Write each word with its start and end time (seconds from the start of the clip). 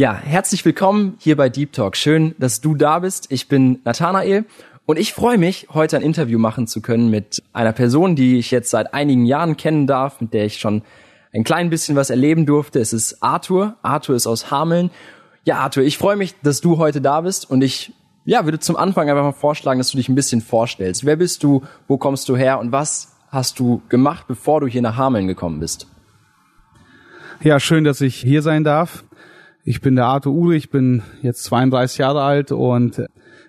Ja, 0.00 0.14
herzlich 0.14 0.64
willkommen 0.64 1.16
hier 1.18 1.36
bei 1.36 1.50
Deep 1.50 1.74
Talk. 1.74 1.94
Schön, 1.94 2.34
dass 2.38 2.62
du 2.62 2.74
da 2.74 3.00
bist. 3.00 3.30
Ich 3.30 3.48
bin 3.48 3.80
Nathanael 3.84 4.46
und 4.86 4.98
ich 4.98 5.12
freue 5.12 5.36
mich, 5.36 5.66
heute 5.74 5.98
ein 5.98 6.02
Interview 6.02 6.38
machen 6.38 6.66
zu 6.66 6.80
können 6.80 7.10
mit 7.10 7.42
einer 7.52 7.74
Person, 7.74 8.16
die 8.16 8.38
ich 8.38 8.50
jetzt 8.50 8.70
seit 8.70 8.94
einigen 8.94 9.26
Jahren 9.26 9.58
kennen 9.58 9.86
darf, 9.86 10.22
mit 10.22 10.32
der 10.32 10.46
ich 10.46 10.58
schon 10.58 10.80
ein 11.34 11.44
klein 11.44 11.68
bisschen 11.68 11.96
was 11.96 12.08
erleben 12.08 12.46
durfte. 12.46 12.80
Es 12.80 12.94
ist 12.94 13.22
Arthur. 13.22 13.76
Arthur 13.82 14.16
ist 14.16 14.26
aus 14.26 14.50
Hameln. 14.50 14.90
Ja, 15.44 15.58
Arthur, 15.58 15.82
ich 15.82 15.98
freue 15.98 16.16
mich, 16.16 16.34
dass 16.42 16.62
du 16.62 16.78
heute 16.78 17.02
da 17.02 17.20
bist 17.20 17.50
und 17.50 17.60
ich 17.60 17.92
ja, 18.24 18.46
würde 18.46 18.58
zum 18.58 18.76
Anfang 18.76 19.10
einfach 19.10 19.22
mal 19.22 19.32
vorschlagen, 19.32 19.80
dass 19.80 19.90
du 19.90 19.98
dich 19.98 20.08
ein 20.08 20.14
bisschen 20.14 20.40
vorstellst. 20.40 21.04
Wer 21.04 21.16
bist 21.16 21.42
du? 21.42 21.62
Wo 21.88 21.98
kommst 21.98 22.26
du 22.30 22.38
her? 22.38 22.58
Und 22.58 22.72
was 22.72 23.18
hast 23.28 23.58
du 23.58 23.82
gemacht, 23.90 24.24
bevor 24.28 24.62
du 24.62 24.66
hier 24.66 24.80
nach 24.80 24.96
Hameln 24.96 25.26
gekommen 25.26 25.60
bist? 25.60 25.88
Ja, 27.42 27.60
schön, 27.60 27.84
dass 27.84 28.00
ich 28.00 28.16
hier 28.16 28.40
sein 28.40 28.64
darf. 28.64 29.04
Ich 29.62 29.82
bin 29.82 29.94
der 29.94 30.06
Arthur 30.06 30.32
Uwe, 30.32 30.56
ich 30.56 30.70
bin 30.70 31.02
jetzt 31.20 31.44
32 31.44 31.98
Jahre 31.98 32.22
alt 32.22 32.50
und 32.50 33.04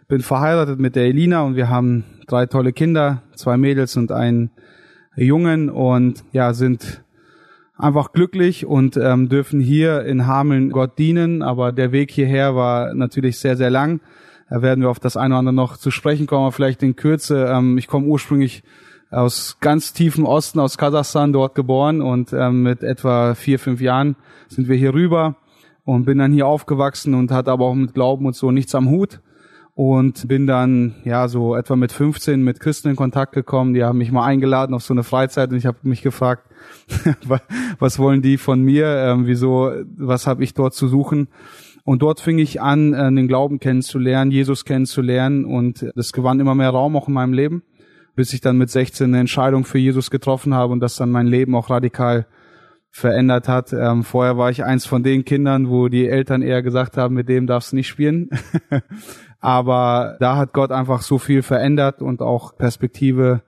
bin 0.09 0.19
verheiratet 0.19 0.77
mit 0.77 0.97
der 0.97 1.05
Elina 1.05 1.43
und 1.43 1.55
wir 1.55 1.69
haben 1.69 2.03
drei 2.27 2.47
tolle 2.47 2.73
Kinder, 2.73 3.23
zwei 3.35 3.55
Mädels 3.55 3.95
und 3.95 4.11
einen 4.11 4.51
Jungen 5.15 5.69
und 5.69 6.25
ja, 6.33 6.53
sind 6.53 7.01
einfach 7.77 8.11
glücklich 8.11 8.65
und 8.65 8.97
ähm, 8.97 9.29
dürfen 9.29 9.61
hier 9.61 10.03
in 10.03 10.27
Hameln 10.27 10.71
Gott 10.71 10.99
dienen, 10.99 11.41
aber 11.41 11.71
der 11.71 11.93
Weg 11.93 12.11
hierher 12.11 12.57
war 12.57 12.93
natürlich 12.93 13.39
sehr, 13.39 13.55
sehr 13.55 13.69
lang. 13.69 14.01
Da 14.49 14.61
werden 14.61 14.81
wir 14.81 14.89
auf 14.89 14.99
das 14.99 15.15
eine 15.15 15.35
oder 15.35 15.39
andere 15.39 15.55
noch 15.55 15.77
zu 15.77 15.91
sprechen 15.91 16.27
kommen, 16.27 16.43
aber 16.43 16.51
vielleicht 16.51 16.83
in 16.83 16.97
Kürze. 16.97 17.45
Ähm, 17.45 17.77
ich 17.77 17.87
komme 17.87 18.07
ursprünglich 18.07 18.63
aus 19.11 19.59
ganz 19.61 19.93
tiefem 19.93 20.25
Osten, 20.25 20.59
aus 20.59 20.77
Kasachstan, 20.77 21.31
dort 21.31 21.55
geboren 21.55 22.01
und 22.01 22.33
ähm, 22.33 22.63
mit 22.63 22.83
etwa 22.83 23.33
vier, 23.33 23.59
fünf 23.59 23.79
Jahren 23.79 24.17
sind 24.49 24.67
wir 24.67 24.75
hier 24.75 24.93
rüber 24.93 25.37
und 25.83 26.05
bin 26.05 26.17
dann 26.17 26.31
hier 26.31 26.47
aufgewachsen 26.47 27.13
und 27.13 27.31
hatte 27.31 27.51
aber 27.51 27.65
auch 27.65 27.75
mit 27.75 27.93
Glauben 27.93 28.25
und 28.25 28.35
so 28.35 28.51
nichts 28.51 28.75
am 28.75 28.89
Hut 28.89 29.21
und 29.73 30.27
bin 30.27 30.47
dann 30.47 30.95
ja 31.05 31.27
so 31.27 31.55
etwa 31.55 31.75
mit 31.75 31.91
15 31.91 32.43
mit 32.43 32.59
Christen 32.59 32.89
in 32.89 32.95
Kontakt 32.95 33.33
gekommen. 33.33 33.73
Die 33.73 33.83
haben 33.83 33.97
mich 33.97 34.11
mal 34.11 34.25
eingeladen 34.25 34.75
auf 34.75 34.83
so 34.83 34.93
eine 34.93 35.03
Freizeit 35.03 35.51
und 35.51 35.57
ich 35.57 35.65
habe 35.65 35.77
mich 35.83 36.01
gefragt, 36.01 36.47
was 37.79 37.97
wollen 37.97 38.21
die 38.21 38.37
von 38.37 38.61
mir? 38.61 38.85
Ähm, 38.87 39.25
wieso? 39.25 39.71
Was 39.97 40.27
habe 40.27 40.43
ich 40.43 40.53
dort 40.53 40.73
zu 40.73 40.87
suchen? 40.87 41.29
Und 41.83 42.03
dort 42.03 42.19
fing 42.19 42.37
ich 42.37 42.61
an, 42.61 42.93
äh, 42.93 43.11
den 43.11 43.27
Glauben 43.27 43.59
kennenzulernen, 43.59 44.29
Jesus 44.29 44.65
kennenzulernen 44.65 45.45
und 45.45 45.89
das 45.95 46.13
gewann 46.13 46.39
immer 46.39 46.53
mehr 46.53 46.69
Raum 46.69 46.95
auch 46.95 47.07
in 47.07 47.13
meinem 47.13 47.33
Leben, 47.33 47.63
bis 48.15 48.33
ich 48.33 48.41
dann 48.41 48.57
mit 48.57 48.69
16 48.69 49.07
eine 49.07 49.19
Entscheidung 49.19 49.65
für 49.65 49.79
Jesus 49.79 50.11
getroffen 50.11 50.53
habe 50.53 50.73
und 50.73 50.79
das 50.79 50.95
dann 50.95 51.09
mein 51.09 51.27
Leben 51.27 51.55
auch 51.55 51.69
radikal 51.69 52.27
verändert 52.91 53.47
hat. 53.47 53.73
Ähm, 53.73 54.03
vorher 54.03 54.37
war 54.37 54.49
ich 54.49 54.63
eins 54.63 54.85
von 54.85 55.01
den 55.01 55.23
Kindern, 55.23 55.69
wo 55.69 55.87
die 55.87 56.07
Eltern 56.07 56.41
eher 56.41 56.61
gesagt 56.61 56.97
haben, 56.97 57.15
mit 57.15 57.29
dem 57.29 57.47
darfst 57.47 57.71
du 57.71 57.77
nicht 57.77 57.87
spielen. 57.87 58.29
Aber 59.39 60.17
da 60.19 60.35
hat 60.35 60.53
Gott 60.53 60.71
einfach 60.71 61.01
so 61.01 61.17
viel 61.17 61.41
verändert 61.41 62.01
und 62.01 62.21
auch 62.21 62.57
Perspektive 62.57 63.41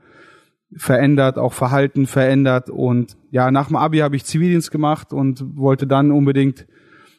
verändert, 0.75 1.37
auch 1.37 1.53
Verhalten 1.53 2.07
verändert. 2.07 2.69
Und 2.69 3.17
ja, 3.29 3.51
nach 3.51 3.67
dem 3.67 3.75
Abi 3.75 3.99
habe 3.99 4.15
ich 4.15 4.25
Zivildienst 4.25 4.71
gemacht 4.71 5.13
und 5.13 5.43
wollte 5.55 5.85
dann 5.85 6.11
unbedingt 6.11 6.65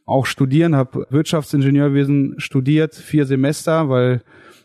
auch 0.07 0.27
studieren, 0.27 0.75
habe 0.75 1.07
Wirtschaftsingenieurwesen 1.11 2.34
studiert, 2.39 2.95
vier 2.95 3.27
Semester, 3.27 3.89
weil 3.89 4.23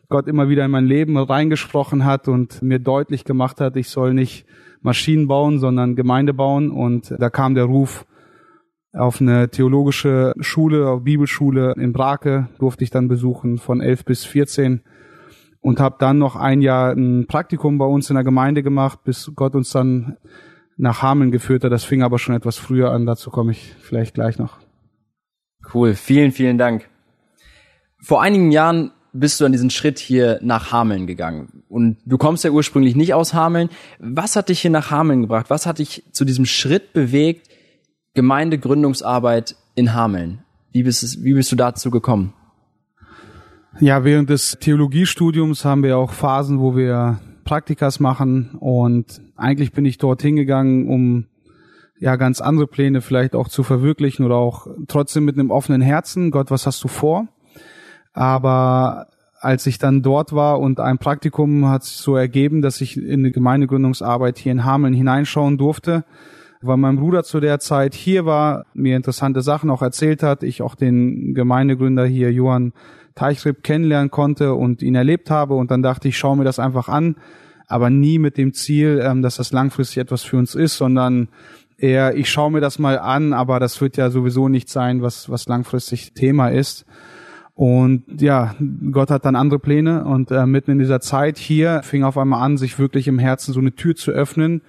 Gott 0.09 0.28
immer 0.28 0.50
wieder 0.50 0.66
in 0.66 0.72
mein 0.72 0.86
Leben 0.86 1.18
reingesprochen 1.18 2.03
hat 2.03 2.28
und 2.28 2.62
mir 2.62 2.80
deutlich 2.80 3.25
gemacht 3.25 3.62
hat, 3.62 3.75
ich 3.75 3.90
soll 3.90 4.14
nicht 4.14 4.46
Maschinen 4.81 5.28
bauen, 5.28 5.59
sondern 5.59 5.95
Gemeinde 5.95 6.34
bauen. 6.34 6.72
Und 6.72 7.13
da 7.17 7.29
kam 7.29 7.56
der 7.56 7.66
Ruf 7.66 8.06
auf 8.94 9.22
eine 9.22 9.50
theologische 9.50 10.34
Schule, 10.40 10.90
auf 10.90 11.03
Bibelschule 11.03 11.73
in 11.78 11.94
Brake, 11.94 12.50
durfte 12.57 12.84
ich 12.84 12.89
dann 12.89 13.07
besuchen 13.07 13.57
von 13.57 13.81
11 13.81 14.06
bis 14.06 14.25
14 14.25 14.81
und 15.62 15.79
habe 15.79 15.97
dann 16.00 16.18
noch 16.18 16.35
ein 16.35 16.62
Jahr 16.62 16.94
ein 16.94 17.28
Praktikum 17.28 17.78
bei 17.78 17.85
uns 17.85 18.09
in 18.09 18.16
der 18.16 18.23
Gemeinde 18.23 18.63
gemacht, 18.63 19.03
bis 19.03 19.31
Gott 19.35 19.56
uns 19.56 19.69
dann 19.72 20.18
nach 20.78 21.01
Hameln 21.01 21.31
geführt 21.31 21.63
hat. 21.63 21.72
Das 21.72 21.84
fing 21.84 22.01
aber 22.01 22.18
schon 22.18 22.35
etwas 22.35 22.57
früher 22.57 22.91
an, 22.91 23.06
dazu 23.06 23.29
komme 23.29 23.51
ich 23.51 23.75
vielleicht 23.79 24.16
gleich 24.16 24.39
noch. 24.39 24.57
Cool, 25.73 25.94
vielen, 25.94 26.31
vielen 26.31 26.57
Dank. 26.57 26.89
Vor 28.01 28.22
einigen 28.22 28.51
Jahren 28.51 28.91
bist 29.14 29.40
du 29.40 29.46
an 29.46 29.52
diesen 29.52 29.70
Schritt 29.70 30.00
hier 30.00 30.40
nach 30.42 30.72
Hameln 30.72 31.08
gegangen. 31.08 31.64
Und 31.68 31.97
du 32.06 32.18
kommst 32.18 32.44
ja 32.44 32.52
ursprünglich 32.52 32.96
nicht 32.96 33.14
aus 33.14 33.34
Hameln. 33.34 33.70
Was 34.00 34.36
hat 34.36 34.50
dich 34.50 34.62
hier 34.62 34.72
nach 34.72 34.92
Hameln 34.92 35.22
gebracht? 35.22 35.47
Was 35.50 35.66
hat 35.66 35.80
dich 35.80 36.03
zu 36.12 36.25
diesem 36.25 36.46
Schritt 36.46 36.94
bewegt, 36.94 37.48
Gemeindegründungsarbeit 38.14 39.56
in 39.75 39.94
Hameln? 39.94 40.44
Wie 40.72 40.84
bist, 40.84 41.24
wie 41.24 41.34
bist 41.34 41.52
du 41.52 41.56
dazu 41.56 41.90
gekommen? 41.90 42.34
Ja, 43.80 44.03
während 44.03 44.30
des 44.30 44.58
Theologiestudiums 44.59 45.64
haben 45.64 45.84
wir 45.84 45.98
auch 45.98 46.12
Phasen, 46.12 46.59
wo 46.59 46.75
wir 46.75 47.19
Praktikas 47.46 48.00
machen 48.00 48.52
und 48.59 49.22
eigentlich 49.36 49.72
bin 49.72 49.86
ich 49.86 49.98
dort 49.98 50.22
hingegangen, 50.22 50.88
um 50.88 51.25
ja 52.00 52.16
ganz 52.16 52.42
andere 52.42 52.68
Pläne 52.68 53.02
vielleicht 53.02 53.36
auch 53.36 53.48
zu 53.48 53.64
verwirklichen 53.64 54.25
oder 54.25 54.36
auch 54.36 54.68
trotzdem 54.88 55.25
mit 55.25 55.38
einem 55.38 55.50
offenen 55.50 55.81
Herzen. 55.81 56.31
Gott, 56.31 56.52
was 56.52 56.66
hast 56.66 56.84
du 56.84 56.88
vor? 56.88 57.28
Aber 58.19 59.07
als 59.40 59.66
ich 59.66 59.78
dann 59.78 60.02
dort 60.02 60.34
war 60.34 60.59
und 60.59 60.81
ein 60.81 60.97
Praktikum 60.97 61.69
hat 61.69 61.85
sich 61.85 61.96
so 61.96 62.18
ergeben, 62.18 62.62
dass 62.62 62.81
ich 62.81 62.97
in 62.97 63.24
die 63.24 63.31
Gemeindegründungsarbeit 63.31 64.38
hier 64.38 64.52
in 64.52 64.66
Hameln 64.66 64.94
hineinschauen 64.94 65.57
durfte, 65.57 66.03
weil 66.62 66.75
mein 66.75 66.97
Bruder 66.97 67.24
zu 67.24 67.40
der 67.40 67.59
Zeit 67.59 67.94
hier 67.94 68.25
war, 68.25 68.66
mir 68.74 68.97
interessante 68.97 69.41
Sachen 69.41 69.69
auch 69.69 69.81
erzählt 69.81 70.22
hat, 70.22 70.44
ich 70.44 70.62
auch 70.62 70.75
den 70.75 71.34
Gemeindegründer 71.34 72.06
hier, 72.06 72.34
Johann 72.34 72.74
Teichripp, 73.16 73.63
kennenlernen 73.63 74.12
konnte 74.12 74.53
und 74.53 74.81
ihn 74.81 74.96
erlebt 74.96 75.31
habe. 75.31 75.53
Und 75.53 75.72
dann 75.72 75.81
dachte 75.81 76.09
ich, 76.09 76.18
schaue 76.18 76.36
mir 76.36 76.44
das 76.44 76.59
einfach 76.59 76.90
an, 76.90 77.16
aber 77.68 77.90
nie 77.90 78.19
mit 78.19 78.38
dem 78.38 78.53
Ziel, 78.53 79.00
ähm, 79.01 79.22
dass 79.22 79.38
das 79.38 79.53
langfristig 79.53 80.00
etwas 80.00 80.24
für 80.24 80.36
uns 80.36 80.56
ist, 80.56 80.75
sondern 80.75 81.30
eher, 81.78 82.18
ich 82.18 82.30
schaue 82.30 82.51
mir 82.51 82.59
das 82.59 82.80
mal 82.80 83.00
an, 83.00 83.31
aber 83.31 83.62
das 83.62 83.80
wird 83.80 83.96
ja 83.96 84.09
sowieso 84.09 84.50
nicht 84.50 84.68
sein, 84.68 85.01
was, 85.01 85.30
was 85.30 85.47
langfristig 85.47 86.12
Thema 86.16 86.50
ist. 86.50 86.86
Und 87.59 88.22
ja, 88.22 88.56
Gott 88.90 89.12
hat 89.12 89.25
dann 89.25 89.36
andere 89.36 89.59
Pläne 89.59 90.06
und 90.06 90.31
äh, 90.31 90.46
mitten 90.46 90.72
in 90.72 90.80
dieser 90.80 91.02
Zeit 91.02 91.38
hier 91.38 91.81
fing 91.84 92.06
auf 92.06 92.18
einmal 92.18 92.42
an, 92.42 92.56
sich 92.56 92.80
wirklich 92.80 93.06
im 93.09 93.20
Herzen 93.20 93.53
so 93.53 93.59
eine 93.59 93.75
Tür 93.75 93.97
zu 93.97 94.12
öffnen, 94.12 94.62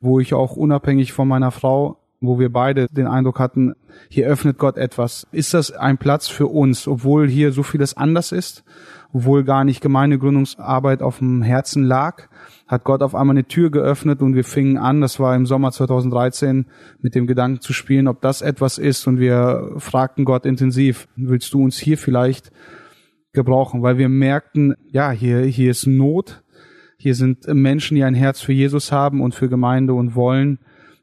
wo 0.00 0.18
ich 0.18 0.34
auch 0.34 0.56
unabhängig 0.56 1.12
von 1.12 1.28
meiner 1.28 1.52
Frau, 1.52 2.00
wo 2.20 2.40
wir 2.40 2.52
beide 2.52 2.88
den 2.88 3.06
Eindruck 3.06 3.38
hatten, 3.38 3.74
hier 4.08 4.26
öffnet 4.26 4.58
Gott 4.58 4.78
etwas. 4.78 5.28
Ist 5.30 5.54
das 5.54 5.70
ein 5.70 5.96
Platz 5.96 6.26
für 6.26 6.48
uns, 6.48 6.88
obwohl 6.88 7.28
hier 7.28 7.52
so 7.52 7.62
vieles 7.62 7.96
anders 7.96 8.32
ist, 8.32 8.64
obwohl 9.12 9.44
gar 9.44 9.62
nicht 9.62 9.80
Gemeindegründungsarbeit 9.80 11.02
auf 11.02 11.18
dem 11.18 11.40
Herzen 11.42 11.84
lag? 11.84 12.26
Hat 12.66 12.84
Gott 12.84 13.02
auf 13.02 13.14
einmal 13.14 13.34
eine 13.34 13.46
Tür 13.46 13.70
geöffnet 13.70 14.22
und 14.22 14.34
wir 14.34 14.44
fingen 14.44 14.78
an, 14.78 15.00
das 15.00 15.20
war 15.20 15.36
im 15.36 15.44
Sommer 15.44 15.70
2013, 15.70 16.66
mit 17.00 17.14
dem 17.14 17.26
Gedanken 17.26 17.60
zu 17.60 17.72
spielen, 17.72 18.08
ob 18.08 18.22
das 18.22 18.40
etwas 18.40 18.78
ist. 18.78 19.06
Und 19.06 19.18
wir 19.18 19.74
fragten 19.78 20.24
Gott 20.24 20.46
intensiv, 20.46 21.06
willst 21.16 21.52
du 21.52 21.62
uns 21.62 21.78
hier 21.78 21.98
vielleicht 21.98 22.52
gebrauchen, 23.32 23.82
weil 23.82 23.98
wir 23.98 24.08
merkten, 24.08 24.74
ja, 24.90 25.10
hier, 25.10 25.40
hier 25.40 25.70
ist 25.70 25.86
Not, 25.86 26.42
hier 26.96 27.14
sind 27.14 27.46
Menschen, 27.48 27.96
die 27.96 28.04
ein 28.04 28.14
Herz 28.14 28.40
für 28.40 28.52
Jesus 28.52 28.92
haben 28.92 29.20
und 29.20 29.34
für 29.34 29.48
Gemeinde 29.48 29.92
und 29.92 30.14
wollen 30.14 30.58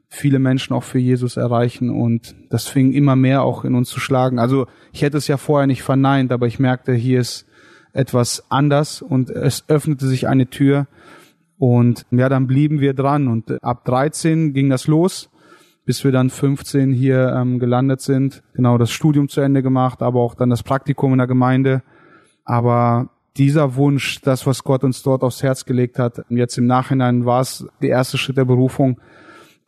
viele 0.08 0.40
Menschen 0.40 0.74
auch 0.74 0.82
für 0.82 0.98
Jesus 0.98 1.36
erreichen. 1.36 1.90
Und 1.90 2.34
das 2.50 2.66
fing 2.66 2.92
immer 2.92 3.14
mehr 3.14 3.42
auch 3.42 3.64
in 3.64 3.74
uns 3.74 3.88
zu 3.88 4.00
schlagen. 4.00 4.38
Also 4.38 4.66
ich 4.92 5.02
hätte 5.02 5.16
es 5.16 5.28
ja 5.28 5.36
vorher 5.36 5.66
nicht 5.66 5.82
verneint, 5.82 6.32
aber 6.32 6.46
ich 6.46 6.58
merkte, 6.58 6.92
hier 6.92 7.20
ist 7.20 7.46
etwas 7.92 8.44
anders 8.50 9.00
und 9.00 9.30
es 9.30 9.64
öffnete 9.68 10.06
sich 10.06 10.26
eine 10.26 10.48
Tür, 10.48 10.86
und 11.62 12.06
ja, 12.10 12.28
dann 12.28 12.48
blieben 12.48 12.80
wir 12.80 12.92
dran 12.92 13.28
und 13.28 13.62
ab 13.62 13.84
13 13.84 14.52
ging 14.52 14.68
das 14.68 14.88
los, 14.88 15.30
bis 15.84 16.02
wir 16.02 16.10
dann 16.10 16.28
15 16.28 16.90
hier 16.90 17.32
ähm, 17.36 17.60
gelandet 17.60 18.00
sind. 18.00 18.42
Genau, 18.54 18.78
das 18.78 18.90
Studium 18.90 19.28
zu 19.28 19.42
Ende 19.42 19.62
gemacht, 19.62 20.02
aber 20.02 20.18
auch 20.18 20.34
dann 20.34 20.50
das 20.50 20.64
Praktikum 20.64 21.12
in 21.12 21.18
der 21.18 21.28
Gemeinde. 21.28 21.84
Aber 22.44 23.10
dieser 23.36 23.76
Wunsch, 23.76 24.20
das, 24.22 24.44
was 24.44 24.64
Gott 24.64 24.82
uns 24.82 25.04
dort 25.04 25.22
aufs 25.22 25.44
Herz 25.44 25.64
gelegt 25.64 26.00
hat, 26.00 26.24
jetzt 26.30 26.58
im 26.58 26.66
Nachhinein 26.66 27.26
war 27.26 27.42
es 27.42 27.64
der 27.80 27.90
erste 27.90 28.18
Schritt 28.18 28.38
der 28.38 28.44
Berufung, 28.44 29.00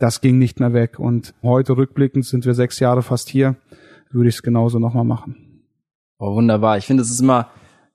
das 0.01 0.21
ging 0.21 0.37
nicht 0.37 0.59
mehr 0.59 0.73
weg. 0.73 0.99
Und 0.99 1.33
heute 1.45 1.77
rückblickend 1.77 2.25
sind 2.25 2.45
wir 2.45 2.55
sechs 2.55 2.81
Jahre 2.81 3.03
fast 3.03 3.29
hier, 3.29 3.55
würde 4.11 4.29
ich 4.31 4.35
es 4.35 4.43
genauso 4.43 4.81
nochmal 4.81 5.05
machen. 5.05 5.63
Oh, 6.19 6.35
wunderbar. 6.35 6.77
Ich 6.77 6.87
finde, 6.87 7.05
es 7.05 7.11
ist 7.13 7.21
immer 7.21 7.51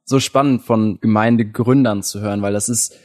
so 0.06 0.22
spannend 0.22 0.62
von 0.62 1.00
Gemeindegründern 1.02 2.02
zu 2.02 2.22
hören, 2.22 2.42
weil 2.42 2.54
das 2.54 2.70
ist, 2.70 2.96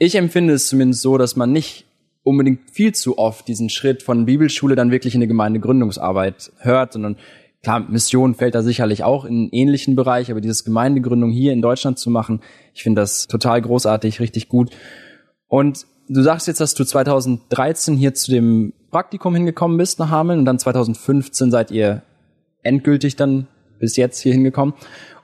ich 0.00 0.14
empfinde 0.14 0.54
es 0.54 0.68
zumindest 0.68 1.02
so, 1.02 1.18
dass 1.18 1.36
man 1.36 1.52
nicht 1.52 1.84
unbedingt 2.22 2.70
viel 2.70 2.92
zu 2.92 3.18
oft 3.18 3.46
diesen 3.46 3.68
Schritt 3.68 4.02
von 4.02 4.24
Bibelschule 4.24 4.74
dann 4.74 4.90
wirklich 4.90 5.14
in 5.14 5.18
eine 5.18 5.28
Gemeindegründungsarbeit 5.28 6.52
hört, 6.58 6.94
sondern 6.94 7.16
klar, 7.62 7.80
Mission 7.80 8.34
fällt 8.34 8.54
da 8.54 8.62
sicherlich 8.62 9.04
auch 9.04 9.26
in 9.26 9.34
einen 9.34 9.48
ähnlichen 9.52 9.96
Bereich, 9.96 10.30
aber 10.30 10.40
dieses 10.40 10.64
Gemeindegründung 10.64 11.30
hier 11.30 11.52
in 11.52 11.60
Deutschland 11.60 11.98
zu 11.98 12.08
machen, 12.08 12.40
ich 12.74 12.82
finde 12.82 13.02
das 13.02 13.26
total 13.26 13.60
großartig, 13.60 14.20
richtig 14.20 14.48
gut. 14.48 14.70
Und 15.48 15.86
du 16.08 16.22
sagst 16.22 16.46
jetzt, 16.46 16.62
dass 16.62 16.74
du 16.74 16.84
2013 16.84 17.94
hier 17.94 18.14
zu 18.14 18.30
dem 18.30 18.72
Praktikum 18.90 19.34
hingekommen 19.34 19.76
bist 19.76 19.98
nach 19.98 20.08
Hameln 20.08 20.38
und 20.38 20.44
dann 20.46 20.58
2015 20.58 21.50
seid 21.50 21.70
ihr 21.70 22.02
endgültig 22.62 23.16
dann 23.16 23.48
bis 23.78 23.96
jetzt 23.96 24.20
hier 24.20 24.32
hingekommen. 24.32 24.74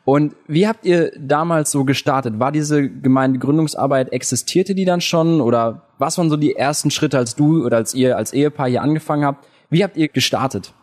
Und 0.07 0.37
wie 0.47 0.69
habt 0.69 0.87
ihr 0.87 1.11
damals 1.19 1.73
so 1.73 1.85
gestartet? 1.85 2.39
War 2.39 2.53
diese 2.53 2.89
Gemeindegründungsarbeit, 2.89 4.13
existierte 4.13 4.77
die 4.77 4.85
dann 4.85 5.01
schon 5.01 5.41
oder 5.41 5.89
was 5.99 6.17
waren 6.17 6.31
so 6.31 6.37
die 6.37 6.55
ersten 6.55 6.93
Schritte, 6.93 7.19
als 7.19 7.35
du 7.35 7.67
oder 7.67 7.79
als 7.79 7.93
ihr 7.93 8.17
als 8.17 8.33
Ehepaar 8.33 8.69
hier 8.69 8.83
angefangen 8.83 9.25
habt? 9.25 9.49
Wie 9.69 9.83
habt 9.83 9.97
ihr 9.97 10.07
gestartet? 10.07 10.75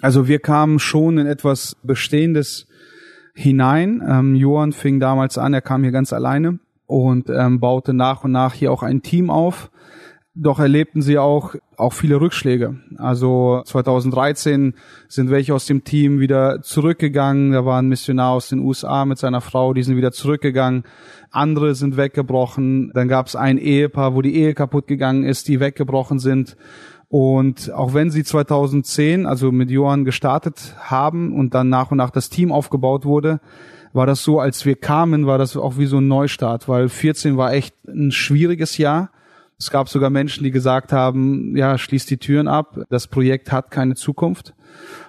Also 0.00 0.26
wir 0.26 0.40
kamen 0.40 0.80
schon 0.80 1.18
in 1.18 1.28
etwas 1.28 1.76
Bestehendes 1.84 2.66
hinein. 3.32 4.02
Ähm, 4.04 4.34
Johann 4.34 4.72
fing 4.72 4.98
damals 4.98 5.38
an, 5.38 5.54
er 5.54 5.60
kam 5.60 5.84
hier 5.84 5.92
ganz 5.92 6.12
alleine 6.12 6.58
und 6.86 7.30
ähm, 7.30 7.60
baute 7.60 7.94
nach 7.94 8.24
und 8.24 8.32
nach 8.32 8.54
hier 8.54 8.72
auch 8.72 8.82
ein 8.82 9.02
Team 9.02 9.30
auf. 9.30 9.70
Doch 10.34 10.58
erlebten 10.58 11.02
sie 11.02 11.18
auch, 11.18 11.56
auch 11.76 11.92
viele 11.92 12.18
Rückschläge. 12.18 12.80
Also 12.96 13.62
2013 13.66 14.74
sind 15.06 15.30
welche 15.30 15.54
aus 15.54 15.66
dem 15.66 15.84
Team 15.84 16.20
wieder 16.20 16.62
zurückgegangen. 16.62 17.52
Da 17.52 17.66
war 17.66 17.78
ein 17.78 17.88
Missionar 17.88 18.30
aus 18.30 18.48
den 18.48 18.60
USA 18.60 19.04
mit 19.04 19.18
seiner 19.18 19.42
Frau, 19.42 19.74
die 19.74 19.82
sind 19.82 19.98
wieder 19.98 20.10
zurückgegangen. 20.10 20.84
Andere 21.30 21.74
sind 21.74 21.98
weggebrochen. 21.98 22.92
Dann 22.94 23.08
gab 23.08 23.26
es 23.26 23.36
ein 23.36 23.58
Ehepaar, 23.58 24.14
wo 24.14 24.22
die 24.22 24.34
Ehe 24.34 24.54
kaputt 24.54 24.86
gegangen 24.86 25.24
ist, 25.24 25.48
die 25.48 25.60
weggebrochen 25.60 26.18
sind. 26.18 26.56
Und 27.08 27.70
auch 27.70 27.92
wenn 27.92 28.10
sie 28.10 28.24
2010, 28.24 29.26
also 29.26 29.52
mit 29.52 29.70
Johann 29.70 30.06
gestartet 30.06 30.74
haben 30.78 31.34
und 31.34 31.52
dann 31.52 31.68
nach 31.68 31.90
und 31.90 31.98
nach 31.98 32.08
das 32.08 32.30
Team 32.30 32.52
aufgebaut 32.52 33.04
wurde, 33.04 33.40
war 33.92 34.06
das 34.06 34.22
so, 34.22 34.40
als 34.40 34.64
wir 34.64 34.76
kamen, 34.76 35.26
war 35.26 35.36
das 35.36 35.58
auch 35.58 35.76
wie 35.76 35.84
so 35.84 35.98
ein 35.98 36.08
Neustart, 36.08 36.70
weil 36.70 36.88
14 36.88 37.36
war 37.36 37.52
echt 37.52 37.74
ein 37.86 38.12
schwieriges 38.12 38.78
Jahr. 38.78 39.10
Es 39.62 39.70
gab 39.70 39.88
sogar 39.88 40.10
Menschen, 40.10 40.42
die 40.42 40.50
gesagt 40.50 40.92
haben, 40.92 41.56
ja, 41.56 41.78
schließt 41.78 42.10
die 42.10 42.16
Türen 42.16 42.48
ab, 42.48 42.80
das 42.90 43.06
Projekt 43.06 43.52
hat 43.52 43.70
keine 43.70 43.94
Zukunft. 43.94 44.54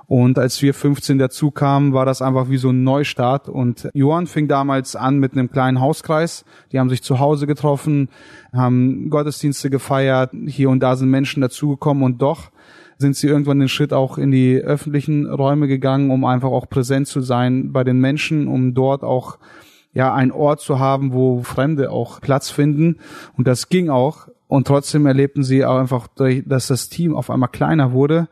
Und 0.06 0.38
als 0.38 0.62
wir 0.62 0.76
15 0.76 1.18
dazu 1.18 1.50
kamen, 1.50 1.92
war 1.92 2.06
das 2.06 2.22
einfach 2.22 2.52
wie 2.52 2.58
so 2.58 2.70
ein 2.70 2.84
Neustart. 2.84 3.50
Und 3.50 3.90
Johann 3.96 4.28
fing 4.28 4.48
damals 4.48 4.96
an 4.96 5.18
mit 5.18 5.34
einem 5.34 5.50
kleinen 5.50 5.82
Hauskreis. 5.82 6.46
Die 6.72 6.78
haben 6.80 6.92
sich 6.92 7.02
zu 7.02 7.18
Hause 7.18 7.48
getroffen, 7.48 8.10
haben 8.54 9.10
Gottesdienste 9.10 9.72
gefeiert. 9.72 10.30
Hier 10.46 10.70
und 10.70 10.82
da 10.82 10.98
sind 10.98 11.10
Menschen 11.10 11.42
dazugekommen 11.42 12.04
und 12.04 12.22
doch 12.22 12.52
sind 13.00 13.16
sie 13.16 13.26
irgendwann 13.26 13.58
den 13.58 13.70
Schritt 13.70 13.92
auch 13.92 14.20
in 14.20 14.30
die 14.30 14.58
öffentlichen 14.58 15.26
Räume 15.26 15.68
gegangen, 15.68 16.12
um 16.12 16.26
einfach 16.26 16.52
auch 16.52 16.70
präsent 16.70 17.08
zu 17.08 17.22
sein 17.22 17.72
bei 17.72 17.84
den 17.84 17.98
Menschen, 17.98 18.48
um 18.48 18.76
dort 18.76 19.02
auch 19.02 19.40
ja, 19.94 20.14
ein 20.14 20.32
Ort 20.32 20.62
zu 20.62 20.78
haben, 20.78 21.12
wo 21.12 21.42
Fremde 21.42 21.90
auch 21.90 22.22
Platz 22.22 22.52
finden. 22.52 22.98
Und 23.36 23.48
das 23.48 23.70
ging 23.70 23.90
auch. 23.90 24.28
Und 24.54 24.68
trotzdem 24.68 25.08
erlebten 25.08 25.42
sie 25.42 25.66
auch 25.66 25.80
einfach, 25.80 26.08
dass 26.46 26.68
das 26.68 26.88
Team 26.88 27.16
auf 27.16 27.32
einmal 27.32 27.50
kleiner 27.50 27.92
wurde, 27.92 28.28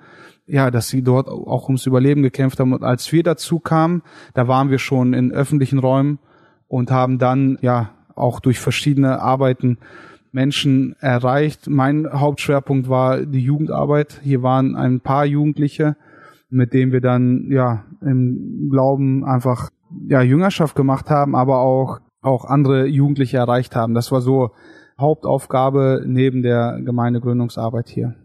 ja, 0.45 0.69
dass 0.69 0.87
sie 0.87 1.01
dort 1.01 1.27
auch 1.27 1.63
ums 1.63 1.87
Überleben 1.87 2.21
gekämpft 2.21 2.59
haben. 2.59 2.73
Und 2.73 2.83
als 2.83 3.11
wir 3.11 3.23
dazu 3.23 3.57
kamen, 3.57 4.03
da 4.35 4.47
waren 4.47 4.69
wir 4.69 4.77
schon 4.77 5.15
in 5.15 5.31
öffentlichen 5.31 5.79
Räumen 5.79 6.19
und 6.67 6.91
haben 6.91 7.17
dann, 7.17 7.57
ja, 7.63 7.89
auch 8.13 8.39
durch 8.39 8.59
verschiedene 8.59 9.19
Arbeiten 9.19 9.79
Menschen 10.31 10.95
erreicht. 10.99 11.67
Mein 11.67 12.07
Hauptschwerpunkt 12.13 12.87
war 12.87 13.25
die 13.25 13.41
Jugendarbeit. 13.41 14.21
Hier 14.21 14.43
waren 14.43 14.75
ein 14.75 14.99
paar 14.99 15.25
Jugendliche, 15.25 15.95
mit 16.51 16.75
denen 16.75 16.91
wir 16.91 17.01
dann, 17.01 17.47
ja, 17.49 17.85
im 17.99 18.69
Glauben 18.69 19.25
einfach, 19.25 19.71
ja, 20.07 20.21
Jüngerschaft 20.21 20.75
gemacht 20.75 21.09
haben, 21.09 21.33
aber 21.35 21.61
auch, 21.61 21.97
auch 22.21 22.45
andere 22.45 22.85
Jugendliche 22.85 23.37
erreicht 23.37 23.75
haben. 23.75 23.95
Das 23.95 24.11
war 24.11 24.21
so 24.21 24.51
Hauptaufgabe 25.01 26.03
neben 26.05 26.41
der 26.43 26.79
Gemeindegründungsarbeit 26.83 27.89
hier. 27.89 28.15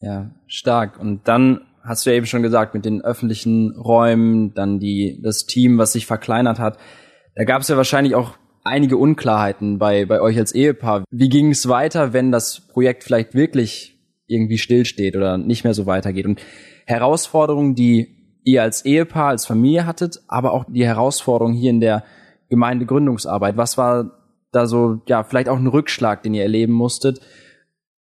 Ja, 0.00 0.30
stark. 0.46 0.98
Und 0.98 1.28
dann 1.28 1.60
hast 1.82 2.06
du 2.06 2.10
ja 2.10 2.16
eben 2.16 2.26
schon 2.26 2.42
gesagt, 2.42 2.74
mit 2.74 2.84
den 2.84 3.02
öffentlichen 3.02 3.76
Räumen, 3.76 4.54
dann 4.54 4.78
die, 4.78 5.20
das 5.22 5.46
Team, 5.46 5.78
was 5.78 5.92
sich 5.92 6.06
verkleinert 6.06 6.58
hat. 6.58 6.78
Da 7.34 7.44
gab 7.44 7.62
es 7.62 7.68
ja 7.68 7.76
wahrscheinlich 7.76 8.14
auch 8.14 8.36
einige 8.64 8.96
Unklarheiten 8.96 9.78
bei, 9.78 10.06
bei 10.06 10.20
euch 10.20 10.38
als 10.38 10.52
Ehepaar. 10.52 11.04
Wie 11.10 11.28
ging 11.28 11.50
es 11.50 11.68
weiter, 11.68 12.12
wenn 12.12 12.32
das 12.32 12.66
Projekt 12.68 13.04
vielleicht 13.04 13.34
wirklich 13.34 13.98
irgendwie 14.26 14.58
stillsteht 14.58 15.16
oder 15.16 15.36
nicht 15.36 15.64
mehr 15.64 15.74
so 15.74 15.86
weitergeht? 15.86 16.26
Und 16.26 16.40
Herausforderungen, 16.86 17.74
die 17.74 18.40
ihr 18.44 18.62
als 18.62 18.84
Ehepaar, 18.84 19.28
als 19.28 19.46
Familie 19.46 19.86
hattet, 19.86 20.20
aber 20.28 20.52
auch 20.52 20.64
die 20.68 20.86
Herausforderung 20.86 21.52
hier 21.52 21.70
in 21.70 21.80
der 21.80 22.04
Gemeindegründungsarbeit. 22.48 23.56
Was 23.56 23.78
war 23.78 24.23
da 24.54 24.66
so, 24.66 25.00
ja, 25.06 25.24
vielleicht 25.24 25.48
auch 25.48 25.58
ein 25.58 25.66
Rückschlag, 25.66 26.22
den 26.22 26.34
ihr 26.34 26.42
erleben 26.42 26.72
musstet. 26.72 27.20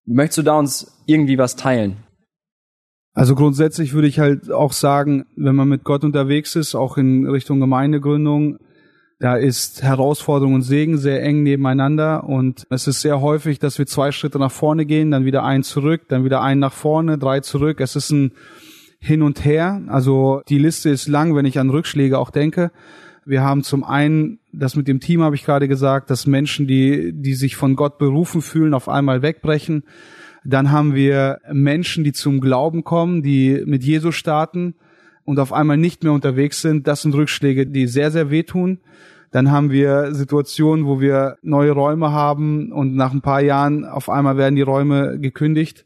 Möchtest 0.07 0.39
du 0.39 0.43
da 0.43 0.59
uns 0.59 1.03
irgendwie 1.07 1.39
was 1.39 1.57
teilen? 1.57 1.97
Also 3.15 3.35
grundsätzlich 3.35 3.95
würde 3.95 4.09
ich 4.09 4.21
halt 4.21 4.51
auch 4.51 4.73
sagen, 4.73 5.27
wenn 5.37 5.57
man 5.57 5.69
mit 5.69 5.85
Gott 5.85 6.05
unterwegs 6.05 6.55
ist, 6.57 6.75
auch 6.75 6.97
in 6.97 7.27
Richtung 7.27 7.59
Gemeindegründung, 7.61 8.59
da 9.21 9.35
ist 9.35 9.83
Herausforderung 9.83 10.55
und 10.55 10.63
Segen 10.63 10.97
sehr 10.97 11.25
eng 11.25 11.43
nebeneinander 11.43 12.23
und 12.23 12.69
es 12.71 12.87
ist 12.87 13.01
sehr 13.01 13.21
häufig, 13.21 13.59
dass 13.59 13.77
wir 13.77 13.87
zwei 13.87 14.13
Schritte 14.13 14.39
nach 14.39 14.53
vorne 14.53 14.87
gehen, 14.87 15.11
dann 15.11 15.25
wieder 15.25 15.43
ein 15.43 15.65
zurück, 15.65 16.03
dann 16.09 16.25
wieder 16.25 16.41
ein 16.41 16.61
nach 16.61 16.73
vorne, 16.73 17.19
drei 17.19 17.41
zurück. 17.41 17.81
Es 17.81 17.97
ist 17.97 18.11
ein 18.11 18.33
Hin 19.01 19.23
und 19.23 19.45
Her. 19.45 19.83
Also 19.89 20.43
die 20.49 20.59
Liste 20.59 20.91
ist 20.91 21.09
lang, 21.09 21.35
wenn 21.35 21.47
ich 21.47 21.59
an 21.59 21.71
Rückschläge 21.71 22.17
auch 22.17 22.31
denke. 22.31 22.71
Wir 23.29 23.43
haben 23.43 23.63
zum 23.63 23.85
einen, 23.85 24.39
das 24.53 24.75
mit 24.75 24.89
dem 24.89 25.01
Team 25.01 25.21
habe 25.21 25.35
ich 25.35 25.45
gerade 25.45 25.69
gesagt, 25.69 26.09
dass 26.09 26.27
Menschen, 26.27 26.67
die, 26.67 27.13
die 27.13 27.35
sich 27.35 27.57
von 27.57 27.77
Gott 27.77 27.99
berufen 27.99 28.41
fühlen, 28.41 28.73
auf 28.73 28.89
einmal 28.89 29.21
wegbrechen. 29.21 29.83
Dann 30.47 30.73
haben 30.73 30.95
wir 30.95 31.39
Menschen, 31.53 32.05
die 32.05 32.13
zum 32.13 32.41
Glauben 32.41 32.85
kommen, 32.85 33.23
die 33.23 33.65
mit 33.67 33.85
Jesus 33.85 34.15
starten 34.15 34.77
und 35.27 35.39
auf 35.41 35.53
einmal 35.53 35.77
nicht 35.77 36.05
mehr 36.05 36.15
unterwegs 36.15 36.63
sind. 36.63 36.87
Das 36.87 37.03
sind 37.03 37.15
Rückschläge, 37.15 37.67
die 37.67 37.87
sehr, 37.87 38.11
sehr 38.11 38.31
wehtun. 38.31 38.79
Dann 39.31 39.51
haben 39.51 39.71
wir 39.71 40.15
Situationen, 40.15 40.87
wo 40.87 40.99
wir 40.99 41.37
neue 41.43 41.73
Räume 41.73 42.13
haben 42.13 42.73
und 42.73 42.97
nach 42.97 43.13
ein 43.13 43.21
paar 43.21 43.43
Jahren 43.43 43.85
auf 43.85 44.09
einmal 44.09 44.39
werden 44.39 44.57
die 44.57 44.63
Räume 44.63 45.19
gekündigt 45.19 45.85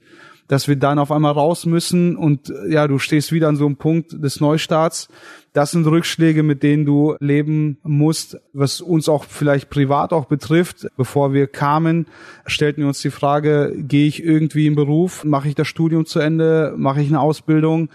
dass 0.53 0.69
wir 0.69 0.77
dann 0.77 0.99
auf 0.99 1.11
einmal 1.11 1.33
raus 1.33 1.65
müssen 1.65 2.15
und 2.15 2.53
ja, 2.69 2.87
du 2.87 2.99
stehst 2.99 3.33
wieder 3.33 3.49
an 3.49 3.57
so 3.57 3.65
einem 3.65 3.77
Punkt 3.77 4.23
des 4.23 4.39
Neustarts. 4.39 5.09
Das 5.55 5.71
sind 5.71 5.87
Rückschläge, 5.87 6.43
mit 6.43 6.63
denen 6.63 6.85
du 6.85 7.17
leben 7.21 7.79
musst, 7.83 8.39
was 8.53 8.83
uns 8.83 9.09
auch 9.09 9.25
vielleicht 9.25 9.71
privat 9.71 10.13
auch 10.13 10.27
betrifft. 10.27 10.89
Bevor 10.99 11.33
wir 11.33 11.47
kamen, 11.47 12.07
stellten 12.45 12.83
wir 12.83 12.89
uns 12.89 13.01
die 13.01 13.11
Frage, 13.11 13.75
gehe 13.79 14.07
ich 14.07 14.23
irgendwie 14.23 14.67
im 14.67 14.75
Beruf, 14.75 15.25
mache 15.25 15.49
ich 15.49 15.55
das 15.55 15.69
Studium 15.69 16.05
zu 16.05 16.19
Ende, 16.19 16.75
mache 16.77 17.01
ich 17.01 17.09
eine 17.09 17.21
Ausbildung? 17.21 17.89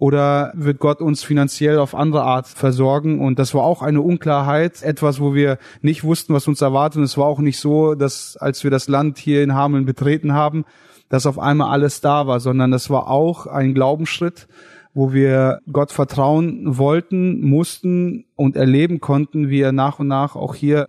oder 0.00 0.52
wird 0.54 0.78
Gott 0.78 1.00
uns 1.00 1.24
finanziell 1.24 1.78
auf 1.78 1.96
andere 1.96 2.22
Art 2.22 2.46
versorgen? 2.46 3.18
Und 3.18 3.40
das 3.40 3.52
war 3.52 3.64
auch 3.64 3.82
eine 3.82 4.00
Unklarheit, 4.00 4.84
etwas, 4.84 5.18
wo 5.18 5.34
wir 5.34 5.58
nicht 5.82 6.04
wussten, 6.04 6.32
was 6.34 6.46
uns 6.46 6.60
erwartet. 6.60 6.98
Und 6.98 7.02
es 7.02 7.18
war 7.18 7.26
auch 7.26 7.40
nicht 7.40 7.58
so, 7.58 7.96
dass 7.96 8.36
als 8.36 8.62
wir 8.62 8.70
das 8.70 8.86
Land 8.86 9.18
hier 9.18 9.42
in 9.42 9.54
Hameln 9.54 9.86
betreten 9.86 10.34
haben, 10.34 10.64
dass 11.08 11.26
auf 11.26 11.38
einmal 11.38 11.70
alles 11.70 12.00
da 12.00 12.26
war, 12.26 12.40
sondern 12.40 12.70
das 12.70 12.90
war 12.90 13.08
auch 13.08 13.46
ein 13.46 13.74
Glaubensschritt, 13.74 14.48
wo 14.94 15.12
wir 15.12 15.60
Gott 15.70 15.92
vertrauen 15.92 16.78
wollten, 16.78 17.40
mussten 17.40 18.24
und 18.36 18.56
erleben 18.56 19.00
konnten, 19.00 19.48
wie 19.48 19.60
er 19.60 19.72
nach 19.72 19.98
und 19.98 20.08
nach 20.08 20.36
auch 20.36 20.54
hier 20.54 20.88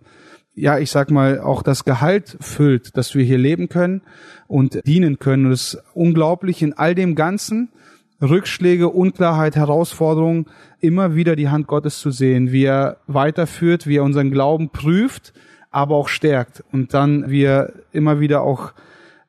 ja, 0.60 0.78
ich 0.78 0.90
sag 0.90 1.10
mal, 1.10 1.40
auch 1.40 1.62
das 1.62 1.84
Gehalt 1.84 2.36
füllt, 2.40 2.96
dass 2.96 3.14
wir 3.14 3.24
hier 3.24 3.38
leben 3.38 3.68
können 3.68 4.02
und 4.46 4.86
dienen 4.86 5.18
können. 5.18 5.46
Und 5.46 5.52
es 5.52 5.74
ist 5.74 5.82
unglaublich 5.94 6.62
in 6.62 6.74
all 6.74 6.94
dem 6.94 7.14
Ganzen, 7.14 7.70
Rückschläge, 8.20 8.88
Unklarheit, 8.90 9.56
Herausforderungen, 9.56 10.46
immer 10.80 11.14
wieder 11.14 11.36
die 11.36 11.48
Hand 11.48 11.66
Gottes 11.66 11.98
zu 12.00 12.10
sehen, 12.10 12.52
wie 12.52 12.64
er 12.64 12.98
weiterführt, 13.06 13.86
wie 13.86 13.96
er 13.96 14.04
unseren 14.04 14.30
Glauben 14.30 14.68
prüft, 14.68 15.32
aber 15.70 15.94
auch 15.94 16.08
stärkt. 16.08 16.62
Und 16.72 16.92
dann 16.92 17.30
wir 17.30 17.72
immer 17.92 18.20
wieder 18.20 18.42
auch 18.42 18.72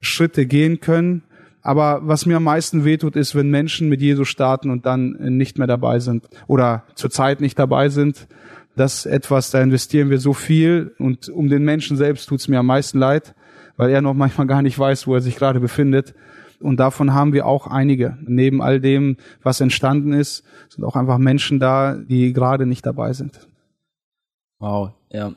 Schritte 0.02 0.46
gehen 0.46 0.80
können. 0.80 1.24
Aber 1.62 2.02
was 2.04 2.26
mir 2.26 2.38
am 2.38 2.44
meisten 2.44 2.86
wehtut, 2.86 3.16
ist, 3.16 3.36
wenn 3.36 3.50
Menschen 3.50 3.88
mit 3.88 4.02
Jesus 4.02 4.28
starten 4.28 4.72
und 4.72 4.86
dann 4.86 5.12
nicht 5.38 5.58
mehr 5.58 5.68
dabei 5.68 6.00
sind 6.00 6.28
oder 6.48 6.84
zurzeit 6.96 7.40
nicht 7.40 7.58
dabei 7.60 7.90
sind. 7.90 8.28
Das 8.76 9.06
etwas, 9.06 9.52
da 9.52 9.62
investieren 9.62 10.10
wir 10.10 10.20
so 10.20 10.34
viel 10.34 10.96
und 10.98 11.30
um 11.30 11.50
den 11.50 11.64
Menschen 11.64 11.98
selbst 11.98 12.28
tut 12.28 12.40
es 12.40 12.48
mir 12.48 12.60
am 12.60 12.66
meisten 12.66 13.00
leid, 13.00 13.36
weil 13.78 13.92
er 13.92 14.02
noch 14.02 14.14
manchmal 14.14 14.48
gar 14.48 14.62
nicht 14.62 14.80
weiß, 14.80 15.08
wo 15.08 15.14
er 15.14 15.22
sich 15.22 15.36
gerade 15.36 15.60
befindet. 15.60 16.16
Und 16.62 16.78
davon 16.78 17.14
haben 17.14 17.34
wir 17.34 17.46
auch 17.46 17.68
einige. 17.68 18.18
Neben 18.26 18.62
all 18.62 18.80
dem, 18.80 19.18
was 19.44 19.62
entstanden 19.62 20.14
ist, 20.14 20.44
sind 20.70 20.84
auch 20.84 20.96
einfach 20.96 21.18
Menschen 21.18 21.60
da, 21.60 21.96
die 21.96 22.34
gerade 22.34 22.66
nicht 22.66 22.86
dabei 22.86 23.14
sind. 23.14 23.48
Wow, 24.60 24.92
ja. 25.10 25.34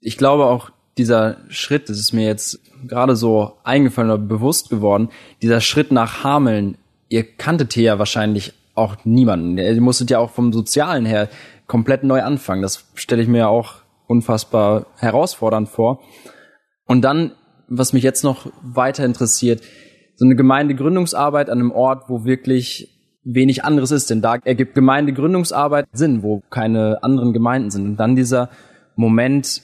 Ich 0.00 0.16
glaube 0.16 0.46
auch, 0.46 0.70
dieser 0.98 1.38
Schritt, 1.48 1.88
das 1.88 1.98
ist 1.98 2.12
mir 2.12 2.26
jetzt 2.26 2.60
gerade 2.86 3.16
so 3.16 3.54
eingefallen 3.64 4.10
oder 4.10 4.22
bewusst 4.22 4.70
geworden, 4.70 5.08
dieser 5.42 5.60
Schritt 5.60 5.92
nach 5.92 6.24
Hameln, 6.24 6.76
ihr 7.08 7.24
kanntet 7.24 7.72
hier 7.72 7.84
ja 7.84 7.98
wahrscheinlich 7.98 8.52
auch 8.74 8.96
niemanden. 9.04 9.58
Ihr 9.58 9.80
musstet 9.80 10.10
ja 10.10 10.18
auch 10.18 10.30
vom 10.30 10.52
Sozialen 10.52 11.06
her 11.06 11.28
komplett 11.66 12.04
neu 12.04 12.22
anfangen. 12.22 12.62
Das 12.62 12.84
stelle 12.94 13.22
ich 13.22 13.28
mir 13.28 13.38
ja 13.38 13.48
auch 13.48 13.76
unfassbar 14.06 14.86
herausfordernd 14.96 15.68
vor. 15.68 16.02
Und 16.86 17.02
dann, 17.02 17.32
was 17.68 17.92
mich 17.92 18.02
jetzt 18.02 18.24
noch 18.24 18.46
weiter 18.62 19.04
interessiert, 19.04 19.62
so 20.16 20.24
eine 20.24 20.36
Gemeindegründungsarbeit 20.36 21.50
an 21.50 21.58
einem 21.58 21.72
Ort, 21.72 22.08
wo 22.08 22.24
wirklich 22.24 22.90
wenig 23.24 23.64
anderes 23.64 23.90
ist, 23.90 24.10
denn 24.10 24.20
da 24.20 24.36
ergibt 24.44 24.74
Gemeindegründungsarbeit 24.74 25.86
Sinn, 25.92 26.22
wo 26.22 26.42
keine 26.50 27.02
anderen 27.02 27.32
Gemeinden 27.32 27.70
sind. 27.70 27.86
Und 27.86 27.96
dann 27.96 28.16
dieser 28.16 28.50
Moment, 28.96 29.62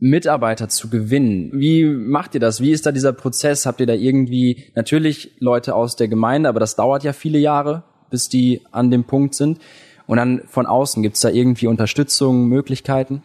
Mitarbeiter 0.00 0.68
zu 0.68 0.88
gewinnen. 0.88 1.50
Wie 1.52 1.84
macht 1.84 2.34
ihr 2.34 2.40
das? 2.40 2.60
Wie 2.60 2.72
ist 2.72 2.86
da 2.86 2.92
dieser 2.92 3.12
Prozess? 3.12 3.66
Habt 3.66 3.80
ihr 3.80 3.86
da 3.86 3.92
irgendwie 3.92 4.64
natürlich 4.74 5.32
Leute 5.38 5.74
aus 5.74 5.94
der 5.94 6.08
Gemeinde, 6.08 6.48
aber 6.48 6.58
das 6.58 6.74
dauert 6.74 7.04
ja 7.04 7.12
viele 7.12 7.38
Jahre, 7.38 7.84
bis 8.08 8.28
die 8.28 8.62
an 8.72 8.90
dem 8.90 9.04
Punkt 9.04 9.34
sind. 9.34 9.58
Und 10.06 10.16
dann 10.16 10.42
von 10.46 10.66
außen 10.66 11.02
gibt's 11.02 11.20
da 11.20 11.28
irgendwie 11.28 11.66
Unterstützung, 11.66 12.48
Möglichkeiten? 12.48 13.22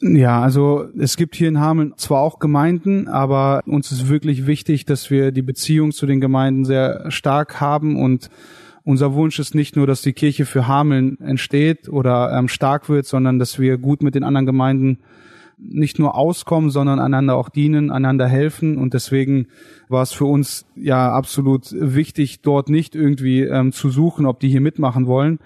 Ja, 0.00 0.42
also 0.42 0.86
es 0.98 1.16
gibt 1.16 1.34
hier 1.34 1.48
in 1.48 1.60
Hameln 1.60 1.94
zwar 1.96 2.20
auch 2.20 2.38
Gemeinden, 2.40 3.08
aber 3.08 3.62
uns 3.66 3.90
ist 3.90 4.08
wirklich 4.08 4.46
wichtig, 4.46 4.84
dass 4.84 5.10
wir 5.10 5.32
die 5.32 5.42
Beziehung 5.42 5.92
zu 5.92 6.04
den 6.04 6.20
Gemeinden 6.20 6.64
sehr 6.64 7.10
stark 7.10 7.60
haben 7.60 7.96
und 7.96 8.28
unser 8.84 9.14
Wunsch 9.14 9.38
ist 9.38 9.54
nicht 9.54 9.76
nur, 9.76 9.86
dass 9.86 10.02
die 10.02 10.12
Kirche 10.12 10.44
für 10.44 10.68
Hameln 10.68 11.18
entsteht 11.20 11.88
oder 11.88 12.32
ähm, 12.36 12.48
stark 12.48 12.90
wird, 12.90 13.06
sondern 13.06 13.38
dass 13.38 13.58
wir 13.58 13.78
gut 13.78 14.02
mit 14.02 14.14
den 14.14 14.24
anderen 14.24 14.44
Gemeinden 14.44 14.98
nicht 15.58 15.98
nur 15.98 16.16
auskommen, 16.16 16.70
sondern 16.70 16.98
einander 16.98 17.36
auch 17.36 17.48
dienen, 17.48 17.90
einander 17.90 18.28
helfen. 18.28 18.76
Und 18.76 18.94
deswegen 18.94 19.48
war 19.88 20.02
es 20.02 20.12
für 20.12 20.24
uns 20.24 20.66
ja 20.76 21.12
absolut 21.12 21.68
wichtig, 21.72 22.42
dort 22.42 22.68
nicht 22.68 22.94
irgendwie 22.94 23.42
ähm, 23.42 23.72
zu 23.72 23.90
suchen, 23.90 24.26
ob 24.26 24.40
die 24.40 24.48
hier 24.48 24.60
mitmachen 24.60 25.06
wollen. 25.06 25.38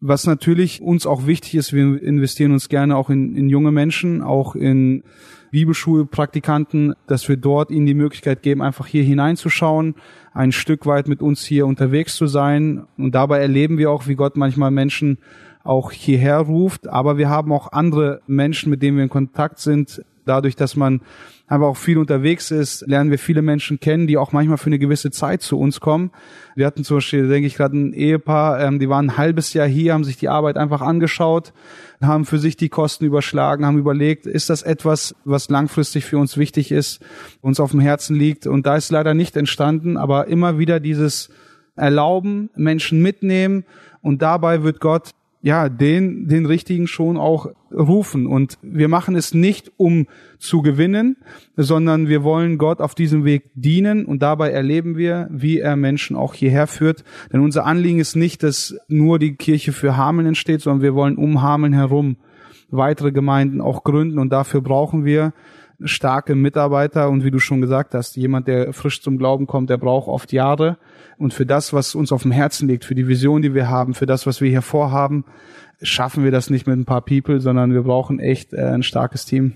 Was 0.00 0.26
natürlich 0.26 0.82
uns 0.82 1.06
auch 1.06 1.26
wichtig 1.26 1.54
ist, 1.54 1.72
wir 1.72 2.02
investieren 2.02 2.52
uns 2.52 2.68
gerne 2.68 2.96
auch 2.96 3.08
in, 3.08 3.34
in 3.34 3.48
junge 3.48 3.72
Menschen, 3.72 4.22
auch 4.22 4.54
in 4.54 5.02
Bibelschulpraktikanten, 5.50 6.94
dass 7.06 7.28
wir 7.28 7.36
dort 7.36 7.70
ihnen 7.70 7.86
die 7.86 7.94
Möglichkeit 7.94 8.42
geben, 8.42 8.60
einfach 8.60 8.86
hier 8.86 9.04
hineinzuschauen, 9.04 9.94
ein 10.32 10.50
Stück 10.50 10.84
weit 10.84 11.06
mit 11.06 11.22
uns 11.22 11.44
hier 11.44 11.66
unterwegs 11.66 12.16
zu 12.16 12.26
sein. 12.26 12.84
Und 12.98 13.14
dabei 13.14 13.38
erleben 13.38 13.78
wir 13.78 13.90
auch, 13.90 14.08
wie 14.08 14.16
Gott 14.16 14.36
manchmal 14.36 14.72
Menschen 14.72 15.18
auch 15.64 15.90
hierher 15.90 16.38
ruft. 16.38 16.86
Aber 16.86 17.18
wir 17.18 17.28
haben 17.28 17.52
auch 17.52 17.72
andere 17.72 18.20
Menschen, 18.26 18.70
mit 18.70 18.82
denen 18.82 18.96
wir 18.96 19.04
in 19.04 19.10
Kontakt 19.10 19.58
sind. 19.58 20.04
Dadurch, 20.26 20.56
dass 20.56 20.76
man 20.76 21.00
aber 21.46 21.68
auch 21.68 21.76
viel 21.76 21.98
unterwegs 21.98 22.50
ist, 22.50 22.86
lernen 22.86 23.10
wir 23.10 23.18
viele 23.18 23.42
Menschen 23.42 23.78
kennen, 23.78 24.06
die 24.06 24.16
auch 24.16 24.32
manchmal 24.32 24.56
für 24.56 24.66
eine 24.66 24.78
gewisse 24.78 25.10
Zeit 25.10 25.42
zu 25.42 25.58
uns 25.58 25.80
kommen. 25.80 26.10
Wir 26.54 26.66
hatten 26.66 26.84
zum 26.84 26.96
Beispiel, 26.98 27.28
denke 27.28 27.46
ich, 27.46 27.56
gerade 27.56 27.76
ein 27.76 27.92
Ehepaar, 27.92 28.60
ähm, 28.60 28.78
die 28.78 28.88
waren 28.88 29.10
ein 29.10 29.16
halbes 29.18 29.52
Jahr 29.52 29.66
hier, 29.66 29.92
haben 29.92 30.04
sich 30.04 30.16
die 30.16 30.30
Arbeit 30.30 30.56
einfach 30.56 30.80
angeschaut, 30.80 31.52
haben 32.00 32.24
für 32.24 32.38
sich 32.38 32.56
die 32.56 32.70
Kosten 32.70 33.04
überschlagen, 33.04 33.66
haben 33.66 33.78
überlegt, 33.78 34.24
ist 34.24 34.48
das 34.48 34.62
etwas, 34.62 35.14
was 35.24 35.50
langfristig 35.50 36.06
für 36.06 36.16
uns 36.16 36.38
wichtig 36.38 36.72
ist, 36.72 37.00
uns 37.42 37.60
auf 37.60 37.72
dem 37.72 37.80
Herzen 37.80 38.16
liegt. 38.16 38.46
Und 38.46 38.64
da 38.64 38.76
ist 38.76 38.90
leider 38.90 39.12
nicht 39.12 39.36
entstanden, 39.36 39.98
aber 39.98 40.28
immer 40.28 40.58
wieder 40.58 40.80
dieses 40.80 41.28
Erlauben, 41.76 42.48
Menschen 42.56 43.02
mitnehmen 43.02 43.64
und 44.00 44.22
dabei 44.22 44.62
wird 44.62 44.80
Gott 44.80 45.10
ja, 45.44 45.68
den, 45.68 46.26
den 46.26 46.46
richtigen 46.46 46.86
schon 46.86 47.18
auch 47.18 47.48
rufen. 47.70 48.26
Und 48.26 48.56
wir 48.62 48.88
machen 48.88 49.14
es 49.14 49.34
nicht, 49.34 49.70
um 49.76 50.06
zu 50.38 50.62
gewinnen, 50.62 51.18
sondern 51.54 52.08
wir 52.08 52.24
wollen 52.24 52.56
Gott 52.56 52.80
auf 52.80 52.94
diesem 52.94 53.26
Weg 53.26 53.50
dienen 53.54 54.06
und 54.06 54.22
dabei 54.22 54.52
erleben 54.52 54.96
wir, 54.96 55.28
wie 55.30 55.60
er 55.60 55.76
Menschen 55.76 56.16
auch 56.16 56.32
hierher 56.32 56.66
führt. 56.66 57.04
Denn 57.30 57.40
unser 57.40 57.66
Anliegen 57.66 58.00
ist 58.00 58.16
nicht, 58.16 58.42
dass 58.42 58.74
nur 58.88 59.18
die 59.18 59.36
Kirche 59.36 59.72
für 59.72 59.98
Hameln 59.98 60.28
entsteht, 60.28 60.62
sondern 60.62 60.80
wir 60.80 60.94
wollen 60.94 61.16
um 61.16 61.42
Hameln 61.42 61.74
herum 61.74 62.16
weitere 62.70 63.12
Gemeinden 63.12 63.60
auch 63.60 63.84
gründen 63.84 64.18
und 64.18 64.30
dafür 64.30 64.62
brauchen 64.62 65.04
wir 65.04 65.34
starke 65.82 66.34
Mitarbeiter 66.34 67.08
und 67.08 67.24
wie 67.24 67.30
du 67.30 67.38
schon 67.38 67.60
gesagt 67.60 67.94
hast, 67.94 68.16
jemand, 68.16 68.48
der 68.48 68.72
frisch 68.72 69.02
zum 69.02 69.18
Glauben 69.18 69.46
kommt, 69.46 69.70
der 69.70 69.76
braucht 69.76 70.08
oft 70.08 70.32
Jahre 70.32 70.78
und 71.18 71.34
für 71.34 71.46
das, 71.46 71.72
was 71.72 71.94
uns 71.94 72.12
auf 72.12 72.22
dem 72.22 72.30
Herzen 72.30 72.68
liegt, 72.68 72.84
für 72.84 72.94
die 72.94 73.08
Vision, 73.08 73.42
die 73.42 73.54
wir 73.54 73.68
haben, 73.68 73.94
für 73.94 74.06
das, 74.06 74.26
was 74.26 74.40
wir 74.40 74.48
hier 74.48 74.62
vorhaben, 74.62 75.24
schaffen 75.82 76.24
wir 76.24 76.30
das 76.30 76.50
nicht 76.50 76.66
mit 76.66 76.78
ein 76.78 76.84
paar 76.84 77.04
People, 77.04 77.40
sondern 77.40 77.72
wir 77.72 77.82
brauchen 77.82 78.20
echt 78.20 78.52
äh, 78.52 78.62
ein 78.62 78.82
starkes 78.82 79.24
Team. 79.26 79.52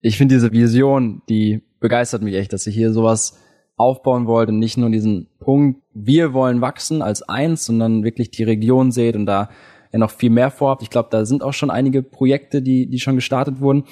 Ich 0.00 0.18
finde 0.18 0.34
diese 0.34 0.52
Vision, 0.52 1.22
die 1.28 1.62
begeistert 1.80 2.22
mich 2.22 2.34
echt, 2.34 2.52
dass 2.52 2.66
ihr 2.66 2.72
hier 2.72 2.92
sowas 2.92 3.40
aufbauen 3.76 4.26
wollt 4.26 4.48
und 4.48 4.58
nicht 4.58 4.78
nur 4.78 4.90
diesen 4.90 5.28
Punkt, 5.38 5.82
wir 5.92 6.32
wollen 6.32 6.60
wachsen 6.60 7.02
als 7.02 7.22
eins, 7.22 7.66
sondern 7.66 8.04
wirklich 8.04 8.30
die 8.30 8.44
Region 8.44 8.90
seht 8.90 9.16
und 9.16 9.26
da 9.26 9.50
ja 9.92 9.98
noch 9.98 10.10
viel 10.10 10.30
mehr 10.30 10.50
vorhabt. 10.50 10.82
Ich 10.82 10.90
glaube, 10.90 11.08
da 11.10 11.24
sind 11.24 11.42
auch 11.42 11.52
schon 11.52 11.70
einige 11.70 12.02
Projekte, 12.02 12.62
die, 12.62 12.88
die 12.88 12.98
schon 12.98 13.16
gestartet 13.16 13.60
wurden. 13.60 13.84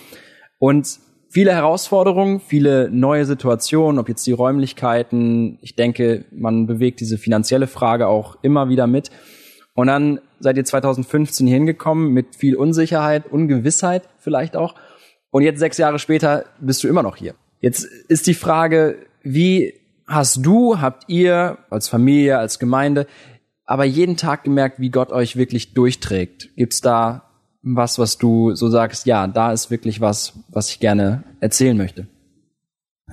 Und 0.59 0.99
viele 1.35 1.53
Herausforderungen, 1.53 2.39
viele 2.39 2.89
neue 2.91 3.25
Situationen, 3.25 3.99
ob 3.99 4.09
jetzt 4.09 4.25
die 4.25 4.33
Räumlichkeiten. 4.33 5.59
Ich 5.63 5.75
denke, 5.75 6.27
man 6.31 6.69
bewegt 6.69 7.01
diese 7.01 7.19
finanzielle 7.19 7.67
Frage 7.67 8.07
auch 8.07 8.37
immer 8.43 8.69
wieder 8.69 8.87
mit. 8.87 9.11
Und 9.75 9.89
dann 9.89 10.21
seid 10.39 10.57
ihr 10.57 10.65
2015 10.65 11.49
hier 11.49 11.57
hingekommen 11.57 12.13
mit 12.13 12.37
viel 12.37 12.55
Unsicherheit, 12.55 13.27
Ungewissheit 13.27 14.09
vielleicht 14.19 14.57
auch. 14.57 14.77
Und 15.31 15.43
jetzt 15.43 15.59
sechs 15.59 15.77
Jahre 15.77 15.99
später 15.99 16.45
bist 16.61 16.85
du 16.85 16.89
immer 16.89 17.03
noch 17.03 17.17
hier. 17.17 17.35
Jetzt 17.59 17.83
ist 17.85 18.29
die 18.29 18.35
Frage, 18.35 18.99
wie 19.25 19.75
hast 20.07 20.47
du, 20.47 20.81
habt 20.81 21.03
ihr 21.09 21.59
als 21.69 21.89
Familie, 21.89 22.39
als 22.39 22.61
Gemeinde, 22.61 23.09
aber 23.65 23.85
jeden 23.85 24.17
Tag 24.17 24.45
gemerkt, 24.45 24.79
wie 24.79 24.91
Gott 24.91 25.11
euch 25.11 25.35
wirklich 25.35 25.75
durchträgt? 25.75 26.51
Gibt's 26.55 26.81
da 26.81 27.25
was, 27.65 27.99
was 27.99 28.19
du 28.19 28.55
so 28.55 28.69
sagst, 28.69 29.07
ja, 29.07 29.27
da 29.27 29.53
ist 29.53 29.71
wirklich 29.71 30.01
was, 30.01 30.35
was 30.51 30.71
ich 30.71 30.81
gerne 30.81 31.25
erzählen 31.41 31.77
möchte? 31.77 32.07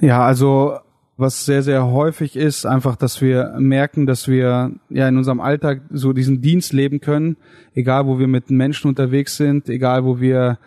Ja, 0.01 0.25
also 0.25 0.77
was 1.17 1.45
sehr, 1.45 1.61
sehr 1.61 1.85
häufig 1.85 2.35
ist, 2.35 2.65
einfach, 2.65 2.95
dass 2.95 3.21
wir 3.21 3.55
merken, 3.59 4.05
dass 4.05 4.27
wir 4.27 4.71
ja 4.89 5.07
in 5.07 5.17
unserem 5.17 5.39
Alltag 5.39 5.81
so 5.91 6.13
diesen 6.13 6.41
Dienst 6.41 6.73
leben 6.73 6.99
können, 6.99 7.37
egal 7.75 8.07
wo 8.07 8.19
wir 8.19 8.27
mit 8.27 8.49
Menschen 8.49 8.87
unterwegs 8.87 9.37
sind, 9.37 9.69
egal 9.69 10.03
wo 10.03 10.19
wir 10.19 10.57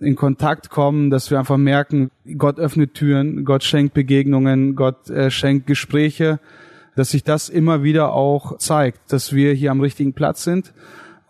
in 0.00 0.14
Kontakt 0.14 0.70
kommen, 0.70 1.10
dass 1.10 1.30
wir 1.30 1.38
einfach 1.38 1.56
merken, 1.56 2.10
Gott 2.36 2.60
öffnet 2.60 2.94
Türen, 2.94 3.44
Gott 3.44 3.64
schenkt 3.64 3.94
Begegnungen, 3.94 4.76
Gott 4.76 5.08
äh, 5.08 5.30
schenkt 5.30 5.66
Gespräche, 5.66 6.38
dass 6.96 7.10
sich 7.10 7.24
das 7.24 7.48
immer 7.48 7.82
wieder 7.82 8.12
auch 8.12 8.58
zeigt, 8.58 9.12
dass 9.12 9.32
wir 9.32 9.54
hier 9.54 9.70
am 9.70 9.80
richtigen 9.80 10.12
Platz 10.12 10.44
sind 10.44 10.72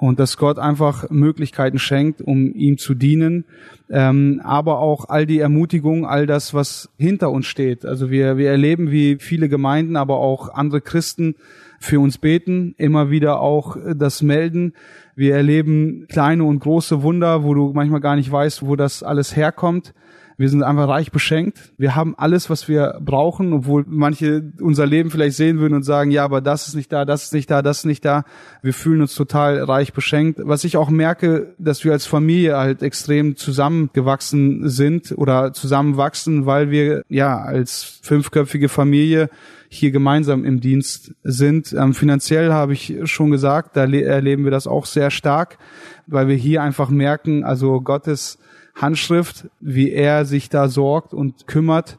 und 0.04 0.20
dass 0.20 0.36
Gott 0.36 0.58
einfach 0.58 1.08
Möglichkeiten 1.08 1.78
schenkt, 1.78 2.20
um 2.20 2.54
ihm 2.54 2.76
zu 2.76 2.92
dienen, 2.92 3.46
ähm, 3.88 4.42
aber 4.44 4.80
auch 4.80 5.08
all 5.08 5.24
die 5.24 5.38
Ermutigung, 5.38 6.04
all 6.04 6.26
das, 6.26 6.52
was 6.52 6.90
hinter 6.98 7.30
uns 7.30 7.46
steht. 7.46 7.86
Also 7.86 8.10
wir, 8.10 8.36
wir 8.36 8.50
erleben, 8.50 8.90
wie 8.90 9.16
viele 9.18 9.48
Gemeinden, 9.48 9.96
aber 9.96 10.18
auch 10.18 10.52
andere 10.52 10.82
Christen 10.82 11.36
für 11.80 12.00
uns 12.00 12.18
beten, 12.18 12.74
immer 12.76 13.10
wieder 13.10 13.40
auch 13.40 13.78
das 13.96 14.20
melden. 14.20 14.74
Wir 15.16 15.36
erleben 15.36 16.06
kleine 16.08 16.44
und 16.44 16.58
große 16.58 17.02
Wunder, 17.02 17.42
wo 17.42 17.54
du 17.54 17.72
manchmal 17.72 18.00
gar 18.00 18.16
nicht 18.16 18.30
weißt, 18.30 18.66
wo 18.66 18.76
das 18.76 19.02
alles 19.02 19.36
herkommt. 19.36 19.94
Wir 20.36 20.48
sind 20.48 20.62
einfach 20.62 20.88
reich 20.88 21.12
beschenkt. 21.12 21.72
Wir 21.78 21.94
haben 21.94 22.14
alles, 22.16 22.50
was 22.50 22.68
wir 22.68 22.98
brauchen, 23.00 23.52
obwohl 23.52 23.84
manche 23.86 24.52
unser 24.60 24.86
Leben 24.86 25.10
vielleicht 25.10 25.36
sehen 25.36 25.58
würden 25.58 25.74
und 25.74 25.84
sagen, 25.84 26.10
ja, 26.10 26.24
aber 26.24 26.40
das 26.40 26.66
ist 26.66 26.74
nicht 26.74 26.92
da, 26.92 27.04
das 27.04 27.24
ist 27.24 27.34
nicht 27.34 27.50
da, 27.50 27.62
das 27.62 27.78
ist 27.78 27.84
nicht 27.84 28.04
da. 28.04 28.24
Wir 28.62 28.74
fühlen 28.74 29.00
uns 29.00 29.14
total 29.14 29.62
reich 29.62 29.92
beschenkt. 29.92 30.40
Was 30.42 30.64
ich 30.64 30.76
auch 30.76 30.90
merke, 30.90 31.54
dass 31.58 31.84
wir 31.84 31.92
als 31.92 32.06
Familie 32.06 32.56
halt 32.56 32.82
extrem 32.82 33.36
zusammengewachsen 33.36 34.68
sind 34.68 35.14
oder 35.16 35.52
zusammenwachsen, 35.52 36.46
weil 36.46 36.70
wir 36.70 37.02
ja 37.08 37.38
als 37.38 38.00
fünfköpfige 38.02 38.68
Familie 38.68 39.30
hier 39.68 39.90
gemeinsam 39.90 40.44
im 40.44 40.60
Dienst 40.60 41.14
sind. 41.22 41.72
Ähm, 41.72 41.94
finanziell 41.94 42.52
habe 42.52 42.72
ich 42.72 42.96
schon 43.04 43.30
gesagt, 43.30 43.76
da 43.76 43.84
erleben 43.84 44.44
wir 44.44 44.50
das 44.50 44.66
auch 44.66 44.86
sehr 44.86 45.10
stark, 45.10 45.58
weil 46.06 46.28
wir 46.28 46.36
hier 46.36 46.62
einfach 46.62 46.90
merken, 46.90 47.44
also 47.44 47.80
Gottes 47.80 48.38
Handschrift, 48.74 49.48
wie 49.60 49.90
er 49.90 50.24
sich 50.24 50.48
da 50.48 50.68
sorgt 50.68 51.14
und 51.14 51.46
kümmert 51.46 51.98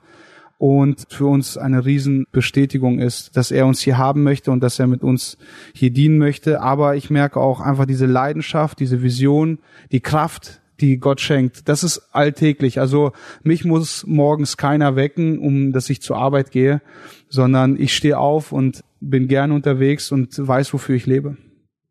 und 0.58 1.05
für 1.10 1.25
uns 1.25 1.58
eine 1.58 1.86
Riesenbestätigung 1.86 3.00
ist, 3.00 3.36
dass 3.36 3.51
er 3.51 3.65
uns 3.65 3.82
hier 3.82 3.98
haben 3.98 4.24
möchte 4.24 4.51
und 4.51 4.62
dass 4.62 4.79
er 4.79 4.88
mit 4.88 5.03
uns 5.03 5.38
hier 5.74 5.91
dienen 5.91 6.17
möchte. 6.17 6.62
Aber 6.62 6.96
ich 6.96 7.10
merke 7.10 7.39
auch 7.39 7.60
einfach 7.60 7.86
diese 7.86 8.05
Leidenschaft, 8.05 8.79
diese 8.79 9.01
Vision, 9.01 9.60
die 9.91 10.00
Kraft, 10.00 10.62
die 10.79 10.98
Gott 10.98 11.22
schenkt. 11.22 11.67
Das 11.70 11.84
ist 11.84 12.10
alltäglich. 12.13 12.79
Also 12.79 13.12
mich 13.44 13.65
muss 13.65 14.05
morgens 14.08 14.58
keiner 14.58 14.96
wecken, 14.96 15.39
um 15.39 15.72
dass 15.72 15.89
ich 15.89 16.01
zur 16.01 16.17
Arbeit 16.17 16.51
gehe, 16.51 16.82
sondern 17.29 17.79
ich 17.79 17.96
stehe 17.96 18.17
auf 18.17 18.51
und 18.51 18.84
bin 19.00 19.27
gern 19.27 19.51
unterwegs 19.51 20.12
und 20.12 20.36
weiß, 20.36 20.74
wofür 20.74 20.96
ich 20.96 21.05
lebe. 21.05 21.38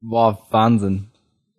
Boah, 0.00 0.42
Wahnsinn. 0.50 1.08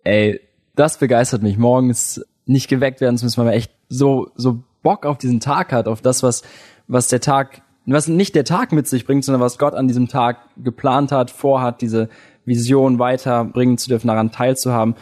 Ey, 0.04 0.40
Das 0.76 0.98
begeistert 0.98 1.42
mich. 1.42 1.56
Morgens 1.56 2.22
nicht 2.46 2.68
geweckt 2.68 3.00
werden 3.00 3.18
zu 3.18 3.24
müssen, 3.24 3.38
weil 3.38 3.46
man 3.46 3.54
echt 3.54 3.72
so, 3.88 4.30
so 4.36 4.62
Bock 4.82 5.04
auf 5.04 5.18
diesen 5.18 5.40
Tag 5.40 5.72
hat, 5.72 5.88
auf 5.88 6.00
das, 6.00 6.22
was, 6.22 6.42
was 6.86 7.08
der 7.08 7.20
Tag, 7.20 7.62
was 7.86 8.08
nicht 8.08 8.34
der 8.34 8.44
Tag 8.44 8.72
mit 8.72 8.86
sich 8.86 9.04
bringt, 9.04 9.24
sondern 9.24 9.40
was 9.40 9.58
Gott 9.58 9.74
an 9.74 9.88
diesem 9.88 10.08
Tag 10.08 10.38
geplant 10.56 11.12
hat, 11.12 11.30
vorhat, 11.30 11.82
diese 11.82 12.08
Vision 12.44 12.98
weiterbringen 12.98 13.78
zu 13.78 13.88
dürfen, 13.88 14.08
daran 14.08 14.30
teilzuhaben. 14.30 14.94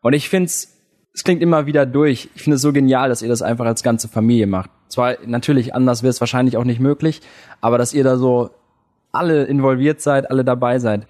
Und 0.00 0.12
ich 0.12 0.28
finde 0.28 0.46
es, 0.46 0.76
es 1.12 1.24
klingt 1.24 1.42
immer 1.42 1.66
wieder 1.66 1.86
durch. 1.86 2.28
Ich 2.34 2.42
finde 2.42 2.56
es 2.56 2.62
so 2.62 2.72
genial, 2.72 3.08
dass 3.08 3.22
ihr 3.22 3.28
das 3.28 3.42
einfach 3.42 3.66
als 3.66 3.82
ganze 3.82 4.06
Familie 4.06 4.46
macht. 4.46 4.70
Zwar 4.88 5.16
natürlich 5.26 5.74
anders 5.74 6.02
wäre 6.02 6.10
es 6.10 6.20
wahrscheinlich 6.20 6.56
auch 6.56 6.64
nicht 6.64 6.80
möglich, 6.80 7.20
aber 7.60 7.78
dass 7.78 7.94
ihr 7.94 8.04
da 8.04 8.16
so 8.16 8.50
alle 9.10 9.44
involviert 9.44 10.00
seid, 10.00 10.30
alle 10.30 10.44
dabei 10.44 10.78
seid. 10.78 11.06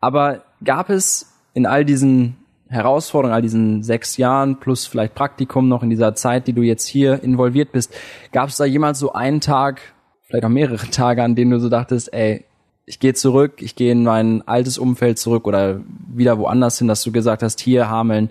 Aber 0.00 0.42
gab 0.62 0.90
es 0.90 1.32
in 1.54 1.64
all 1.64 1.84
diesen 1.84 2.36
Herausforderungen, 2.68 3.34
all 3.34 3.42
diesen 3.42 3.82
sechs 3.82 4.16
Jahren 4.16 4.58
plus 4.58 4.86
vielleicht 4.86 5.14
Praktikum 5.14 5.68
noch 5.68 5.82
in 5.82 5.90
dieser 5.90 6.14
Zeit, 6.14 6.46
die 6.46 6.52
du 6.52 6.62
jetzt 6.62 6.86
hier 6.86 7.22
involviert 7.22 7.72
bist, 7.72 7.94
gab 8.32 8.48
es 8.48 8.56
da 8.56 8.64
jemals 8.64 8.98
so 8.98 9.12
einen 9.12 9.40
Tag, 9.40 9.80
vielleicht 10.24 10.44
auch 10.44 10.50
mehrere 10.50 10.86
Tage, 10.90 11.22
an 11.22 11.34
denen 11.34 11.52
du 11.52 11.60
so 11.60 11.68
dachtest, 11.68 12.12
ey, 12.12 12.44
ich 12.86 13.00
gehe 13.00 13.14
zurück, 13.14 13.62
ich 13.62 13.74
gehe 13.74 13.92
in 13.92 14.04
mein 14.04 14.46
altes 14.46 14.78
Umfeld 14.78 15.18
zurück 15.18 15.46
oder 15.46 15.80
wieder 16.08 16.38
woanders 16.38 16.78
hin, 16.78 16.88
dass 16.88 17.02
du 17.02 17.10
gesagt 17.10 17.42
hast, 17.42 17.60
hier 17.60 17.90
Hameln, 17.90 18.30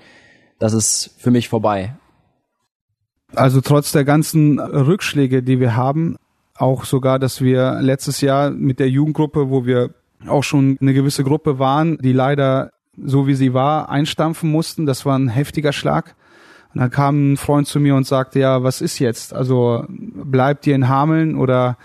das 0.60 0.74
ist 0.74 1.14
für 1.18 1.32
mich 1.32 1.50
vorbei. 1.50 1.96
Also 3.34 3.60
trotz 3.60 3.92
der 3.92 4.06
ganzen 4.06 4.60
Rückschläge, 4.60 5.44
die 5.44 5.60
wir 5.60 5.76
haben, 5.76 6.16
auch 6.58 6.86
sogar, 6.86 7.20
dass 7.20 7.42
wir 7.42 7.82
letztes 7.82 8.22
Jahr 8.22 8.50
mit 8.50 8.80
der 8.80 8.90
Jugendgruppe, 8.90 9.50
wo 9.50 9.66
wir 9.66 9.94
auch 10.26 10.44
schon 10.44 10.78
eine 10.80 10.94
gewisse 10.94 11.26
Gruppe 11.26 11.60
waren, 11.60 11.98
die 11.98 12.14
leider 12.14 12.72
so 13.04 13.28
wie 13.28 13.36
sie 13.36 13.54
war 13.54 13.90
einstampfen 13.90 14.52
mussten. 14.52 14.86
Das 14.86 15.06
war 15.06 15.18
ein 15.18 15.30
heftiger 15.30 15.74
Schlag. 15.74 16.16
Und 16.74 16.82
dann 16.82 16.92
kam 16.92 17.34
ein 17.34 17.38
Freund 17.38 17.68
zu 17.68 17.80
mir 17.80 17.96
und 17.96 18.06
sagte, 18.06 18.40
ja, 18.40 18.64
was 18.64 18.82
ist 18.82 19.00
jetzt? 19.00 19.34
Also 19.34 19.86
bleibt 19.88 20.68
ihr 20.68 20.76
in 20.76 20.90
Hameln 20.90 21.38
oder 21.38 21.78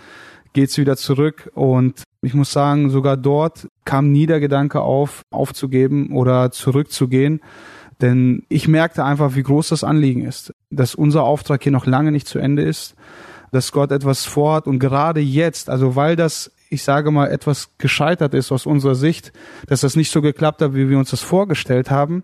geht's 0.53 0.77
wieder 0.77 0.97
zurück? 0.97 1.49
Und 1.55 2.03
ich 2.21 2.33
muss 2.33 2.51
sagen, 2.51 2.89
sogar 2.89 3.17
dort 3.17 3.67
kam 3.85 4.11
nie 4.11 4.25
der 4.25 4.39
Gedanke 4.39 4.81
auf, 4.81 5.21
aufzugeben 5.31 6.11
oder 6.11 6.51
zurückzugehen. 6.51 7.41
Denn 8.01 8.43
ich 8.49 8.67
merkte 8.67 9.05
einfach, 9.05 9.35
wie 9.35 9.43
groß 9.43 9.69
das 9.69 9.83
Anliegen 9.83 10.25
ist, 10.25 10.53
dass 10.69 10.95
unser 10.95 11.23
Auftrag 11.23 11.63
hier 11.63 11.71
noch 11.71 11.85
lange 11.85 12.11
nicht 12.11 12.27
zu 12.27 12.39
Ende 12.39 12.63
ist, 12.63 12.95
dass 13.51 13.71
Gott 13.71 13.91
etwas 13.91 14.25
vorhat 14.25 14.65
und 14.65 14.79
gerade 14.79 15.19
jetzt, 15.19 15.69
also 15.69 15.95
weil 15.95 16.15
das, 16.15 16.51
ich 16.71 16.83
sage 16.83 17.11
mal, 17.11 17.27
etwas 17.27 17.69
gescheitert 17.77 18.33
ist 18.33 18.51
aus 18.51 18.65
unserer 18.65 18.95
Sicht, 18.95 19.33
dass 19.67 19.81
das 19.81 19.97
nicht 19.97 20.09
so 20.09 20.21
geklappt 20.21 20.61
hat, 20.61 20.73
wie 20.73 20.89
wir 20.89 20.97
uns 20.97 21.11
das 21.11 21.21
vorgestellt 21.21 21.91
haben, 21.91 22.23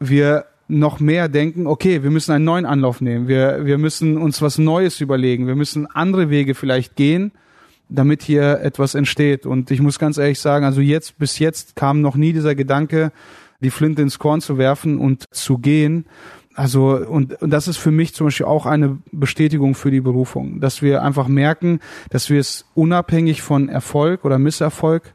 wir 0.00 0.46
noch 0.66 0.98
mehr 0.98 1.28
denken, 1.28 1.66
okay, 1.66 2.02
wir 2.02 2.10
müssen 2.10 2.32
einen 2.32 2.46
neuen 2.46 2.64
Anlauf 2.64 3.02
nehmen, 3.02 3.28
wir, 3.28 3.66
wir 3.66 3.76
müssen 3.76 4.16
uns 4.16 4.40
was 4.40 4.56
Neues 4.56 5.00
überlegen, 5.00 5.46
wir 5.46 5.54
müssen 5.54 5.86
andere 5.86 6.30
Wege 6.30 6.54
vielleicht 6.54 6.96
gehen, 6.96 7.32
damit 7.90 8.22
hier 8.22 8.60
etwas 8.62 8.94
entsteht. 8.94 9.44
Und 9.44 9.70
ich 9.70 9.82
muss 9.82 9.98
ganz 9.98 10.16
ehrlich 10.16 10.40
sagen, 10.40 10.64
also 10.64 10.80
jetzt, 10.80 11.18
bis 11.18 11.38
jetzt 11.38 11.76
kam 11.76 12.00
noch 12.00 12.16
nie 12.16 12.32
dieser 12.32 12.54
Gedanke, 12.54 13.12
die 13.60 13.70
Flinte 13.70 14.00
ins 14.00 14.18
Korn 14.18 14.40
zu 14.40 14.56
werfen 14.56 14.98
und 14.98 15.24
zu 15.30 15.58
gehen. 15.58 16.06
Also, 16.56 16.96
und, 16.96 17.40
und 17.42 17.50
das 17.50 17.68
ist 17.68 17.76
für 17.76 17.90
mich 17.90 18.14
zum 18.14 18.28
Beispiel 18.28 18.46
auch 18.46 18.64
eine 18.64 18.96
Bestätigung 19.12 19.74
für 19.74 19.90
die 19.90 20.00
Berufung, 20.00 20.58
dass 20.58 20.80
wir 20.80 21.02
einfach 21.02 21.28
merken, 21.28 21.80
dass 22.08 22.30
wir 22.30 22.40
es 22.40 22.64
unabhängig 22.74 23.42
von 23.42 23.68
Erfolg 23.68 24.24
oder 24.24 24.38
Misserfolg 24.38 25.14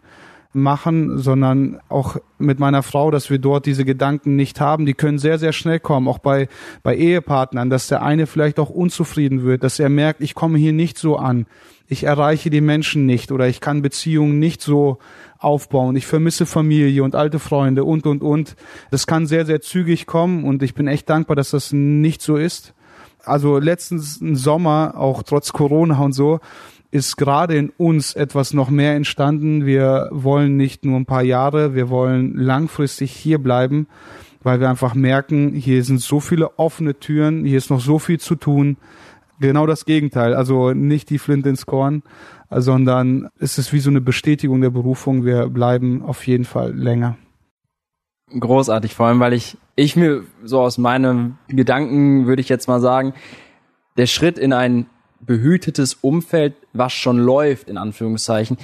machen, 0.53 1.17
sondern 1.17 1.79
auch 1.87 2.17
mit 2.37 2.59
meiner 2.59 2.83
Frau, 2.83 3.11
dass 3.11 3.29
wir 3.29 3.39
dort 3.39 3.65
diese 3.65 3.85
Gedanken 3.85 4.35
nicht 4.35 4.59
haben. 4.59 4.85
Die 4.85 4.93
können 4.93 5.17
sehr, 5.17 5.39
sehr 5.39 5.53
schnell 5.53 5.79
kommen, 5.79 6.07
auch 6.07 6.19
bei, 6.19 6.49
bei 6.83 6.95
Ehepartnern, 6.95 7.69
dass 7.69 7.87
der 7.87 8.01
eine 8.01 8.27
vielleicht 8.27 8.59
auch 8.59 8.69
unzufrieden 8.69 9.43
wird, 9.43 9.63
dass 9.63 9.79
er 9.79 9.89
merkt, 9.89 10.21
ich 10.21 10.35
komme 10.35 10.57
hier 10.57 10.73
nicht 10.73 10.97
so 10.97 11.15
an, 11.17 11.45
ich 11.87 12.03
erreiche 12.03 12.49
die 12.49 12.61
Menschen 12.61 13.05
nicht 13.05 13.31
oder 13.31 13.47
ich 13.47 13.59
kann 13.59 13.81
Beziehungen 13.81 14.39
nicht 14.39 14.61
so 14.61 14.99
aufbauen. 15.39 15.95
Ich 15.97 16.07
vermisse 16.07 16.45
Familie 16.45 17.03
und 17.03 17.15
alte 17.15 17.39
Freunde 17.39 17.83
und, 17.83 18.05
und, 18.05 18.21
und. 18.21 18.55
Das 18.91 19.07
kann 19.07 19.27
sehr, 19.27 19.45
sehr 19.45 19.61
zügig 19.61 20.05
kommen 20.05 20.45
und 20.45 20.63
ich 20.63 20.73
bin 20.73 20.87
echt 20.87 21.09
dankbar, 21.09 21.35
dass 21.35 21.51
das 21.51 21.73
nicht 21.73 22.21
so 22.21 22.37
ist. 22.37 22.73
Also 23.23 23.57
letztens 23.57 24.17
im 24.17 24.35
Sommer, 24.35 24.93
auch 24.97 25.23
trotz 25.23 25.51
Corona 25.51 25.99
und 25.99 26.13
so, 26.13 26.39
ist 26.91 27.15
gerade 27.15 27.55
in 27.55 27.69
uns 27.77 28.13
etwas 28.13 28.53
noch 28.53 28.69
mehr 28.69 28.95
entstanden. 28.95 29.65
Wir 29.65 30.09
wollen 30.11 30.57
nicht 30.57 30.83
nur 30.83 30.97
ein 30.97 31.05
paar 31.05 31.23
Jahre, 31.23 31.73
wir 31.73 31.89
wollen 31.89 32.35
langfristig 32.35 33.13
hier 33.13 33.39
bleiben, 33.39 33.87
weil 34.43 34.59
wir 34.59 34.69
einfach 34.69 34.93
merken, 34.93 35.53
hier 35.53 35.83
sind 35.83 36.01
so 36.01 36.19
viele 36.19 36.59
offene 36.59 36.99
Türen, 36.99 37.45
hier 37.45 37.57
ist 37.57 37.69
noch 37.69 37.79
so 37.79 37.97
viel 37.97 38.19
zu 38.19 38.35
tun. 38.35 38.77
Genau 39.39 39.65
das 39.65 39.85
Gegenteil, 39.85 40.35
also 40.35 40.73
nicht 40.73 41.09
die 41.09 41.17
Flint 41.17 41.47
ins 41.47 41.65
Korn, 41.65 42.03
sondern 42.49 43.29
es 43.39 43.57
ist 43.57 43.71
wie 43.73 43.79
so 43.79 43.89
eine 43.89 44.01
Bestätigung 44.01 44.61
der 44.61 44.69
Berufung. 44.69 45.25
Wir 45.25 45.47
bleiben 45.47 46.03
auf 46.03 46.27
jeden 46.27 46.45
Fall 46.45 46.75
länger. 46.75 47.17
Großartig, 48.37 48.93
vor 48.93 49.07
allem, 49.07 49.19
weil 49.19 49.33
ich, 49.33 49.57
ich 49.75 49.95
mir 49.95 50.23
so 50.43 50.59
aus 50.61 50.77
meinem 50.77 51.37
Gedanken 51.47 52.27
würde 52.27 52.41
ich 52.41 52.49
jetzt 52.49 52.67
mal 52.67 52.81
sagen, 52.81 53.13
der 53.97 54.05
Schritt 54.05 54.37
in 54.37 54.53
ein 54.53 54.85
behütetes 55.25 55.95
Umfeld, 55.95 56.53
was 56.73 56.93
schon 56.93 57.17
läuft, 57.17 57.69
in 57.69 57.77
Anführungszeichen, 57.77 58.57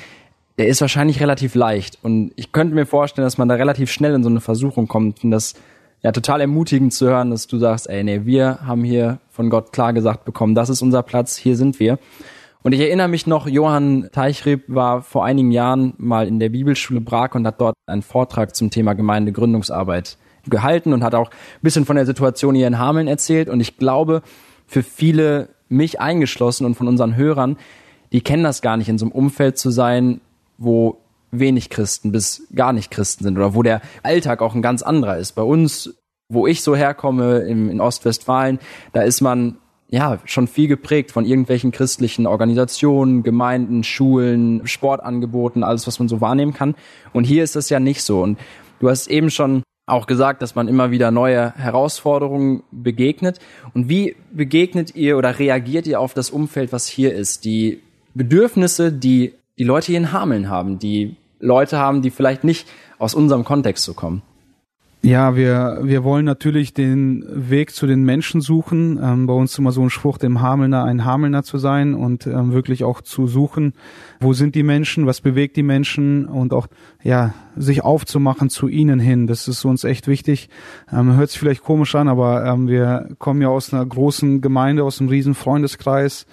der 0.58 0.67
ist 0.67 0.82
wahrscheinlich 0.82 1.20
relativ 1.20 1.56
leicht. 1.56 2.00
Und 2.02 2.32
ich 2.36 2.52
könnte 2.52 2.74
mir 2.74 2.86
vorstellen, 2.86 3.26
dass 3.26 3.38
man 3.38 3.48
da 3.48 3.56
relativ 3.56 3.91
schnell 3.91 4.13
in 4.13 4.24
so 4.24 4.30
eine 4.30 4.41
Versuchung 4.41 4.88
kommt. 4.88 5.24
Und 5.24 5.32
das 5.32 5.54
ja 6.02 6.12
total 6.12 6.41
ermutigend 6.41 6.93
zu 6.93 7.08
hören, 7.08 7.32
dass 7.32 7.48
du 7.48 7.58
sagst, 7.58 7.89
ey, 7.89 8.04
nee, 8.04 8.22
wir 8.26 8.60
haben 8.65 8.84
hier 8.84 9.20
von 9.30 9.50
Gott 9.50 9.72
klar 9.72 9.93
gesagt 9.93 10.26
bekommen, 10.26 10.56
das 10.56 10.70
ist 10.70 10.82
unser 10.82 11.04
Platz, 11.04 11.38
hier 11.38 11.56
sind 11.56 11.80
wir. 11.80 12.00
Und 12.63 12.74
ich 12.74 12.82
erinnere 12.82 13.08
mich 13.08 13.28
noch, 13.28 13.48
Johann 13.48 14.10
Teichrieb 14.12 14.63
war 14.67 15.02
vor 15.02 15.24
einigen 15.24 15.52
Jahren 15.52 15.93
mal 15.98 16.28
in 16.28 16.39
der 16.39 16.50
Bibelschule 16.50 17.02
Prag 17.02 17.34
und 17.34 17.48
hat 17.48 17.62
dort 17.62 17.76
einen 17.86 18.02
Vortrag 18.02 18.56
zum 18.56 18.72
Thema 18.72 18.93
Gemeindegründungsarbeit 18.93 20.17
gehalten 20.50 20.93
und 20.93 21.04
hat 21.04 21.15
auch 21.15 21.30
ein 21.30 21.62
bisschen 21.62 21.86
von 21.86 21.96
der 21.96 22.06
Situation 22.06 22.56
hier 22.56 22.67
in 22.67 22.80
Hameln 22.80 23.08
erzählt. 23.08 23.48
Und 23.48 23.62
ich 23.62 23.78
glaube, 23.78 24.22
für 24.65 24.84
viele, 24.84 25.50
mich 25.69 25.99
eingeschlossen 25.99 26.65
und 26.65 26.75
von 26.75 26.88
unseren 26.88 27.15
Hörern, 27.15 27.58
die 28.12 28.21
kennen 28.21 28.43
das 28.43 28.62
gar 28.62 28.77
nicht, 28.77 28.89
in 28.89 28.97
so 28.97 29.06
einem 29.06 29.12
Umfeld 29.12 29.58
zu 29.58 29.69
sein, 29.69 30.21
wo 30.58 30.97
wenig 31.32 31.69
Christen 31.69 32.12
bis 32.12 32.47
gar 32.56 32.73
nicht 32.73 32.91
Christen 32.91 33.23
sind 33.23 33.38
oder 33.38 33.53
wo 33.53 33.63
der 33.63 33.82
Alltag 34.03 34.41
auch 34.41 34.56
ein 34.56 34.62
ganz 34.62 34.82
anderer 34.82 35.17
ist. 35.17 35.34
Bei 35.34 35.41
uns, 35.41 35.95
wo 36.30 36.47
ich 36.47 36.62
so 36.62 36.75
herkomme, 36.75 37.39
in, 37.39 37.69
in 37.69 37.82
Ostwestfalen, 37.82 38.60
da 38.93 39.01
ist 39.01 39.21
man 39.21 39.58
ja, 39.89 40.19
schon 40.25 40.47
viel 40.47 40.67
geprägt 40.67 41.12
von 41.12 41.25
irgendwelchen 41.25 41.71
christlichen 41.71 42.27
Organisationen, 42.27 43.23
Gemeinden, 43.23 43.84
Schulen, 43.84 44.67
Sportangeboten, 44.67 45.63
alles, 45.63 45.88
was 45.88 45.99
man 45.99 46.10
so 46.10 46.19
wahrnehmen 46.19 46.53
kann. 46.53 46.75
Und 47.13 47.23
hier 47.23 47.43
ist 47.43 47.56
das 47.56 47.69
ja 47.69 47.80
nicht 47.80 48.03
so. 48.03 48.21
Und 48.21 48.38
du 48.80 48.89
hast 48.89 49.08
eben 49.08 49.30
schon 49.30 49.63
auch 49.88 50.06
gesagt, 50.06 50.41
dass 50.41 50.54
man 50.54 50.67
immer 50.67 50.91
wieder 50.91 51.12
neue 51.12 51.54
Herausforderungen 51.56 52.63
begegnet. 52.71 53.39
Und 53.73 53.89
wie 53.89 54.15
begegnet 54.32 54.95
ihr 54.95 55.17
oder 55.17 55.39
reagiert 55.39 55.88
ihr 55.88 56.00
auf 56.00 56.13
das 56.13 56.30
Umfeld, 56.30 56.71
was 56.71 56.88
hier 56.88 57.15
ist? 57.15 57.45
Die 57.45 57.82
Bedürfnisse, 58.13 58.91
die 58.91 59.34
die 59.58 59.63
Leute 59.63 59.88
hier 59.88 59.97
in 59.97 60.12
Hameln 60.12 60.50
haben, 60.50 60.78
die 60.78 61.15
Leute 61.39 61.78
haben, 61.78 62.02
die 62.02 62.12
vielleicht 62.12 62.43
nicht 62.43 62.67
aus 63.00 63.15
unserem 63.15 63.43
Kontext 63.43 63.84
so 63.84 63.93
kommen. 63.93 64.21
Ja, 65.04 65.36
wir, 65.36 65.80
wir 65.84 66.04
wollen 66.04 66.26
natürlich 66.26 66.74
den 66.74 67.24
Weg 67.30 67.74
zu 67.74 67.86
den 67.86 68.04
Menschen 68.04 68.42
suchen. 68.42 69.00
Ähm, 69.02 69.28
bei 69.28 69.34
uns 69.34 69.58
immer 69.58 69.72
so 69.72 69.82
ein 69.82 69.92
Spruch, 69.92 70.18
dem 70.18 70.42
Hamelner 70.42 70.84
ein 70.84 71.06
Hamelner 71.06 71.44
zu 71.44 71.60
sein 71.60 71.94
und 71.94 72.26
ähm, 72.26 72.52
wirklich 72.52 72.84
auch 72.84 73.02
zu 73.02 73.28
suchen, 73.28 73.74
wo 74.20 74.34
sind 74.34 74.56
die 74.56 74.64
Menschen, 74.64 75.06
was 75.06 75.22
bewegt 75.22 75.56
die 75.56 75.64
Menschen 75.64 76.26
und 76.26 76.52
auch 76.52 76.68
ja 77.04 77.34
sich 77.56 77.84
aufzumachen 77.84 78.50
zu 78.50 78.68
ihnen 78.68 79.00
hin. 79.00 79.28
Das 79.28 79.48
ist 79.48 79.64
uns 79.66 79.84
echt 79.84 80.08
wichtig. 80.08 80.50
Ähm, 80.92 81.16
hört 81.16 81.30
sich 81.30 81.40
vielleicht 81.40 81.64
komisch 81.64 81.94
an, 81.94 82.08
aber 82.08 82.44
ähm, 82.46 82.68
wir 82.68 83.08
kommen 83.20 83.42
ja 83.42 83.50
aus 83.50 83.72
einer 83.72 83.86
großen 83.86 84.42
Gemeinde, 84.42 84.84
aus 84.84 85.00
einem 85.00 85.10
riesen 85.10 85.36
Freundeskreis, 85.36 86.26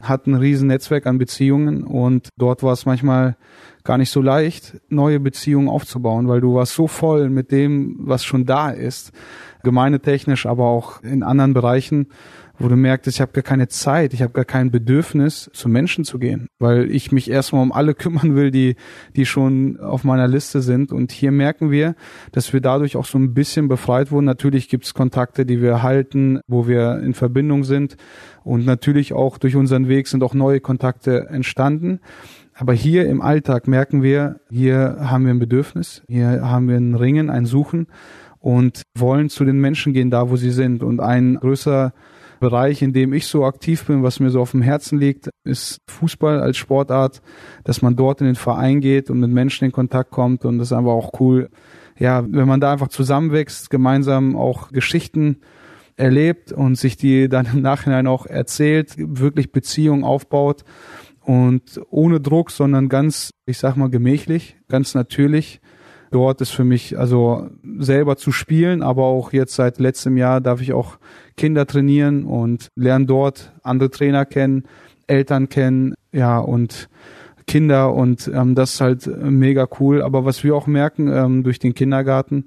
hatten 0.00 0.34
ein 0.34 0.40
riesen 0.40 0.68
Netzwerk 0.68 1.06
an 1.06 1.18
Beziehungen 1.18 1.82
und 1.82 2.28
dort 2.38 2.62
war 2.62 2.72
es 2.72 2.86
manchmal 2.86 3.36
gar 3.84 3.98
nicht 3.98 4.10
so 4.10 4.22
leicht, 4.22 4.80
neue 4.88 5.20
Beziehungen 5.20 5.68
aufzubauen, 5.68 6.26
weil 6.26 6.40
du 6.40 6.54
warst 6.54 6.74
so 6.74 6.86
voll 6.86 7.28
mit 7.28 7.52
dem, 7.52 7.96
was 7.98 8.24
schon 8.24 8.46
da 8.46 8.70
ist, 8.70 9.12
gemeindetechnisch, 9.62 10.46
aber 10.46 10.64
auch 10.64 11.02
in 11.02 11.22
anderen 11.22 11.52
Bereichen, 11.52 12.08
wo 12.58 12.68
du 12.68 12.76
merkst, 12.76 13.08
ich 13.08 13.20
habe 13.20 13.32
gar 13.32 13.42
keine 13.42 13.68
Zeit, 13.68 14.14
ich 14.14 14.22
habe 14.22 14.32
gar 14.32 14.44
kein 14.44 14.70
Bedürfnis, 14.70 15.50
zu 15.52 15.68
Menschen 15.68 16.04
zu 16.04 16.18
gehen, 16.18 16.46
weil 16.58 16.90
ich 16.90 17.10
mich 17.10 17.28
erstmal 17.28 17.62
um 17.62 17.72
alle 17.72 17.94
kümmern 17.94 18.36
will, 18.36 18.50
die, 18.50 18.76
die 19.16 19.26
schon 19.26 19.78
auf 19.80 20.04
meiner 20.04 20.28
Liste 20.28 20.62
sind. 20.62 20.92
Und 20.92 21.12
hier 21.12 21.32
merken 21.32 21.70
wir, 21.70 21.94
dass 22.32 22.52
wir 22.52 22.60
dadurch 22.60 22.96
auch 22.96 23.06
so 23.06 23.18
ein 23.18 23.34
bisschen 23.34 23.68
befreit 23.68 24.12
wurden. 24.12 24.26
Natürlich 24.26 24.68
gibt 24.68 24.84
es 24.84 24.94
Kontakte, 24.94 25.44
die 25.44 25.60
wir 25.60 25.82
halten, 25.82 26.40
wo 26.46 26.68
wir 26.68 27.00
in 27.00 27.14
Verbindung 27.14 27.64
sind. 27.64 27.96
Und 28.44 28.64
natürlich 28.64 29.12
auch 29.12 29.38
durch 29.38 29.56
unseren 29.56 29.88
Weg 29.88 30.06
sind 30.06 30.22
auch 30.22 30.34
neue 30.34 30.60
Kontakte 30.60 31.26
entstanden. 31.28 32.00
Aber 32.54 32.72
hier 32.72 33.08
im 33.08 33.20
Alltag 33.20 33.66
merken 33.66 34.02
wir, 34.02 34.40
hier 34.50 34.96
haben 35.00 35.24
wir 35.24 35.32
ein 35.32 35.40
Bedürfnis, 35.40 36.02
hier 36.08 36.40
haben 36.42 36.68
wir 36.68 36.76
ein 36.76 36.94
Ringen, 36.94 37.30
ein 37.30 37.46
Suchen. 37.46 37.88
und 38.44 38.82
wollen 38.94 39.30
zu 39.30 39.46
den 39.46 39.58
Menschen 39.58 39.94
gehen, 39.94 40.10
da 40.10 40.28
wo 40.28 40.36
sie 40.36 40.50
sind. 40.50 40.82
Und 40.82 41.00
ein 41.00 41.36
größer 41.36 41.94
Bereich, 42.40 42.82
in 42.82 42.92
dem 42.92 43.14
ich 43.14 43.26
so 43.26 43.46
aktiv 43.46 43.86
bin, 43.86 44.02
was 44.02 44.20
mir 44.20 44.28
so 44.28 44.38
auf 44.38 44.50
dem 44.50 44.60
Herzen 44.60 44.98
liegt, 44.98 45.30
ist 45.44 45.78
Fußball 45.88 46.40
als 46.40 46.58
Sportart, 46.58 47.22
dass 47.64 47.80
man 47.80 47.96
dort 47.96 48.20
in 48.20 48.26
den 48.26 48.34
Verein 48.34 48.82
geht 48.82 49.08
und 49.08 49.18
mit 49.20 49.30
Menschen 49.30 49.64
in 49.64 49.72
Kontakt 49.72 50.10
kommt 50.10 50.44
und 50.44 50.58
das 50.58 50.68
ist 50.68 50.72
einfach 50.74 50.92
auch 50.92 51.18
cool. 51.20 51.48
Ja, 51.98 52.22
wenn 52.28 52.46
man 52.46 52.60
da 52.60 52.70
einfach 52.70 52.88
zusammenwächst, 52.88 53.70
gemeinsam 53.70 54.36
auch 54.36 54.72
Geschichten 54.72 55.38
erlebt 55.96 56.52
und 56.52 56.76
sich 56.76 56.98
die 56.98 57.30
dann 57.30 57.46
im 57.46 57.62
Nachhinein 57.62 58.06
auch 58.06 58.26
erzählt, 58.26 58.94
wirklich 58.98 59.52
Beziehungen 59.52 60.04
aufbaut 60.04 60.64
und 61.24 61.80
ohne 61.90 62.20
Druck, 62.20 62.50
sondern 62.50 62.88
ganz, 62.88 63.30
ich 63.46 63.58
sag 63.58 63.76
mal, 63.76 63.90
gemächlich, 63.90 64.56
ganz 64.68 64.94
natürlich. 64.94 65.60
Dort 66.10 66.40
ist 66.40 66.50
für 66.50 66.64
mich 66.64 66.98
also 66.98 67.48
selber 67.78 68.16
zu 68.16 68.30
spielen, 68.30 68.82
aber 68.82 69.04
auch 69.04 69.32
jetzt 69.32 69.54
seit 69.54 69.80
letztem 69.80 70.16
Jahr 70.16 70.40
darf 70.40 70.60
ich 70.60 70.72
auch 70.72 70.98
Kinder 71.36 71.66
trainieren 71.66 72.24
und 72.24 72.68
lernen 72.76 73.06
dort 73.06 73.52
andere 73.62 73.90
Trainer 73.90 74.24
kennen, 74.24 74.64
Eltern 75.08 75.48
kennen, 75.48 75.94
ja 76.12 76.38
und 76.38 76.88
Kinder 77.46 77.92
und 77.92 78.30
ähm, 78.32 78.54
das 78.54 78.74
ist 78.74 78.80
halt 78.80 79.06
mega 79.06 79.66
cool. 79.80 80.02
Aber 80.02 80.24
was 80.24 80.44
wir 80.44 80.54
auch 80.54 80.66
merken 80.66 81.08
ähm, 81.08 81.42
durch 81.42 81.58
den 81.58 81.74
Kindergarten, 81.74 82.46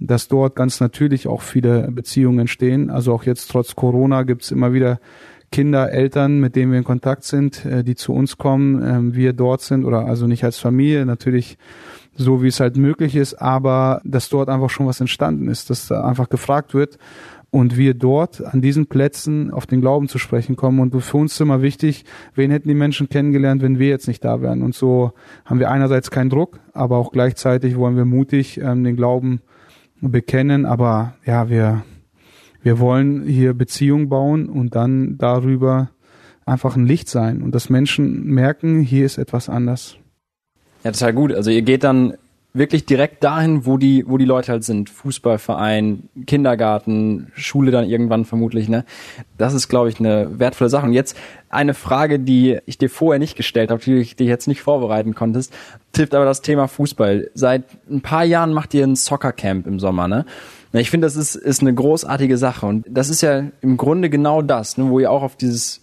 dass 0.00 0.28
dort 0.28 0.56
ganz 0.56 0.80
natürlich 0.80 1.28
auch 1.28 1.42
viele 1.42 1.90
Beziehungen 1.92 2.40
entstehen. 2.40 2.90
Also 2.90 3.12
auch 3.12 3.24
jetzt 3.24 3.50
trotz 3.50 3.76
Corona 3.76 4.22
gibt's 4.22 4.50
immer 4.50 4.72
wieder 4.72 4.98
Kinder, 5.52 5.92
Eltern, 5.92 6.40
mit 6.40 6.56
denen 6.56 6.72
wir 6.72 6.78
in 6.78 6.84
Kontakt 6.84 7.22
sind, 7.22 7.64
äh, 7.64 7.84
die 7.84 7.94
zu 7.94 8.12
uns 8.12 8.38
kommen, 8.38 8.82
äh, 8.82 9.14
wir 9.14 9.32
dort 9.32 9.60
sind 9.60 9.84
oder 9.84 10.06
also 10.06 10.26
nicht 10.26 10.42
als 10.42 10.58
Familie, 10.58 11.06
natürlich 11.06 11.58
so 12.14 12.42
wie 12.42 12.48
es 12.48 12.60
halt 12.60 12.76
möglich 12.76 13.14
ist, 13.16 13.34
aber 13.34 14.00
dass 14.04 14.28
dort 14.28 14.48
einfach 14.48 14.70
schon 14.70 14.86
was 14.86 15.00
entstanden 15.00 15.48
ist, 15.48 15.70
dass 15.70 15.88
da 15.88 16.04
einfach 16.04 16.28
gefragt 16.28 16.74
wird 16.74 16.98
und 17.52 17.76
wir 17.76 17.92
dort 17.92 18.42
an 18.44 18.62
diesen 18.62 18.86
Plätzen 18.86 19.50
auf 19.50 19.66
den 19.66 19.82
Glauben 19.82 20.08
zu 20.08 20.18
sprechen 20.18 20.56
kommen. 20.56 20.80
Und 20.80 20.98
für 21.02 21.18
uns 21.18 21.34
ist 21.34 21.40
immer 21.40 21.60
wichtig, 21.60 22.06
wen 22.34 22.50
hätten 22.50 22.68
die 22.68 22.74
Menschen 22.74 23.10
kennengelernt, 23.10 23.60
wenn 23.60 23.78
wir 23.78 23.88
jetzt 23.88 24.08
nicht 24.08 24.24
da 24.24 24.40
wären. 24.40 24.62
Und 24.62 24.74
so 24.74 25.12
haben 25.44 25.60
wir 25.60 25.70
einerseits 25.70 26.10
keinen 26.10 26.30
Druck, 26.30 26.60
aber 26.72 26.96
auch 26.96 27.12
gleichzeitig 27.12 27.76
wollen 27.76 27.96
wir 27.96 28.06
mutig 28.06 28.58
ähm, 28.58 28.84
den 28.84 28.96
Glauben 28.96 29.42
bekennen. 30.00 30.64
Aber 30.64 31.12
ja, 31.26 31.50
wir, 31.50 31.84
wir 32.62 32.78
wollen 32.78 33.24
hier 33.24 33.54
Beziehungen 33.54 34.08
bauen 34.08 34.48
und 34.48 34.74
dann 34.74 35.18
darüber 35.18 35.90
einfach 36.44 36.76
ein 36.76 36.86
Licht 36.86 37.08
sein 37.08 37.42
und 37.42 37.54
dass 37.54 37.70
Menschen 37.70 38.24
merken, 38.26 38.80
hier 38.80 39.06
ist 39.06 39.18
etwas 39.18 39.48
anders. 39.48 39.96
Ja, 40.84 40.92
total 40.92 41.12
gut. 41.12 41.32
Also 41.32 41.50
ihr 41.50 41.62
geht 41.62 41.84
dann 41.84 42.14
wirklich 42.54 42.84
direkt 42.84 43.24
dahin, 43.24 43.64
wo 43.64 43.78
die, 43.78 44.04
wo 44.06 44.18
die 44.18 44.26
Leute 44.26 44.52
halt 44.52 44.64
sind. 44.64 44.90
Fußballverein, 44.90 46.08
Kindergarten, 46.26 47.32
Schule 47.34 47.70
dann 47.70 47.88
irgendwann 47.88 48.24
vermutlich, 48.24 48.68
ne? 48.68 48.84
Das 49.38 49.54
ist, 49.54 49.68
glaube 49.68 49.88
ich, 49.88 49.98
eine 49.98 50.38
wertvolle 50.38 50.68
Sache. 50.68 50.86
Und 50.86 50.92
jetzt 50.92 51.16
eine 51.48 51.72
Frage, 51.74 52.18
die 52.18 52.58
ich 52.66 52.76
dir 52.76 52.90
vorher 52.90 53.18
nicht 53.18 53.36
gestellt 53.36 53.70
habe, 53.70 53.82
die 53.82 53.94
ich 53.94 54.16
dich 54.16 54.28
jetzt 54.28 54.48
nicht 54.48 54.60
vorbereiten 54.60 55.14
konntest, 55.14 55.52
trifft 55.92 56.14
aber 56.14 56.26
das 56.26 56.42
Thema 56.42 56.68
Fußball. 56.68 57.30
Seit 57.34 57.64
ein 57.90 58.02
paar 58.02 58.24
Jahren 58.24 58.52
macht 58.52 58.74
ihr 58.74 58.84
ein 58.84 58.96
Soccercamp 58.96 59.66
im 59.66 59.80
Sommer, 59.80 60.08
ne? 60.08 60.26
Ich 60.74 60.90
finde, 60.90 61.06
das 61.06 61.16
ist, 61.16 61.34
ist 61.34 61.60
eine 61.60 61.74
großartige 61.74 62.38
Sache. 62.38 62.66
Und 62.66 62.86
das 62.88 63.10
ist 63.10 63.20
ja 63.20 63.44
im 63.60 63.76
Grunde 63.76 64.08
genau 64.08 64.40
das, 64.40 64.78
ne, 64.78 64.88
wo 64.88 65.00
ihr 65.00 65.10
auch 65.10 65.22
auf 65.22 65.36
dieses 65.36 65.82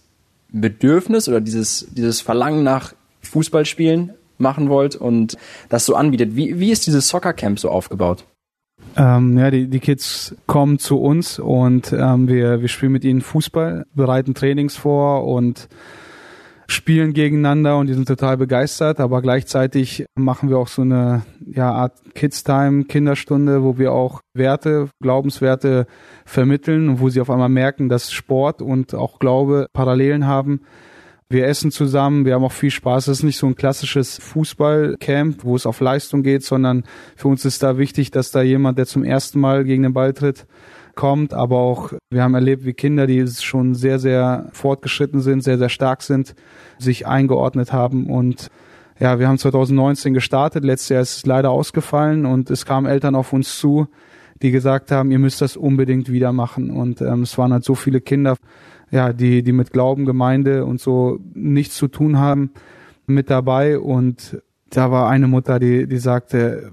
Bedürfnis 0.52 1.28
oder 1.28 1.40
dieses, 1.40 1.86
dieses 1.92 2.20
Verlangen 2.20 2.64
nach 2.64 2.92
Fußballspielen 3.22 4.14
machen 4.40 4.68
wollt 4.68 4.96
und 4.96 5.36
das 5.68 5.86
so 5.86 5.94
anbietet. 5.94 6.36
Wie, 6.36 6.58
wie 6.58 6.70
ist 6.70 6.86
dieses 6.86 7.08
Soccer-Camp 7.08 7.58
so 7.58 7.70
aufgebaut? 7.70 8.24
Ähm, 8.96 9.38
ja, 9.38 9.50
die, 9.50 9.68
die 9.68 9.80
Kids 9.80 10.34
kommen 10.46 10.78
zu 10.78 11.00
uns 11.00 11.38
und 11.38 11.92
ähm, 11.92 12.28
wir, 12.28 12.60
wir 12.60 12.68
spielen 12.68 12.92
mit 12.92 13.04
ihnen 13.04 13.20
Fußball, 13.20 13.86
bereiten 13.94 14.34
Trainings 14.34 14.76
vor 14.76 15.26
und 15.26 15.68
spielen 16.66 17.12
gegeneinander 17.12 17.78
und 17.78 17.88
die 17.88 17.94
sind 17.94 18.06
total 18.06 18.36
begeistert, 18.36 19.00
aber 19.00 19.22
gleichzeitig 19.22 20.06
machen 20.14 20.48
wir 20.48 20.58
auch 20.58 20.68
so 20.68 20.82
eine 20.82 21.22
ja, 21.44 21.72
Art 21.72 21.98
Kids-Time, 22.14 22.84
Kinderstunde, 22.84 23.64
wo 23.64 23.76
wir 23.76 23.92
auch 23.92 24.20
Werte, 24.34 24.88
Glaubenswerte 25.02 25.86
vermitteln 26.24 26.88
und 26.88 27.00
wo 27.00 27.08
sie 27.08 27.20
auf 27.20 27.30
einmal 27.30 27.48
merken, 27.48 27.88
dass 27.88 28.12
Sport 28.12 28.62
und 28.62 28.94
auch 28.94 29.18
Glaube 29.18 29.66
Parallelen 29.72 30.26
haben 30.26 30.60
wir 31.30 31.46
essen 31.46 31.70
zusammen, 31.70 32.24
wir 32.24 32.34
haben 32.34 32.44
auch 32.44 32.52
viel 32.52 32.72
Spaß. 32.72 33.06
Es 33.06 33.18
ist 33.18 33.22
nicht 33.22 33.38
so 33.38 33.46
ein 33.46 33.54
klassisches 33.54 34.18
Fußballcamp, 34.18 35.44
wo 35.44 35.54
es 35.54 35.64
auf 35.64 35.80
Leistung 35.80 36.24
geht, 36.24 36.42
sondern 36.42 36.84
für 37.16 37.28
uns 37.28 37.44
ist 37.44 37.62
da 37.62 37.78
wichtig, 37.78 38.10
dass 38.10 38.32
da 38.32 38.42
jemand, 38.42 38.78
der 38.78 38.86
zum 38.86 39.04
ersten 39.04 39.38
Mal 39.38 39.64
gegen 39.64 39.84
den 39.84 39.92
Ball 39.92 40.12
tritt, 40.12 40.46
kommt. 40.96 41.32
Aber 41.32 41.58
auch, 41.58 41.92
wir 42.10 42.24
haben 42.24 42.34
erlebt, 42.34 42.64
wie 42.64 42.72
Kinder, 42.72 43.06
die 43.06 43.24
schon 43.28 43.76
sehr, 43.76 44.00
sehr 44.00 44.50
fortgeschritten 44.52 45.20
sind, 45.20 45.44
sehr, 45.44 45.56
sehr 45.56 45.68
stark 45.68 46.02
sind, 46.02 46.34
sich 46.78 47.06
eingeordnet 47.06 47.72
haben 47.72 48.10
und 48.10 48.50
ja, 48.98 49.18
wir 49.18 49.28
haben 49.28 49.38
2019 49.38 50.12
gestartet, 50.12 50.62
letztes 50.62 50.90
Jahr 50.90 51.00
ist 51.00 51.16
es 51.16 51.26
leider 51.26 51.50
ausgefallen 51.50 52.26
und 52.26 52.50
es 52.50 52.66
kamen 52.66 52.86
Eltern 52.86 53.14
auf 53.14 53.32
uns 53.32 53.58
zu, 53.58 53.88
die 54.42 54.50
gesagt 54.50 54.90
haben, 54.90 55.10
ihr 55.10 55.18
müsst 55.18 55.40
das 55.40 55.56
unbedingt 55.56 56.12
wieder 56.12 56.32
machen. 56.32 56.70
Und 56.70 57.00
ähm, 57.00 57.22
es 57.22 57.38
waren 57.38 57.52
halt 57.52 57.64
so 57.64 57.74
viele 57.74 58.02
Kinder, 58.02 58.36
ja, 58.90 59.12
die, 59.12 59.42
die 59.42 59.52
mit 59.52 59.72
Glauben, 59.72 60.04
Gemeinde 60.04 60.64
und 60.64 60.80
so 60.80 61.20
nichts 61.34 61.76
zu 61.76 61.88
tun 61.88 62.18
haben, 62.18 62.50
mit 63.06 63.30
dabei. 63.30 63.78
Und 63.78 64.42
da 64.70 64.90
war 64.90 65.08
eine 65.08 65.28
Mutter, 65.28 65.58
die, 65.58 65.86
die 65.86 65.98
sagte, 65.98 66.72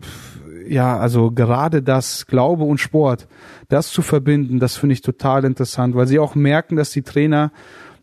ja, 0.67 0.97
also 0.97 1.32
gerade 1.32 1.82
das 1.82 2.27
Glaube 2.27 2.63
und 2.63 2.80
Sport, 2.80 3.27
das 3.69 3.89
zu 3.89 4.01
verbinden, 4.01 4.60
das 4.60 4.75
finde 4.75 4.93
ich 4.93 5.01
total 5.01 5.45
interessant, 5.45 5.95
weil 5.95 6.08
sie 6.08 6.19
auch 6.19 6.36
merken, 6.36 6.75
dass 6.75 6.91
die 6.91 7.03
Trainer 7.03 7.51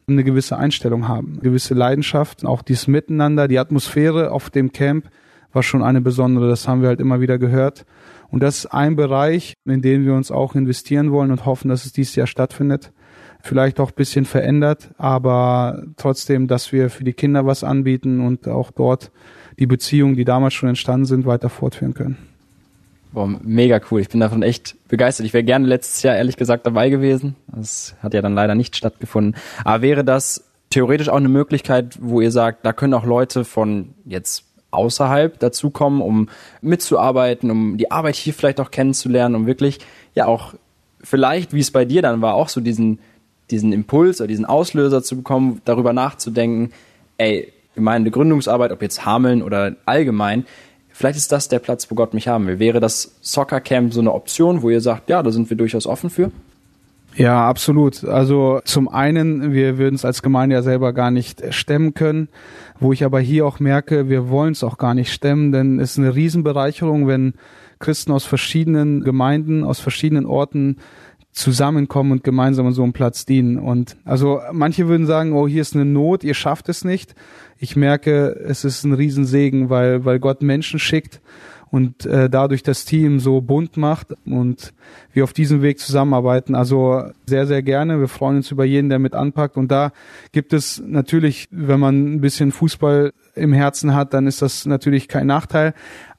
eine 0.07 0.25
gewisse 0.25 0.57
Einstellung 0.57 1.09
haben, 1.09 1.39
gewisse 1.41 1.75
Leidenschaft, 1.75 2.45
auch 2.45 2.63
dieses 2.63 2.87
Miteinander, 2.87 3.49
die 3.49 3.59
Atmosphäre 3.59 4.33
auf 4.33 4.51
dem 4.51 4.73
Camp 4.73 5.09
war 5.53 5.63
schon 5.63 5.83
eine 5.83 6.01
besondere, 6.01 6.49
das 6.49 6.69
haben 6.69 6.83
wir 6.83 6.89
halt 6.89 7.01
immer 7.01 7.21
wieder 7.21 7.39
gehört. 7.39 7.87
Und 8.29 8.43
das 8.43 8.59
ist 8.59 8.67
ein 8.67 8.97
Bereich, 8.97 9.55
in 9.65 9.83
den 9.83 10.05
wir 10.05 10.15
uns 10.15 10.31
auch 10.31 10.55
investieren 10.55 11.13
wollen 11.13 11.31
und 11.31 11.47
hoffen, 11.47 11.69
dass 11.69 11.87
es 11.87 11.93
dieses 11.93 12.17
Jahr 12.17 12.27
stattfindet 12.27 12.93
vielleicht 13.45 13.79
auch 13.79 13.91
bisschen 13.91 14.25
verändert, 14.25 14.89
aber 14.97 15.83
trotzdem, 15.99 16.49
dass 16.49 16.73
wir 16.73 16.89
für 16.89 17.05
die 17.05 17.13
Kinder 17.13 17.45
was 17.45 17.63
anbieten 17.63 18.21
und 18.21 18.49
auch 18.49 18.71
dort 18.71 19.11
die 19.59 19.67
Beziehungen, 19.67 20.17
die 20.17 20.25
damals 20.25 20.55
schon 20.55 20.71
entstanden 20.71 21.05
sind, 21.05 21.27
weiter 21.27 21.51
fortführen 21.51 21.93
können. 21.93 22.17
Boah, 23.13 23.29
mega 23.43 23.81
cool. 23.91 24.01
Ich 24.01 24.09
bin 24.09 24.21
davon 24.21 24.43
echt 24.43 24.77
begeistert. 24.89 25.27
Ich 25.27 25.35
wäre 25.35 25.45
gerne 25.45 25.67
letztes 25.67 26.03
Jahr 26.03 26.17
ehrlich 26.17 26.37
gesagt 26.37 26.67
dabei 26.67 26.89
gewesen. 26.89 27.37
Das 27.47 27.95
hat 28.01 28.15
ja 28.15 28.23
dann 28.23 28.35
leider 28.35 28.55
nicht 28.55 28.77
stattgefunden. 28.77 29.37
Aber 29.63 29.83
wäre 29.83 30.05
das 30.05 30.43
theoretisch 30.71 31.11
auch 31.11 31.17
eine 31.17 31.29
Möglichkeit, 31.29 31.99
wo 32.01 32.23
ihr 32.23 32.33
sagt, 32.33 32.65
da 32.65 32.73
können 32.73 32.95
auch 32.95 33.05
Leute 33.05 33.45
von 33.45 33.91
jetzt 34.07 34.45
außerhalb 34.71 35.39
dazukommen, 35.39 36.01
um 36.01 36.29
mitzuarbeiten, 36.63 37.51
um 37.51 37.77
die 37.77 37.91
Arbeit 37.91 38.17
hier 38.17 38.33
vielleicht 38.33 38.59
auch 38.59 38.71
kennenzulernen, 38.71 39.37
um 39.37 39.47
wirklich 39.47 39.79
ja 40.15 40.27
auch 40.27 40.55
vielleicht, 41.03 41.53
wie 41.53 41.61
es 41.61 41.71
bei 41.71 41.85
dir 41.85 42.03
dann 42.03 42.23
war, 42.23 42.35
auch 42.35 42.49
so 42.49 42.61
diesen 42.61 42.99
diesen 43.51 43.73
Impuls 43.73 44.21
oder 44.21 44.29
diesen 44.29 44.45
Auslöser 44.45 45.03
zu 45.03 45.17
bekommen, 45.17 45.61
darüber 45.65 45.93
nachzudenken, 45.93 46.73
ey, 47.19 47.53
meine 47.77 48.11
Gründungsarbeit, 48.11 48.73
ob 48.73 48.83
jetzt 48.83 49.05
Hameln 49.05 49.43
oder 49.43 49.77
allgemein, 49.85 50.47
vielleicht 50.91 51.17
ist 51.17 51.33
das 51.33 51.49
der 51.49 51.59
Platz, 51.59 51.91
wo 51.91 51.95
Gott 51.95 52.15
mich 52.15 52.29
haben 52.29 52.47
will. 52.47 52.59
Wäre 52.59 52.81
das 52.81 53.17
Soccer 53.21 53.61
Camp 53.61 53.93
so 53.93 54.01
eine 54.01 54.13
Option, 54.13 54.63
wo 54.63 54.71
ihr 54.71 54.81
sagt, 54.81 55.11
ja, 55.11 55.23
da 55.23 55.31
sind 55.31 55.51
wir 55.51 55.57
durchaus 55.57 55.87
offen 55.87 56.11
für? 56.11 56.31
Ja, 57.17 57.49
absolut. 57.49 58.05
Also 58.05 58.61
zum 58.65 58.89
einen, 58.89 59.53
wir 59.53 59.79
würden 59.79 59.95
es 59.95 60.05
als 60.05 60.23
Gemeinde 60.23 60.57
ja 60.57 60.63
selber 60.63 60.93
gar 60.93 61.13
nicht 61.13 61.55
stemmen 61.55 61.95
können, 61.95 62.29
wo 62.81 62.93
ich 62.93 63.05
aber 63.05 63.21
hier 63.21 63.47
auch 63.47 63.61
merke, 63.61 64.09
wir 64.09 64.29
wollen 64.29 64.53
es 64.53 64.65
auch 64.65 64.79
gar 64.79 64.95
nicht 64.95 65.13
stemmen, 65.13 65.53
denn 65.53 65.79
es 65.79 65.93
ist 65.93 65.99
eine 65.99 66.15
Riesenbereicherung, 66.15 67.07
wenn 67.07 67.35
Christen 67.79 68.11
aus 68.11 68.25
verschiedenen 68.25 69.05
Gemeinden, 69.05 69.63
aus 69.63 69.79
verschiedenen 69.79 70.27
Orten 70.27 70.79
zusammenkommen 71.35 72.13
und 72.13 72.25
gemeinsam 72.25 72.67
an 72.69 72.73
so 72.73 72.85
einem 72.85 72.93
Platz 72.93 73.27
dienen. 73.27 73.59
Und 73.59 73.97
also 74.05 74.41
manche 74.53 74.89
würden 74.89 75.07
sagen, 75.07 75.33
oh, 75.33 75.49
hier 75.49 75.63
ist 75.63 75.75
eine 75.75 75.85
Not, 75.85 76.23
ihr 76.23 76.35
schafft 76.35 76.69
es 76.69 76.85
nicht. 76.85 77.15
Ich 77.59 77.75
merke, 77.75 78.41
es 78.47 78.65
ist 78.65 78.85
ein 78.85 78.93
Riesensegen, 78.93 79.69
weil, 79.69 80.05
weil 80.05 80.21
Gott 80.21 80.43
Menschen 80.43 80.79
schickt 80.79 81.21
und 81.71 82.07
äh, 82.07 82.31
dadurch 82.31 82.63
das 82.63 82.85
Team 82.85 83.19
so 83.19 83.41
bunt 83.41 83.77
macht 83.77 84.15
und 84.25 84.73
wir 85.13 85.25
auf 85.25 85.33
diesem 85.33 85.61
Weg 85.61 85.81
zusammenarbeiten. 85.81 86.55
Also 86.55 87.03
sehr, 87.27 87.49
sehr 87.49 87.65
gerne. 87.65 87.99
Wir 87.99 88.07
freuen 88.07 88.37
uns 88.37 88.53
über 88.53 88.65
jeden, 88.65 88.89
der 88.89 89.01
mit 89.01 89.17
anpackt. 89.17 89.57
Und 89.57 89.73
da 89.73 89.91
gibt 90.31 90.53
es 90.53 90.81
natürlich, 90.87 91.49
wenn 91.51 91.81
man 91.81 92.15
ein 92.15 92.21
bisschen 92.21 92.53
Fußball 92.53 93.13
im 93.35 93.53
Herzen 93.53 93.93
hat, 93.93 94.15
dann 94.15 94.29
ist 94.29 94.41
das 94.41 94.67
natürlich 94.67 95.09
kein 95.09 95.27
Nachteil. 95.27 95.75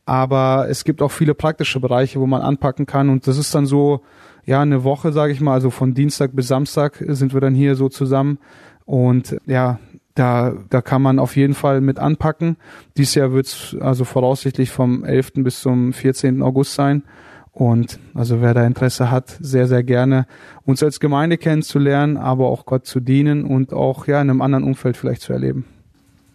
Aber 0.05 0.67
es 0.69 0.83
gibt 0.83 1.01
auch 1.01 1.11
viele 1.11 1.33
praktische 1.33 1.79
Bereiche, 1.79 2.19
wo 2.19 2.27
man 2.27 2.41
anpacken 2.41 2.85
kann. 2.85 3.07
Und 3.07 3.25
das 3.25 3.37
ist 3.37 3.55
dann 3.55 3.65
so, 3.65 4.01
ja, 4.45 4.61
eine 4.61 4.83
Woche, 4.83 5.11
sage 5.11 5.33
ich 5.33 5.41
mal, 5.41 5.53
also 5.53 5.69
von 5.69 5.93
Dienstag 5.93 6.35
bis 6.35 6.47
Samstag 6.47 7.03
sind 7.07 7.33
wir 7.33 7.41
dann 7.41 7.55
hier 7.55 7.75
so 7.75 7.89
zusammen. 7.89 8.37
Und 8.85 9.37
ja, 9.45 9.79
da, 10.13 10.53
da 10.69 10.81
kann 10.81 11.01
man 11.01 11.19
auf 11.19 11.35
jeden 11.35 11.55
Fall 11.55 11.81
mit 11.81 11.99
anpacken. 11.99 12.57
Dieses 12.97 13.15
Jahr 13.15 13.33
wird's 13.33 13.75
also 13.79 14.05
voraussichtlich 14.05 14.71
vom 14.71 15.03
11. 15.03 15.33
bis 15.37 15.61
zum 15.61 15.93
14. 15.93 16.41
August 16.41 16.75
sein. 16.75 17.03
Und 17.51 17.99
also 18.13 18.41
wer 18.41 18.53
da 18.53 18.65
Interesse 18.65 19.09
hat, 19.09 19.37
sehr, 19.39 19.67
sehr 19.67 19.83
gerne 19.83 20.27
uns 20.65 20.83
als 20.83 20.99
Gemeinde 20.99 21.37
kennenzulernen, 21.37 22.17
aber 22.17 22.47
auch 22.47 22.65
Gott 22.65 22.85
zu 22.85 22.99
dienen 22.99 23.45
und 23.45 23.73
auch 23.73 24.07
ja 24.07 24.21
in 24.21 24.29
einem 24.29 24.41
anderen 24.41 24.65
Umfeld 24.65 24.97
vielleicht 24.97 25.21
zu 25.21 25.31
erleben. 25.31 25.65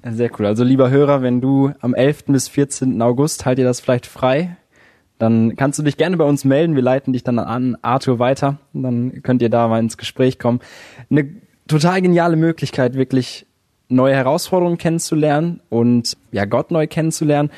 Sehr 0.02 0.30
cool. 0.38 0.46
Also 0.46 0.64
lieber 0.64 0.88
Hörer, 0.88 1.20
wenn 1.20 1.42
du 1.42 1.72
am 1.80 1.94
11. 1.94 2.24
bis 2.28 2.48
14. 2.48 3.00
August 3.02 3.44
halt 3.44 3.58
dir 3.58 3.66
das 3.66 3.80
vielleicht 3.80 4.06
frei, 4.06 4.56
dann 5.20 5.54
kannst 5.54 5.78
du 5.78 5.82
dich 5.82 5.98
gerne 5.98 6.16
bei 6.16 6.24
uns 6.24 6.46
melden. 6.46 6.74
Wir 6.74 6.82
leiten 6.82 7.12
dich 7.12 7.22
dann 7.22 7.38
an 7.38 7.76
Arthur 7.82 8.18
weiter. 8.18 8.56
Dann 8.72 9.22
könnt 9.22 9.42
ihr 9.42 9.50
da 9.50 9.68
mal 9.68 9.78
ins 9.78 9.98
Gespräch 9.98 10.38
kommen. 10.38 10.60
Eine 11.10 11.28
total 11.68 12.00
geniale 12.00 12.36
Möglichkeit, 12.36 12.94
wirklich 12.94 13.46
neue 13.90 14.14
Herausforderungen 14.14 14.78
kennenzulernen 14.78 15.60
und 15.68 16.16
ja 16.32 16.46
Gott 16.46 16.70
neu 16.70 16.86
kennenzulernen 16.86 17.50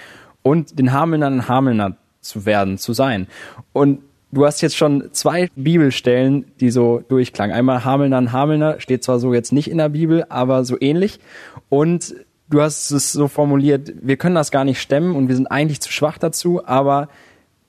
und 0.42 0.76
den 0.78 0.92
Hamelnern 0.92 1.46
Hamelner 1.46 1.96
zu 2.20 2.46
werden, 2.46 2.78
zu 2.78 2.94
sein. 2.94 3.28
Und 3.72 4.00
du 4.32 4.44
hast 4.44 4.60
jetzt 4.60 4.76
schon 4.76 5.10
zwei 5.12 5.48
Bibelstellen, 5.54 6.46
die 6.58 6.72
so 6.72 7.04
durchklangen. 7.08 7.54
Einmal 7.54 7.84
Hamelnern 7.84 8.32
Hamelner 8.32 8.80
steht 8.80 9.04
zwar 9.04 9.20
so 9.20 9.32
jetzt 9.34 9.52
nicht 9.52 9.70
in 9.70 9.78
der 9.78 9.90
Bibel, 9.90 10.24
aber 10.30 10.64
so 10.64 10.76
ähnlich. 10.80 11.20
Und 11.68 12.16
du 12.50 12.60
hast 12.60 12.90
es 12.90 13.12
so 13.12 13.28
formuliert, 13.28 13.92
wir 14.02 14.16
können 14.16 14.34
das 14.34 14.50
gar 14.50 14.64
nicht 14.64 14.80
stemmen 14.80 15.14
und 15.14 15.28
wir 15.28 15.36
sind 15.36 15.46
eigentlich 15.46 15.80
zu 15.80 15.92
schwach 15.92 16.18
dazu, 16.18 16.66
aber 16.66 17.08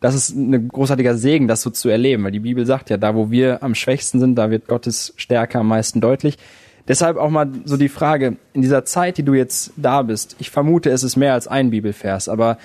das 0.04 0.16
ist 0.16 0.36
ein 0.36 0.68
großartiger 0.68 1.16
Segen, 1.16 1.48
das 1.48 1.62
so 1.62 1.70
zu 1.70 1.88
erleben, 1.88 2.26
weil 2.26 2.34
die 2.34 2.42
Bibel 2.42 2.66
sagt 2.66 2.90
ja, 2.90 2.98
da 2.98 3.16
wo 3.16 3.32
wir 3.32 3.64
am 3.64 3.74
schwächsten 3.74 4.20
sind, 4.20 4.36
da 4.36 4.52
wird 4.52 4.68
Gottes 4.68 5.14
Stärke 5.16 5.58
am 5.60 5.70
meisten 5.70 6.02
deutlich. 6.02 6.38
Deshalb 6.90 7.16
auch 7.16 7.30
mal 7.30 7.50
so 7.64 7.78
die 7.78 7.88
Frage, 7.88 8.36
in 8.52 8.62
dieser 8.62 8.84
Zeit, 8.84 9.18
die 9.18 9.24
du 9.24 9.34
jetzt 9.34 9.72
da 9.78 10.02
bist, 10.02 10.36
ich 10.40 10.52
vermute, 10.52 10.90
es 10.90 11.04
ist 11.04 11.16
mehr 11.16 11.32
als 11.32 11.48
ein 11.48 11.70
Bibelvers, 11.70 12.28
aber 12.28 12.58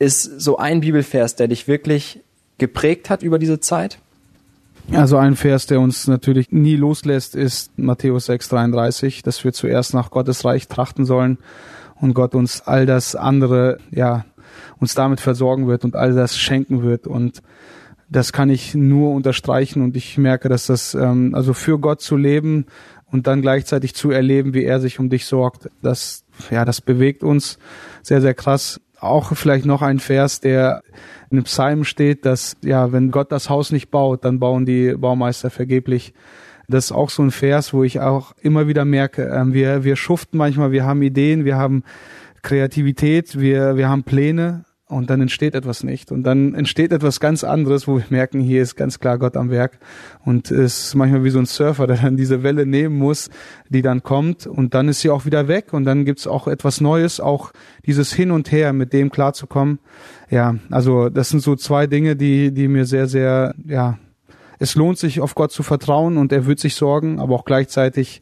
ist 0.00 0.40
so 0.40 0.56
ein 0.56 0.80
Bibelvers, 0.80 1.36
der 1.36 1.46
dich 1.46 1.68
wirklich 1.68 2.18
geprägt 2.58 3.08
hat 3.08 3.22
über 3.22 3.38
diese 3.38 3.60
Zeit? 3.60 4.00
Also 4.90 5.16
ein 5.16 5.36
Vers, 5.36 5.66
der 5.66 5.78
uns 5.78 6.08
natürlich 6.08 6.50
nie 6.50 6.74
loslässt, 6.74 7.36
ist 7.36 7.70
Matthäus 7.78 8.28
6,33, 8.28 9.22
dass 9.22 9.44
wir 9.44 9.52
zuerst 9.52 9.94
nach 9.94 10.10
Gottes 10.10 10.44
Reich 10.44 10.66
trachten 10.66 11.04
sollen 11.04 11.38
und 12.00 12.14
Gott 12.14 12.34
uns 12.34 12.62
all 12.62 12.84
das 12.84 13.14
andere, 13.14 13.78
ja, 13.92 14.24
uns 14.78 14.94
damit 14.94 15.20
versorgen 15.20 15.66
wird 15.66 15.84
und 15.84 15.96
all 15.96 16.14
das 16.14 16.38
schenken 16.38 16.82
wird 16.82 17.06
und 17.06 17.42
das 18.10 18.32
kann 18.32 18.50
ich 18.50 18.74
nur 18.74 19.12
unterstreichen 19.12 19.82
und 19.82 19.96
ich 19.96 20.18
merke, 20.18 20.48
dass 20.48 20.66
das, 20.66 20.94
ähm, 20.94 21.34
also 21.34 21.54
für 21.54 21.78
Gott 21.78 22.00
zu 22.00 22.16
leben 22.16 22.66
und 23.06 23.26
dann 23.26 23.40
gleichzeitig 23.40 23.94
zu 23.94 24.10
erleben, 24.10 24.52
wie 24.52 24.64
er 24.64 24.80
sich 24.80 24.98
um 24.98 25.08
dich 25.08 25.26
sorgt, 25.26 25.70
das, 25.80 26.24
ja, 26.50 26.64
das 26.64 26.80
bewegt 26.80 27.22
uns 27.22 27.58
sehr, 28.02 28.20
sehr 28.20 28.34
krass. 28.34 28.80
Auch 28.98 29.34
vielleicht 29.34 29.64
noch 29.64 29.80
ein 29.82 29.98
Vers, 29.98 30.40
der 30.40 30.82
in 31.30 31.38
dem 31.38 31.44
Psalm 31.44 31.84
steht, 31.84 32.26
dass, 32.26 32.56
ja, 32.62 32.92
wenn 32.92 33.10
Gott 33.10 33.32
das 33.32 33.48
Haus 33.48 33.72
nicht 33.72 33.90
baut, 33.90 34.24
dann 34.24 34.40
bauen 34.40 34.66
die 34.66 34.94
Baumeister 34.94 35.48
vergeblich. 35.48 36.12
Das 36.68 36.86
ist 36.86 36.92
auch 36.92 37.10
so 37.10 37.22
ein 37.22 37.30
Vers, 37.30 37.72
wo 37.72 37.82
ich 37.82 38.00
auch 38.00 38.32
immer 38.40 38.68
wieder 38.68 38.84
merke, 38.84 39.28
äh, 39.28 39.52
wir, 39.52 39.84
wir 39.84 39.96
schuften 39.96 40.36
manchmal, 40.38 40.70
wir 40.70 40.84
haben 40.84 41.02
Ideen, 41.02 41.44
wir 41.44 41.56
haben 41.56 41.82
Kreativität, 42.42 43.38
wir, 43.38 43.76
wir 43.76 43.88
haben 43.88 44.04
Pläne, 44.04 44.64
und 44.90 45.08
dann 45.08 45.20
entsteht 45.20 45.54
etwas 45.54 45.84
nicht. 45.84 46.10
Und 46.10 46.24
dann 46.24 46.54
entsteht 46.54 46.92
etwas 46.92 47.20
ganz 47.20 47.44
anderes, 47.44 47.86
wo 47.86 47.98
wir 47.98 48.04
merken, 48.10 48.40
hier 48.40 48.60
ist 48.60 48.74
ganz 48.74 48.98
klar 48.98 49.18
Gott 49.18 49.36
am 49.36 49.48
Werk. 49.48 49.78
Und 50.24 50.50
es 50.50 50.86
ist 50.86 50.94
manchmal 50.96 51.22
wie 51.22 51.30
so 51.30 51.38
ein 51.38 51.46
Surfer, 51.46 51.86
der 51.86 51.96
dann 51.96 52.16
diese 52.16 52.42
Welle 52.42 52.66
nehmen 52.66 52.98
muss, 52.98 53.30
die 53.68 53.82
dann 53.82 54.02
kommt 54.02 54.46
und 54.46 54.74
dann 54.74 54.88
ist 54.88 55.00
sie 55.00 55.10
auch 55.10 55.24
wieder 55.24 55.46
weg 55.48 55.72
und 55.72 55.84
dann 55.84 56.04
gibt's 56.04 56.26
auch 56.26 56.48
etwas 56.48 56.80
Neues, 56.80 57.20
auch 57.20 57.52
dieses 57.86 58.12
Hin 58.12 58.32
und 58.32 58.50
Her, 58.50 58.72
mit 58.72 58.92
dem 58.92 59.10
klarzukommen. 59.10 59.78
Ja, 60.28 60.56
also 60.70 61.08
das 61.08 61.28
sind 61.28 61.40
so 61.40 61.54
zwei 61.54 61.86
Dinge, 61.86 62.16
die, 62.16 62.52
die 62.52 62.66
mir 62.66 62.84
sehr, 62.84 63.06
sehr, 63.06 63.54
ja, 63.64 63.98
es 64.58 64.74
lohnt 64.74 64.98
sich 64.98 65.20
auf 65.20 65.34
Gott 65.34 65.52
zu 65.52 65.62
vertrauen 65.62 66.18
und 66.18 66.32
er 66.32 66.46
wird 66.46 66.58
sich 66.58 66.74
sorgen, 66.74 67.18
aber 67.18 67.34
auch 67.34 67.44
gleichzeitig, 67.44 68.20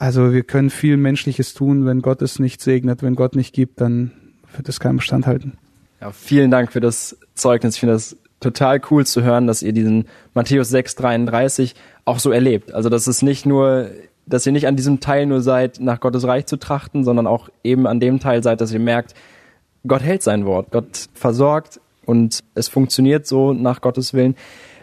also 0.00 0.32
wir 0.32 0.42
können 0.44 0.70
viel 0.70 0.96
Menschliches 0.96 1.52
tun, 1.52 1.84
wenn 1.84 2.00
Gott 2.00 2.22
es 2.22 2.38
nicht 2.38 2.62
segnet, 2.62 3.02
wenn 3.02 3.14
Gott 3.14 3.36
nicht 3.36 3.54
gibt, 3.54 3.82
dann 3.82 4.12
wird 4.56 4.66
es 4.66 4.80
keinen 4.80 4.96
Bestand 4.96 5.26
halten. 5.26 5.58
Ja, 6.00 6.10
vielen 6.10 6.50
Dank 6.50 6.72
für 6.72 6.80
das 6.80 7.18
Zeugnis. 7.34 7.74
Ich 7.74 7.80
finde 7.80 7.92
das 7.96 8.16
total 8.40 8.80
cool 8.90 9.04
zu 9.04 9.22
hören, 9.22 9.46
dass 9.46 9.62
ihr 9.62 9.74
diesen 9.74 10.06
Matthäus 10.32 10.72
6,33 10.72 11.74
auch 12.06 12.18
so 12.18 12.30
erlebt. 12.30 12.72
Also, 12.72 12.88
dass 12.88 13.06
es 13.06 13.20
nicht 13.20 13.44
nur, 13.44 13.90
dass 14.24 14.46
ihr 14.46 14.52
nicht 14.52 14.66
an 14.66 14.74
diesem 14.74 15.00
Teil 15.00 15.26
nur 15.26 15.42
seid, 15.42 15.80
nach 15.80 16.00
Gottes 16.00 16.26
Reich 16.26 16.46
zu 16.46 16.56
trachten, 16.56 17.04
sondern 17.04 17.26
auch 17.26 17.50
eben 17.62 17.86
an 17.86 18.00
dem 18.00 18.20
Teil 18.20 18.42
seid, 18.42 18.62
dass 18.62 18.72
ihr 18.72 18.80
merkt, 18.80 19.12
Gott 19.86 20.02
hält 20.02 20.22
sein 20.22 20.46
Wort, 20.46 20.70
Gott 20.70 21.10
versorgt 21.12 21.78
und 22.06 22.40
es 22.54 22.68
funktioniert 22.68 23.26
so 23.26 23.52
nach 23.52 23.82
Gottes 23.82 24.14
Willen. 24.14 24.34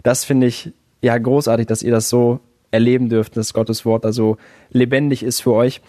Das 0.04 0.26
finde 0.26 0.46
ich 0.46 0.74
ja 1.02 1.18
großartig, 1.18 1.66
dass 1.66 1.82
ihr 1.82 1.92
das 1.92 2.08
so 2.08 2.40
erleben 2.78 3.10
dürft, 3.10 3.36
dass 3.38 3.54
Gottes 3.54 3.86
Wort 3.86 4.06
da 4.06 4.14
so 4.14 4.38
lebendig 4.72 5.24
ist 5.24 5.42
für 5.42 5.54
euch. 5.54 5.82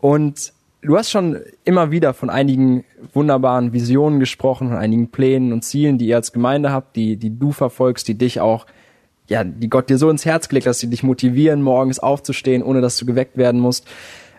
Und 0.00 0.52
Du 0.80 0.96
hast 0.96 1.10
schon 1.10 1.40
immer 1.64 1.90
wieder 1.90 2.14
von 2.14 2.30
einigen 2.30 2.84
wunderbaren 3.12 3.72
Visionen 3.72 4.20
gesprochen, 4.20 4.68
von 4.68 4.76
einigen 4.76 5.08
Plänen 5.10 5.52
und 5.52 5.64
Zielen, 5.64 5.98
die 5.98 6.06
ihr 6.06 6.16
als 6.16 6.32
Gemeinde 6.32 6.70
habt, 6.70 6.94
die, 6.94 7.16
die 7.16 7.36
du 7.36 7.50
verfolgst, 7.50 8.06
die 8.06 8.14
dich 8.14 8.40
auch, 8.40 8.64
ja, 9.26 9.42
die 9.42 9.68
Gott 9.68 9.90
dir 9.90 9.98
so 9.98 10.08
ins 10.08 10.24
Herz 10.24 10.48
gelegt, 10.48 10.66
dass 10.68 10.78
sie 10.78 10.88
dich 10.88 11.02
motivieren, 11.02 11.62
morgens 11.62 11.98
aufzustehen, 11.98 12.62
ohne 12.62 12.80
dass 12.80 12.96
du 12.96 13.06
geweckt 13.06 13.36
werden 13.36 13.60
musst. 13.60 13.88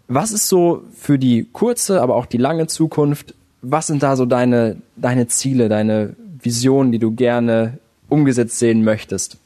Was 0.08 0.32
ist 0.32 0.48
so 0.48 0.84
für 0.94 1.20
die 1.20 1.46
kurze, 1.52 2.02
aber 2.02 2.16
auch 2.16 2.26
die 2.26 2.38
lange 2.38 2.68
Zukunft? 2.68 3.36
Was 3.62 3.88
sind 3.88 4.02
da 4.02 4.16
so 4.16 4.26
deine, 4.26 4.78
deine 4.96 5.28
Ziele, 5.28 5.68
deine 5.68 6.16
Visionen, 6.42 6.94
die 6.94 7.00
du 7.00 7.12
gerne 7.12 7.80
umgesetzt 8.08 8.60
sehen 8.60 8.86
möchtest? 8.86 9.38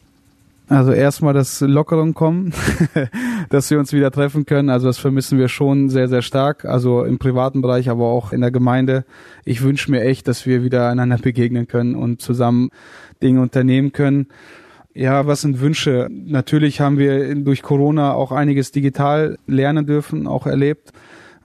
Also 0.69 0.93
erstmal 0.93 1.34
das 1.34 1.60
Lockerung 1.60 2.13
kommen, 2.13 2.54
dass 3.49 3.69
wir 3.69 3.80
uns 3.80 3.91
wieder 3.91 4.12
treffen 4.12 4.45
können. 4.45 4.69
Also 4.69 4.88
das 4.88 4.97
vermissen 4.97 5.38
wir 5.38 5.49
schon 5.49 5.89
sehr, 5.89 6.08
sehr 6.08 6.21
stark. 6.21 6.63
Also 6.65 7.04
im 7.04 7.19
privaten 7.19 7.62
Bereich, 7.62 7.89
aber 7.89 8.06
auch 8.06 8.32
in 8.32 8.41
der 8.41 8.52
Gemeinde. 8.52 9.06
Ich 9.43 9.62
wünsche 9.62 9.91
mir 9.91 10.02
echt, 10.02 10.28
dass 10.28 10.45
wir 10.45 10.63
wieder 10.63 10.89
einander 10.89 11.17
begegnen 11.17 11.67
können 11.67 11.95
und 11.95 12.21
zusammen 12.21 12.69
Dinge 13.21 13.41
unternehmen 13.41 13.91
können. 13.91 14.28
Ja, 14.95 15.28
was 15.28 15.41
sind 15.41 15.60
Wünsche? 15.60 16.08
Natürlich 16.10 16.80
haben 16.80 16.97
wir 16.97 17.36
durch 17.36 17.62
Corona 17.62 18.13
auch 18.13 18.32
einiges 18.32 18.71
digital 18.71 19.38
lernen 19.47 19.86
dürfen, 19.86 20.28
auch 20.28 20.45
erlebt. 20.45 20.93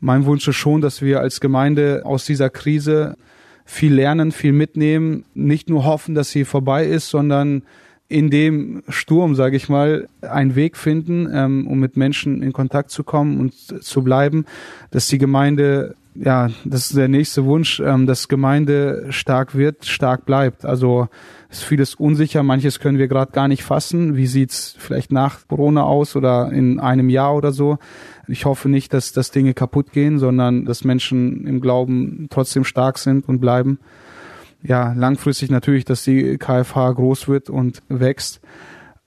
Mein 0.00 0.26
Wunsch 0.26 0.46
ist 0.46 0.56
schon, 0.56 0.80
dass 0.80 1.02
wir 1.02 1.20
als 1.20 1.40
Gemeinde 1.40 2.02
aus 2.04 2.24
dieser 2.24 2.50
Krise 2.50 3.16
viel 3.64 3.94
lernen, 3.94 4.32
viel 4.32 4.52
mitnehmen, 4.52 5.24
nicht 5.34 5.68
nur 5.70 5.84
hoffen, 5.84 6.14
dass 6.14 6.30
sie 6.30 6.44
vorbei 6.44 6.86
ist, 6.86 7.08
sondern 7.08 7.62
in 8.08 8.30
dem 8.30 8.82
Sturm, 8.88 9.34
sage 9.34 9.56
ich 9.56 9.68
mal, 9.68 10.08
einen 10.22 10.54
Weg 10.54 10.76
finden, 10.76 11.28
ähm, 11.32 11.66
um 11.66 11.78
mit 11.78 11.96
Menschen 11.96 12.42
in 12.42 12.52
Kontakt 12.52 12.90
zu 12.90 13.04
kommen 13.04 13.38
und 13.38 13.54
zu 13.54 14.02
bleiben, 14.02 14.46
dass 14.90 15.08
die 15.08 15.18
Gemeinde, 15.18 15.94
ja, 16.14 16.48
das 16.64 16.86
ist 16.86 16.96
der 16.96 17.08
nächste 17.08 17.44
Wunsch, 17.44 17.80
ähm, 17.80 18.06
dass 18.06 18.28
Gemeinde 18.28 19.06
stark 19.10 19.54
wird, 19.54 19.84
stark 19.84 20.24
bleibt. 20.24 20.64
Also 20.64 21.08
ist 21.50 21.64
vieles 21.64 21.94
unsicher, 21.94 22.42
manches 22.42 22.80
können 22.80 22.98
wir 22.98 23.08
gerade 23.08 23.32
gar 23.32 23.46
nicht 23.46 23.62
fassen. 23.62 24.16
Wie 24.16 24.26
sieht's 24.26 24.74
vielleicht 24.78 25.12
nach 25.12 25.46
Corona 25.46 25.82
aus 25.82 26.16
oder 26.16 26.50
in 26.50 26.80
einem 26.80 27.10
Jahr 27.10 27.36
oder 27.36 27.52
so? 27.52 27.78
Ich 28.26 28.46
hoffe 28.46 28.70
nicht, 28.70 28.94
dass, 28.94 29.12
dass 29.12 29.30
Dinge 29.30 29.52
kaputt 29.52 29.92
gehen, 29.92 30.18
sondern 30.18 30.64
dass 30.64 30.82
Menschen 30.82 31.46
im 31.46 31.60
Glauben 31.60 32.28
trotzdem 32.30 32.64
stark 32.64 32.96
sind 32.96 33.28
und 33.28 33.40
bleiben 33.40 33.78
ja, 34.62 34.92
langfristig 34.92 35.50
natürlich, 35.50 35.84
dass 35.84 36.02
die 36.04 36.36
KFH 36.38 36.92
groß 36.92 37.28
wird 37.28 37.50
und 37.50 37.82
wächst 37.88 38.40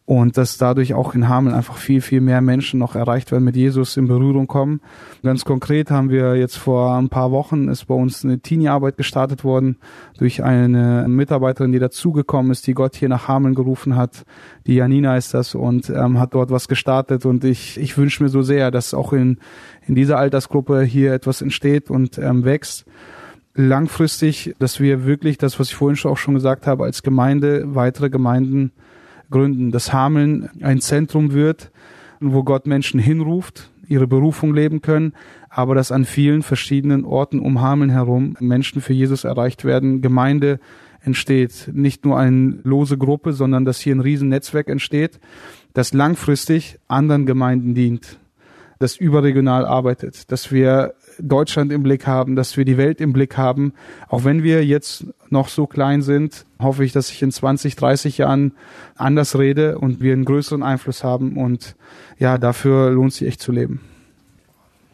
und 0.06 0.36
dass 0.36 0.58
dadurch 0.58 0.94
auch 0.94 1.16
in 1.16 1.30
Hameln 1.30 1.56
einfach 1.56 1.78
viel, 1.78 2.02
viel 2.02 2.20
mehr 2.20 2.42
Menschen 2.42 2.80
noch 2.80 2.96
erreicht 2.96 3.32
werden, 3.32 3.46
mit 3.46 3.56
Jesus 3.56 3.96
in 3.96 4.08
Berührung 4.08 4.46
kommen. 4.46 4.82
Ganz 5.24 5.46
konkret 5.46 5.90
haben 5.90 6.10
wir 6.10 6.36
jetzt 6.36 6.58
vor 6.58 6.96
ein 6.96 7.08
paar 7.08 7.32
Wochen 7.32 7.70
ist 7.70 7.86
bei 7.86 7.94
uns 7.94 8.26
eine 8.26 8.40
Teenie-Arbeit 8.40 8.98
gestartet 8.98 9.46
worden 9.46 9.78
durch 10.18 10.44
eine 10.44 11.06
Mitarbeiterin, 11.08 11.72
die 11.72 11.80
dazugekommen 11.80 12.52
ist, 12.52 12.68
die 12.68 12.74
Gott 12.74 12.96
hier 12.96 13.08
nach 13.08 13.30
Hameln 13.30 13.56
gerufen 13.56 13.96
hat. 13.96 14.24
Die 14.68 14.76
Janina 14.76 15.16
ist 15.16 15.34
das 15.34 15.56
und 15.56 15.90
ähm, 15.90 16.20
hat 16.20 16.34
dort 16.34 16.50
was 16.50 16.68
gestartet 16.68 17.26
und 17.26 17.46
ich, 17.46 17.80
ich 17.80 17.98
wünsche 17.98 18.22
mir 18.22 18.30
so 18.30 18.42
sehr, 18.42 18.70
dass 18.70 18.94
auch 18.94 19.14
in, 19.14 19.38
in 19.88 19.96
dieser 19.96 20.18
Altersgruppe 20.18 20.82
hier 20.82 21.14
etwas 21.14 21.42
entsteht 21.42 21.90
und 21.90 22.18
ähm, 22.18 22.44
wächst 22.44 22.86
langfristig, 23.54 24.56
dass 24.60 24.80
wir 24.80 25.06
wirklich 25.06 25.38
das, 25.38 25.60
was 25.60 25.70
ich 25.70 25.76
vorhin 25.76 25.96
schon 25.96 26.12
auch 26.12 26.18
schon 26.18 26.34
gesagt 26.34 26.68
habe, 26.68 26.84
als 26.84 27.04
Gemeinde 27.04 27.76
weitere 27.76 28.10
Gemeinden 28.10 28.72
gründen, 29.30 29.72
dass 29.72 29.94
Hameln 29.94 30.50
ein 30.62 30.82
Zentrum 30.82 31.34
wird, 31.34 31.72
wo 32.20 32.44
Gott 32.44 32.68
Menschen 32.68 33.00
hinruft, 33.00 33.70
ihre 33.88 34.08
Berufung 34.08 34.54
leben 34.54 34.82
können, 34.82 35.14
aber 35.50 35.76
dass 35.76 35.92
an 35.92 36.06
vielen 36.06 36.44
verschiedenen 36.44 37.04
Orten 37.04 37.40
um 37.40 37.62
Hameln 37.62 37.90
herum 37.90 38.38
Menschen 38.40 38.82
für 38.82 38.94
Jesus 38.94 39.24
erreicht 39.24 39.66
werden, 39.66 40.02
Gemeinde 40.02 40.60
entsteht, 41.04 41.70
nicht 41.74 42.06
nur 42.06 42.18
eine 42.18 42.60
lose 42.64 42.98
Gruppe, 42.98 43.34
sondern 43.34 43.66
dass 43.66 43.80
hier 43.80 43.96
ein 43.96 44.02
Riesennetzwerk 44.02 44.70
entsteht, 44.70 45.20
das 45.74 45.94
langfristig 45.94 46.78
anderen 46.88 47.26
Gemeinden 47.26 47.74
dient 47.74 48.20
das 48.82 48.98
überregional 48.98 49.66
arbeitet, 49.66 50.32
dass 50.32 50.52
wir 50.52 50.96
Deutschland 51.20 51.72
im 51.72 51.84
Blick 51.84 52.08
haben, 52.08 52.36
dass 52.36 52.58
wir 52.58 52.66
die 52.66 52.78
Welt 52.78 53.02
im 53.02 53.14
Blick 53.14 53.38
haben. 53.38 53.74
Auch 54.10 54.24
wenn 54.24 54.44
wir 54.44 54.66
jetzt 54.66 55.06
noch 55.30 55.48
so 55.50 55.68
klein 55.68 56.02
sind, 56.02 56.46
hoffe 56.60 56.84
ich, 56.84 56.92
dass 56.92 57.10
ich 57.12 57.22
in 57.22 57.32
20, 57.32 57.76
30 57.76 58.18
Jahren 58.18 58.54
anders 58.96 59.38
rede 59.38 59.78
und 59.78 60.02
wir 60.02 60.14
einen 60.14 60.26
größeren 60.26 60.64
Einfluss 60.64 61.04
haben. 61.04 61.38
Und 61.38 61.76
ja, 62.20 62.38
dafür 62.38 62.92
lohnt 62.92 63.14
sich 63.14 63.28
echt 63.28 63.42
zu 63.42 63.52
leben. 63.52 63.82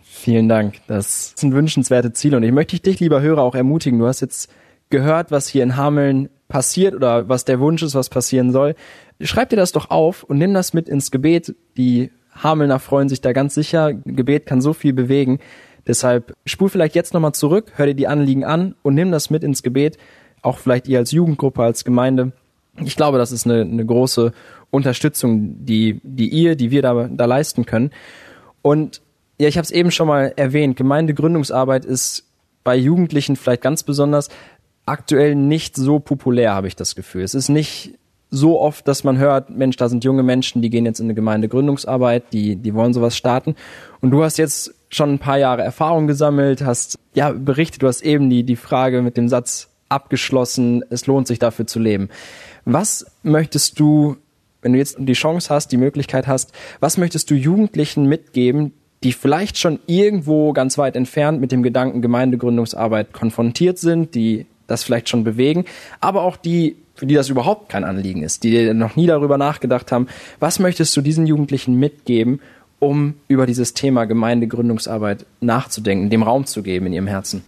Vielen 0.04 0.50
Dank. 0.50 0.76
Das 0.88 1.34
sind 1.36 1.54
wünschenswerte 1.54 2.12
Ziele. 2.14 2.38
Und 2.38 2.44
ich 2.44 2.52
möchte 2.52 2.80
dich, 2.80 3.00
lieber 3.00 3.22
Hörer, 3.22 3.42
auch 3.42 3.56
ermutigen. 3.56 4.00
Du 4.00 4.08
hast 4.08 4.22
jetzt 4.22 4.50
gehört, 4.90 5.32
was 5.32 5.48
hier 5.48 5.64
in 5.64 5.78
Hameln 5.78 6.30
passiert 6.48 6.96
oder 6.96 7.30
was 7.30 7.46
der 7.46 7.60
Wunsch 7.60 7.84
ist, 7.84 7.96
was 7.96 8.10
passieren 8.10 8.52
soll. 8.52 8.76
Schreib 9.22 9.50
dir 9.50 9.56
das 9.56 9.72
doch 9.72 9.90
auf 9.90 10.24
und 10.24 10.38
nimm 10.38 10.54
das 10.54 10.74
mit 10.74 10.90
ins 10.90 11.12
Gebet. 11.12 11.56
Die 11.78 12.12
Hamelner 12.44 12.80
freuen 12.80 13.10
sich 13.10 13.22
da 13.22 13.34
ganz 13.34 13.54
sicher. 13.54 13.94
Gebet 13.94 14.46
kann 14.46 14.62
so 14.62 14.74
viel 14.74 14.94
bewegen. 14.94 15.40
Deshalb 15.88 16.36
spul 16.46 16.70
vielleicht 16.70 16.96
jetzt 16.96 17.14
nochmal 17.14 17.34
zurück, 17.34 17.72
hör 17.76 17.86
dir 17.86 17.96
die 17.96 18.08
Anliegen 18.08 18.44
an 18.44 18.76
und 18.84 18.96
nimm 18.96 19.12
das 19.12 19.30
mit 19.30 19.44
ins 19.44 19.64
Gebet. 19.64 19.98
Auch 20.42 20.58
vielleicht 20.58 20.88
ihr 20.88 21.00
als 21.00 21.12
Jugendgruppe, 21.12 21.64
als 21.64 21.86
Gemeinde. 21.86 22.34
Ich 22.84 22.96
glaube, 22.96 23.18
das 23.18 23.32
ist 23.32 23.46
eine, 23.46 23.62
eine 23.62 23.86
große 23.86 24.34
Unterstützung, 24.70 25.66
die, 25.66 26.00
die 26.04 26.30
ihr, 26.30 26.56
die 26.56 26.72
wir 26.72 26.82
da, 26.82 27.08
da 27.10 27.26
leisten 27.26 27.66
können. 27.66 27.92
Und 28.62 29.02
ja, 29.40 29.48
ich 29.48 29.58
habe 29.58 29.64
es 29.64 29.72
eben 29.72 29.92
schon 29.92 30.08
mal 30.08 30.34
erwähnt, 30.36 30.76
Gemeindegründungsarbeit 30.76 31.86
ist 31.86 32.26
bei 32.64 32.76
Jugendlichen 32.76 33.36
vielleicht 33.36 33.62
ganz 33.62 33.84
besonders 33.84 34.30
aktuell 34.86 35.36
nicht 35.36 35.76
so 35.76 36.00
populär, 36.00 36.54
habe 36.54 36.68
ich 36.68 36.76
das 36.76 36.96
Gefühl. 36.96 37.24
Es 37.24 37.34
ist 37.34 37.50
nicht 37.50 37.94
so 38.30 38.60
oft, 38.60 38.88
dass 38.88 39.04
man 39.04 39.18
hört, 39.18 39.50
Mensch, 39.50 39.78
da 39.78 39.88
sind 39.88 40.04
junge 40.04 40.24
Menschen, 40.24 40.62
die 40.62 40.70
gehen 40.70 40.86
jetzt 40.86 41.00
in 41.00 41.06
eine 41.06 41.14
Gemeindegründungsarbeit, 41.14 42.34
die, 42.34 42.56
die 42.58 42.74
wollen 42.74 42.94
sowas 42.94 43.16
starten. 43.16 43.56
Und 44.02 44.12
du 44.12 44.24
hast 44.24 44.38
jetzt 44.38 44.74
schon 44.90 45.14
ein 45.14 45.20
paar 45.20 45.38
Jahre 45.38 45.64
Erfahrung 45.64 46.08
gesammelt, 46.08 46.64
hast 46.64 46.98
ja 47.14 47.32
berichtet, 47.32 47.82
du 47.82 47.88
hast 47.88 48.02
eben 48.02 48.30
die, 48.30 48.44
die 48.44 48.56
Frage 48.56 49.02
mit 49.02 49.18
dem 49.18 49.28
Satz 49.28 49.70
abgeschlossen, 49.90 50.84
es 50.90 51.08
lohnt 51.08 51.28
sich 51.28 51.40
dafür 51.40 51.68
zu 51.68 51.80
leben. 51.80 52.10
Was 52.66 53.06
möchtest 53.24 53.80
du, 53.80 54.18
wenn 54.62 54.74
du 54.74 54.80
jetzt 54.80 54.98
die 55.00 55.14
Chance 55.14 55.54
hast, 55.54 55.72
die 55.72 55.78
Möglichkeit 55.78 56.28
hast, 56.28 56.52
was 56.80 56.98
möchtest 56.98 57.30
du 57.30 57.36
Jugendlichen 57.36 58.06
mitgeben, 58.06 58.74
die 59.04 59.14
vielleicht 59.14 59.58
schon 59.58 59.80
irgendwo 59.86 60.54
ganz 60.54 60.78
weit 60.78 60.96
entfernt 60.96 61.40
mit 61.40 61.52
dem 61.52 61.64
Gedanken 61.64 62.02
Gemeindegründungsarbeit 62.02 63.14
konfrontiert 63.14 63.78
sind, 63.78 64.16
die 64.16 64.48
das 64.66 64.84
vielleicht 64.84 65.08
schon 65.08 65.24
bewegen, 65.24 65.66
aber 66.02 66.24
auch 66.24 66.36
die, 66.36 66.76
für 66.96 67.06
die 67.06 67.14
das 67.14 67.30
überhaupt 67.30 67.70
kein 67.70 67.84
Anliegen 67.84 68.24
ist, 68.24 68.44
die 68.44 68.74
noch 68.74 68.96
nie 68.96 69.08
darüber 69.08 69.38
nachgedacht 69.38 69.92
haben, 69.92 70.08
was 70.40 70.60
möchtest 70.60 70.98
du 70.98 71.02
diesen 71.02 71.26
Jugendlichen 71.26 71.76
mitgeben, 71.76 72.42
um 72.80 73.16
über 73.28 73.46
dieses 73.46 73.74
Thema 73.74 74.06
Gemeindegründungsarbeit 74.06 75.26
nachzudenken, 75.42 76.10
dem 76.10 76.24
Raum 76.24 76.46
zu 76.46 76.64
geben 76.64 76.88
in 76.88 76.94
ihrem 76.94 77.08
Herzen? 77.08 77.44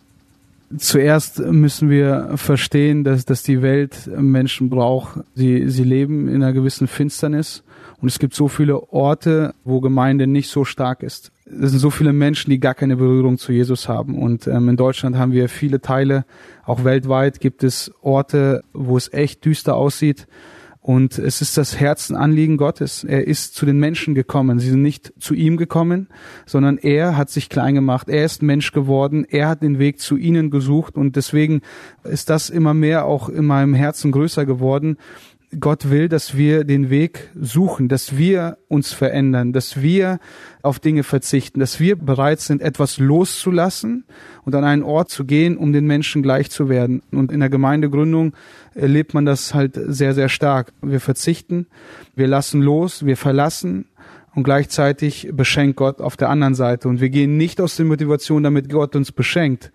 Zuerst 0.78 1.40
müssen 1.40 1.90
wir 1.90 2.32
verstehen, 2.36 3.04
dass, 3.04 3.26
dass 3.26 3.42
die 3.42 3.64
Welt 3.64 4.08
Menschen 4.16 4.70
braucht. 4.70 5.22
Sie, 5.34 5.68
sie 5.68 5.84
leben 5.84 6.28
in 6.28 6.44
einer 6.44 6.54
gewissen 6.54 6.88
Finsternis 6.88 7.64
und 8.02 8.08
es 8.08 8.20
gibt 8.20 8.36
so 8.36 8.48
viele 8.48 8.94
Orte, 8.94 9.56
wo 9.64 9.82
Gemeinde 9.82 10.28
nicht 10.28 10.50
so 10.50 10.66
stark 10.66 11.02
ist. 11.02 11.32
Es 11.46 11.72
sind 11.72 11.80
so 11.80 11.90
viele 11.90 12.14
Menschen, 12.14 12.52
die 12.52 12.60
gar 12.60 12.76
keine 12.76 12.98
Berührung 12.98 13.40
zu 13.40 13.52
Jesus 13.52 13.90
haben. 13.90 14.18
Und 14.18 14.46
ähm, 14.46 14.70
in 14.70 14.78
Deutschland 14.78 15.18
haben 15.18 15.32
wir 15.32 15.50
viele 15.50 15.82
Teile, 15.82 16.26
auch 16.66 16.84
weltweit 16.84 17.40
gibt 17.40 17.64
es 17.64 17.92
Orte, 18.02 18.64
wo 18.72 18.96
es 18.96 19.12
echt 19.12 19.44
düster 19.46 19.76
aussieht. 19.76 20.28
Und 20.82 21.20
es 21.20 21.42
ist 21.42 21.58
das 21.58 21.78
Herzenanliegen 21.78 22.56
Gottes. 22.56 23.04
Er 23.04 23.28
ist 23.28 23.54
zu 23.54 23.66
den 23.66 23.80
Menschen 23.80 24.16
gekommen. 24.16 24.60
Sie 24.60 24.70
sind 24.70 24.82
nicht 24.82 25.14
zu 25.20 25.34
ihm 25.34 25.58
gekommen, 25.58 26.08
sondern 26.46 26.78
er 26.78 27.18
hat 27.18 27.30
sich 27.30 27.50
klein 27.50 27.76
gemacht. 27.76 28.08
Er 28.08 28.24
ist 28.24 28.42
Mensch 28.42 28.72
geworden. 28.72 29.26
Er 29.30 29.50
hat 29.50 29.62
den 29.62 29.78
Weg 29.78 30.00
zu 30.00 30.16
ihnen 30.16 30.52
gesucht. 30.52 30.96
Und 30.96 31.18
deswegen 31.18 31.62
ist 32.04 32.30
das 32.30 32.50
immer 32.50 32.74
mehr 32.74 33.06
auch 33.06 33.28
in 33.28 33.46
meinem 33.46 33.74
Herzen 33.74 34.12
größer 34.12 34.46
geworden, 34.46 34.98
Gott 35.60 35.90
will, 35.90 36.10
dass 36.10 36.38
wir 36.38 36.64
den 36.64 36.92
Weg 36.92 37.32
suchen, 37.40 37.88
dass 37.88 38.18
wir 38.18 38.60
uns 38.68 38.94
verändern, 38.94 39.52
dass 39.52 39.82
wir 39.82 40.20
auf 40.62 40.80
Dinge 40.80 41.04
verzichten, 41.04 41.60
dass 41.60 41.80
wir 41.80 41.96
bereit 41.96 42.40
sind, 42.40 42.62
etwas 42.62 43.00
loszulassen 43.00 44.04
und 44.46 44.54
an 44.54 44.64
einen 44.64 44.84
Ort 44.84 45.10
zu 45.10 45.26
gehen, 45.26 45.58
um 45.58 45.74
den 45.74 45.88
Menschen 45.88 46.22
gleich 46.22 46.52
zu 46.52 46.70
werden. 46.70 47.02
Und 47.12 47.32
in 47.32 47.40
der 47.40 47.50
Gemeindegründung 47.50 48.34
erlebt 48.76 49.16
man 49.16 49.26
das 49.26 49.56
halt 49.56 49.80
sehr, 49.88 50.14
sehr 50.14 50.30
stark. 50.30 50.72
Wir 50.84 51.00
verzichten, 51.00 51.66
wir 52.16 52.28
lassen 52.28 52.62
los, 52.62 53.06
wir 53.06 53.18
verlassen 53.18 53.86
und 54.36 54.44
gleichzeitig 54.44 55.30
beschenkt 55.34 55.78
Gott 55.78 56.00
auf 56.00 56.16
der 56.16 56.30
anderen 56.30 56.54
Seite. 56.54 56.88
Und 56.88 57.02
wir 57.02 57.10
gehen 57.10 57.38
nicht 57.38 57.60
aus 57.60 57.76
der 57.76 57.88
Motivation, 57.88 58.44
damit 58.44 58.70
Gott 58.70 58.96
uns 58.96 59.12
beschenkt, 59.12 59.72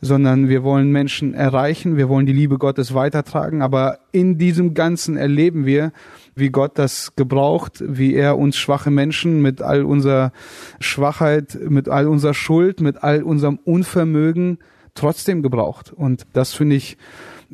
sondern 0.00 0.48
wir 0.48 0.62
wollen 0.62 0.92
Menschen 0.92 1.34
erreichen, 1.34 1.96
wir 1.96 2.08
wollen 2.08 2.26
die 2.26 2.32
Liebe 2.32 2.58
Gottes 2.58 2.94
weitertragen, 2.94 3.62
aber 3.62 3.98
in 4.12 4.38
diesem 4.38 4.74
Ganzen 4.74 5.16
erleben 5.16 5.66
wir, 5.66 5.92
wie 6.34 6.50
Gott 6.50 6.78
das 6.78 7.16
gebraucht, 7.16 7.82
wie 7.86 8.14
er 8.14 8.38
uns 8.38 8.56
schwache 8.56 8.90
Menschen 8.90 9.42
mit 9.42 9.60
all 9.60 9.84
unserer 9.84 10.32
Schwachheit, 10.78 11.58
mit 11.68 11.88
all 11.88 12.06
unserer 12.06 12.34
Schuld, 12.34 12.80
mit 12.80 13.02
all 13.02 13.22
unserem 13.22 13.58
Unvermögen 13.64 14.58
trotzdem 14.94 15.42
gebraucht. 15.42 15.92
Und 15.92 16.26
das 16.32 16.54
finde 16.54 16.76
ich 16.76 16.96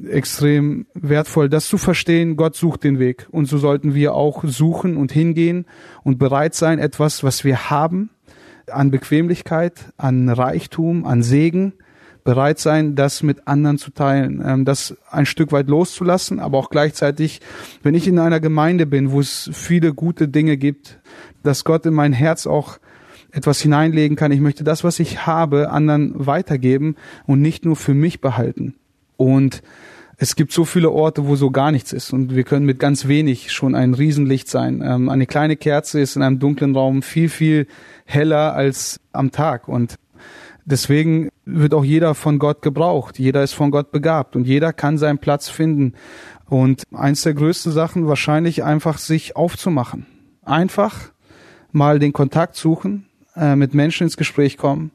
extrem 0.09 0.87
wertvoll, 0.95 1.49
das 1.49 1.67
zu 1.67 1.79
verstehen. 1.79 2.37
Gott 2.37 2.57
sucht 2.57 2.85
den 2.85 2.99
Weg. 2.99 3.27
Und 3.31 3.47
so 3.47 3.59
sollten 3.59 3.95
wir 3.95 4.15
auch 4.15 4.45
suchen 4.45 4.97
und 4.97 5.13
hingehen 5.13 5.67
und 6.03 6.19
bereit 6.19 6.55
sein, 6.55 6.79
etwas, 6.79 7.23
was 7.23 7.45
wir 7.45 7.71
haben, 7.71 8.11
an 8.71 8.91
Bequemlichkeit, 8.91 9.93
an 9.97 10.29
Reichtum, 10.29 11.05
an 11.05 11.23
Segen, 11.23 11.75
bereit 12.25 12.59
sein, 12.59 12.95
das 12.95 13.23
mit 13.23 13.47
anderen 13.47 13.79
zu 13.79 13.91
teilen, 13.91 14.43
ähm, 14.45 14.65
das 14.65 14.97
ein 15.11 15.27
Stück 15.27 15.53
weit 15.53 15.69
loszulassen, 15.69 16.41
aber 16.41 16.59
auch 16.59 16.71
gleichzeitig, 16.71 17.41
wenn 17.83 17.95
ich 17.95 18.09
in 18.09 18.19
einer 18.19 18.41
Gemeinde 18.41 18.87
bin, 18.87 19.13
wo 19.13 19.21
es 19.21 19.51
viele 19.53 19.93
gute 19.93 20.27
Dinge 20.27 20.57
gibt, 20.57 20.99
dass 21.43 21.65
Gott 21.65 21.85
in 21.85 21.95
mein 21.95 22.15
Herz 22.15 22.47
auch 22.47 22.79
etwas 23.31 23.61
hineinlegen 23.61 24.17
kann. 24.17 24.33
Ich 24.33 24.41
möchte 24.41 24.65
das, 24.65 24.85
was 24.85 25.01
ich 25.01 25.27
habe, 25.27 25.71
anderen 25.71 26.27
weitergeben 26.27 26.97
und 27.27 27.43
nicht 27.43 27.65
nur 27.65 27.77
für 27.77 27.95
mich 27.95 28.21
behalten. 28.21 28.75
Und 29.17 29.63
es 30.17 30.37
gibt 30.37 30.53
so 30.53 30.65
viele 30.65 30.91
Orte, 30.91 31.27
wo 31.27 31.37
so 31.37 31.51
gar 31.51 31.73
nichts 31.73 31.93
ist 31.93 32.13
und 32.13 32.35
wir 32.35 32.45
können 32.45 32.65
mit 32.65 32.79
ganz 32.79 33.09
wenig 33.09 33.53
schon 33.53 33.75
ein 33.75 33.93
Riesenlicht 33.93 34.49
sein. 34.49 34.83
Ähm, 34.83 35.09
eine 35.09 35.27
kleine 35.27 35.57
Kerze 35.57 36.01
ist 36.01 36.17
in 36.17 36.23
einem 36.23 36.39
dunklen 36.39 36.75
Raum 36.75 37.03
viel, 37.03 37.29
viel 37.29 37.67
heller 38.07 38.55
als 38.55 39.01
am 39.13 39.33
Tag 39.33 39.69
und 39.69 39.97
Deswegen 40.67 41.29
wird 41.45 41.75
auch 41.75 41.85
jeder 41.85 42.15
von 42.15 42.39
Gott 42.39 42.63
gebraucht. 42.63 43.19
Jeder 43.19 43.43
ist 43.43 43.53
von 43.53 43.71
Gott 43.71 43.93
begabt 43.93 44.35
und 44.35 44.47
jeder 44.47 44.73
kann 44.73 44.97
seinen 44.97 45.19
Platz 45.19 45.49
finden. 45.49 45.95
Und 46.49 46.85
eins 46.93 47.23
der 47.23 47.35
größten 47.35 47.73
Sachen 47.73 48.07
wahrscheinlich 48.07 48.65
einfach 48.65 48.99
sich 48.99 49.37
aufzumachen. 49.37 50.07
Einfach 50.43 51.13
mal 51.73 51.99
den 51.99 52.13
Kontakt 52.13 52.57
suchen, 52.57 53.07
äh, 53.37 53.57
mit 53.57 53.75
Menschen 53.75 54.05
ins 54.05 54.17
Gespräch 54.17 54.57
kommen 54.57 54.91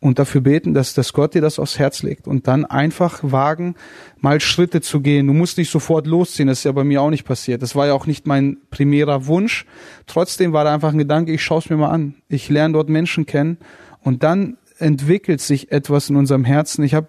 und 0.00 0.18
dafür 0.18 0.40
beten, 0.40 0.74
dass, 0.74 0.94
dass 0.94 1.12
Gott 1.12 1.34
dir 1.34 1.40
das 1.40 1.58
aufs 1.58 1.78
Herz 1.78 2.02
legt 2.02 2.26
und 2.26 2.46
dann 2.48 2.64
einfach 2.64 3.20
wagen, 3.22 3.74
mal 4.20 4.40
Schritte 4.40 4.80
zu 4.80 5.00
gehen. 5.00 5.26
Du 5.26 5.32
musst 5.32 5.58
nicht 5.58 5.70
sofort 5.70 6.06
losziehen, 6.06 6.48
das 6.48 6.58
ist 6.58 6.64
ja 6.64 6.72
bei 6.72 6.84
mir 6.84 7.02
auch 7.02 7.10
nicht 7.10 7.24
passiert. 7.24 7.62
Das 7.62 7.74
war 7.74 7.86
ja 7.86 7.92
auch 7.94 8.06
nicht 8.06 8.26
mein 8.26 8.58
primärer 8.70 9.26
Wunsch. 9.26 9.66
Trotzdem 10.06 10.52
war 10.52 10.64
da 10.64 10.74
einfach 10.74 10.92
ein 10.92 10.98
Gedanke, 10.98 11.32
ich 11.32 11.42
schaue 11.42 11.58
es 11.58 11.70
mir 11.70 11.76
mal 11.76 11.90
an. 11.90 12.14
Ich 12.28 12.48
lerne 12.48 12.74
dort 12.74 12.88
Menschen 12.88 13.26
kennen 13.26 13.58
und 14.00 14.22
dann 14.22 14.56
entwickelt 14.78 15.40
sich 15.40 15.72
etwas 15.72 16.10
in 16.10 16.16
unserem 16.16 16.44
Herzen. 16.44 16.84
Ich 16.84 16.94
habe 16.94 17.08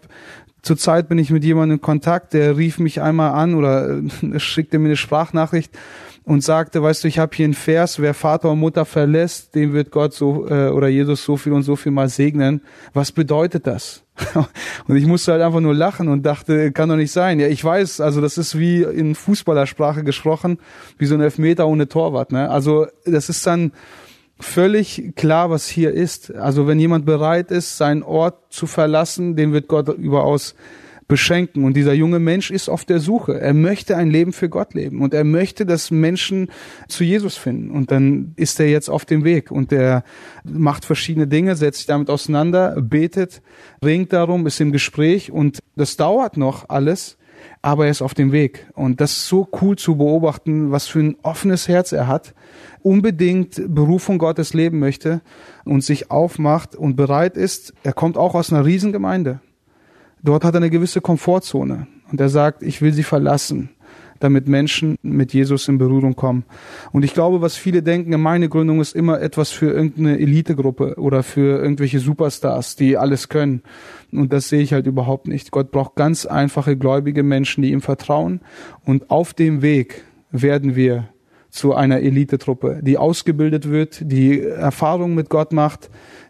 Zurzeit 0.67 1.08
bin 1.08 1.17
ich 1.17 1.30
mit 1.30 1.45
jemandem 1.45 1.77
in 1.77 1.82
Kontakt, 1.82 2.34
der 2.34 2.58
rief 2.58 2.77
mich 2.77 3.01
einmal 3.01 3.32
an 3.32 3.56
oder 3.56 3.99
äh, 3.99 4.39
schickte 4.39 4.80
mir 4.80 4.88
eine 4.88 4.97
Sprachnachricht 4.97 5.71
und 6.25 6.43
sagte, 6.43 6.84
weißt 6.84 7.06
du, 7.06 7.08
ich 7.08 7.19
habe 7.19 7.34
hier 7.34 7.45
einen 7.45 7.53
Vers, 7.53 8.01
wer 8.01 8.13
Vater 8.13 8.51
und 8.51 8.60
Mutter 8.60 8.84
verlässt, 8.84 9.56
dem 9.56 9.71
wird 9.71 9.91
Gott 9.91 10.13
so 10.13 10.45
äh, 10.49 10.67
oder 10.67 10.89
Jesus 10.89 11.23
so 11.23 11.38
viel 11.38 11.54
und 11.54 11.63
so 11.63 11.77
viel 11.77 11.94
mal 11.94 12.10
segnen. 12.10 12.62
Was 12.94 13.13
bedeutet 13.13 13.65
das? 13.65 14.04
und 14.87 14.98
ich 14.98 15.06
musste 15.06 15.31
halt 15.31 15.41
einfach 15.41 15.62
nur 15.62 15.73
lachen 15.73 16.10
und 16.10 16.23
dachte, 16.23 16.73
kann 16.73 16.89
doch 16.89 16.98
nicht 16.98 17.13
sein. 17.13 17.39
Ja, 17.39 17.48
ich 17.48 17.63
weiß, 17.63 18.02
also 18.02 18.19
das 18.19 18.37
ist 18.37 18.60
wie 18.60 18.81
in 18.81 19.15
Fußballersprache 19.15 20.04
gesprochen, 20.04 20.60
wie 20.98 21.06
so 21.06 21.15
ein 21.15 21.21
Elfmeter 21.21 21.65
ohne 21.65 21.87
Torwart. 21.87 22.33
Ne? 22.33 22.50
Also 22.50 22.87
das 23.06 23.29
ist 23.29 23.48
dann 23.48 23.71
völlig 24.40 25.13
klar, 25.15 25.50
was 25.50 25.67
hier 25.67 25.92
ist. 25.92 26.33
Also 26.35 26.67
wenn 26.67 26.79
jemand 26.79 27.06
bereit 27.06 27.52
ist, 27.52 27.77
seinen 27.77 28.04
Ort 28.04 28.54
zu 28.54 28.67
verlassen, 28.67 29.35
den 29.35 29.54
wird 29.54 29.67
Gott 29.67 29.90
überaus 29.90 30.56
beschenken. 31.08 31.63
Und 31.63 31.75
dieser 31.75 31.94
junge 31.94 32.19
Mensch 32.19 32.52
ist 32.52 32.69
auf 32.69 32.83
der 32.83 33.00
Suche. 33.00 33.40
Er 33.40 33.54
möchte 33.54 33.96
ein 33.96 34.10
Leben 34.10 34.33
für 34.33 34.50
Gott 34.50 34.73
leben 34.73 35.02
und 35.02 35.13
er 35.13 35.23
möchte, 35.23 35.65
dass 35.65 35.90
Menschen 35.90 36.50
zu 36.88 37.04
Jesus 37.04 37.38
finden. 37.38 37.71
Und 37.71 37.92
dann 37.92 38.33
ist 38.35 38.60
er 38.60 38.69
jetzt 38.69 38.90
auf 38.90 39.06
dem 39.06 39.23
Weg 39.23 39.52
und 39.52 39.71
er 39.71 40.04
macht 40.44 40.85
verschiedene 40.85 41.27
Dinge, 41.27 41.56
setzt 41.56 41.79
sich 41.79 41.88
damit 41.88 42.10
auseinander, 42.10 42.75
betet, 42.81 43.42
ringt 43.83 44.12
darum, 44.12 44.46
ist 44.48 44.60
im 44.60 44.71
Gespräch 44.71 45.31
und 45.31 45.60
das 45.75 45.96
dauert 45.96 46.38
noch 46.38 46.69
alles. 46.69 47.16
Aber 47.62 47.85
er 47.85 47.91
ist 47.91 48.02
auf 48.02 48.13
dem 48.13 48.31
Weg. 48.31 48.67
Und 48.73 49.02
das 49.02 49.12
ist 49.13 49.27
so 49.27 49.48
cool 49.62 49.75
zu 49.75 49.98
beobachten, 49.98 50.71
was 50.71 50.87
für 50.87 51.00
ein 51.00 51.17
offenes 51.23 51.67
Herz 51.67 51.91
er 51.91 52.08
hat, 52.08 52.33
unbedingt 52.81 53.62
Berufung 53.67 54.17
Gottes 54.17 54.54
leben 54.54 54.79
möchte 54.79 55.21
und 55.65 55.83
sich 55.83 56.12
aufmacht 56.12 56.75
und 56.75 56.95
bereit 56.95 57.37
ist. 57.37 57.73
Er 57.83 57.93
kommt 57.93 58.17
auch 58.17 58.35
aus 58.35 58.52
einer 58.52 58.65
Riesengemeinde. 58.65 59.39
Dort 60.23 60.43
hat 60.43 60.56
er 60.56 60.58
eine 60.58 60.69
gewisse 60.69 61.02
Komfortzone 61.02 61.87
und 62.12 62.19
er 62.19 62.29
sagt, 62.29 62.63
ich 62.63 62.81
will 62.81 62.93
sie 62.93 63.04
verlassen 63.04 63.69
damit 64.19 64.47
Menschen 64.47 64.97
mit 65.01 65.33
Jesus 65.33 65.67
in 65.67 65.77
Berührung 65.77 66.15
kommen. 66.15 66.45
Und 66.91 67.03
ich 67.03 67.13
glaube, 67.13 67.41
was 67.41 67.55
viele 67.55 67.83
denken, 67.83 68.19
meine 68.21 68.49
Gründung 68.49 68.81
ist 68.81 68.95
immer 68.95 69.21
etwas 69.21 69.51
für 69.51 69.71
irgendeine 69.71 70.19
Elitegruppe 70.19 70.95
oder 70.97 71.23
für 71.23 71.61
irgendwelche 71.61 71.99
Superstars, 71.99 72.75
die 72.75 72.97
alles 72.97 73.29
können. 73.29 73.61
Und 74.11 74.33
das 74.33 74.49
sehe 74.49 74.61
ich 74.61 74.73
halt 74.73 74.87
überhaupt 74.87 75.27
nicht. 75.27 75.51
Gott 75.51 75.71
braucht 75.71 75.95
ganz 75.95 76.25
einfache 76.25 76.77
gläubige 76.77 77.23
Menschen, 77.23 77.61
die 77.61 77.71
ihm 77.71 77.81
vertrauen. 77.81 78.41
Und 78.85 79.09
auf 79.09 79.33
dem 79.33 79.61
Weg 79.61 80.03
werden 80.31 80.75
wir 80.75 81.09
zu 81.49 81.73
einer 81.73 81.99
Elitetruppe, 82.01 82.81
die 82.83 82.97
ausgebildet 82.97 83.69
wird, 83.69 83.99
die 84.01 84.41
Erfahrung 84.41 85.15
mit 85.15 85.29
Gott 85.29 85.53
macht, 85.53 85.89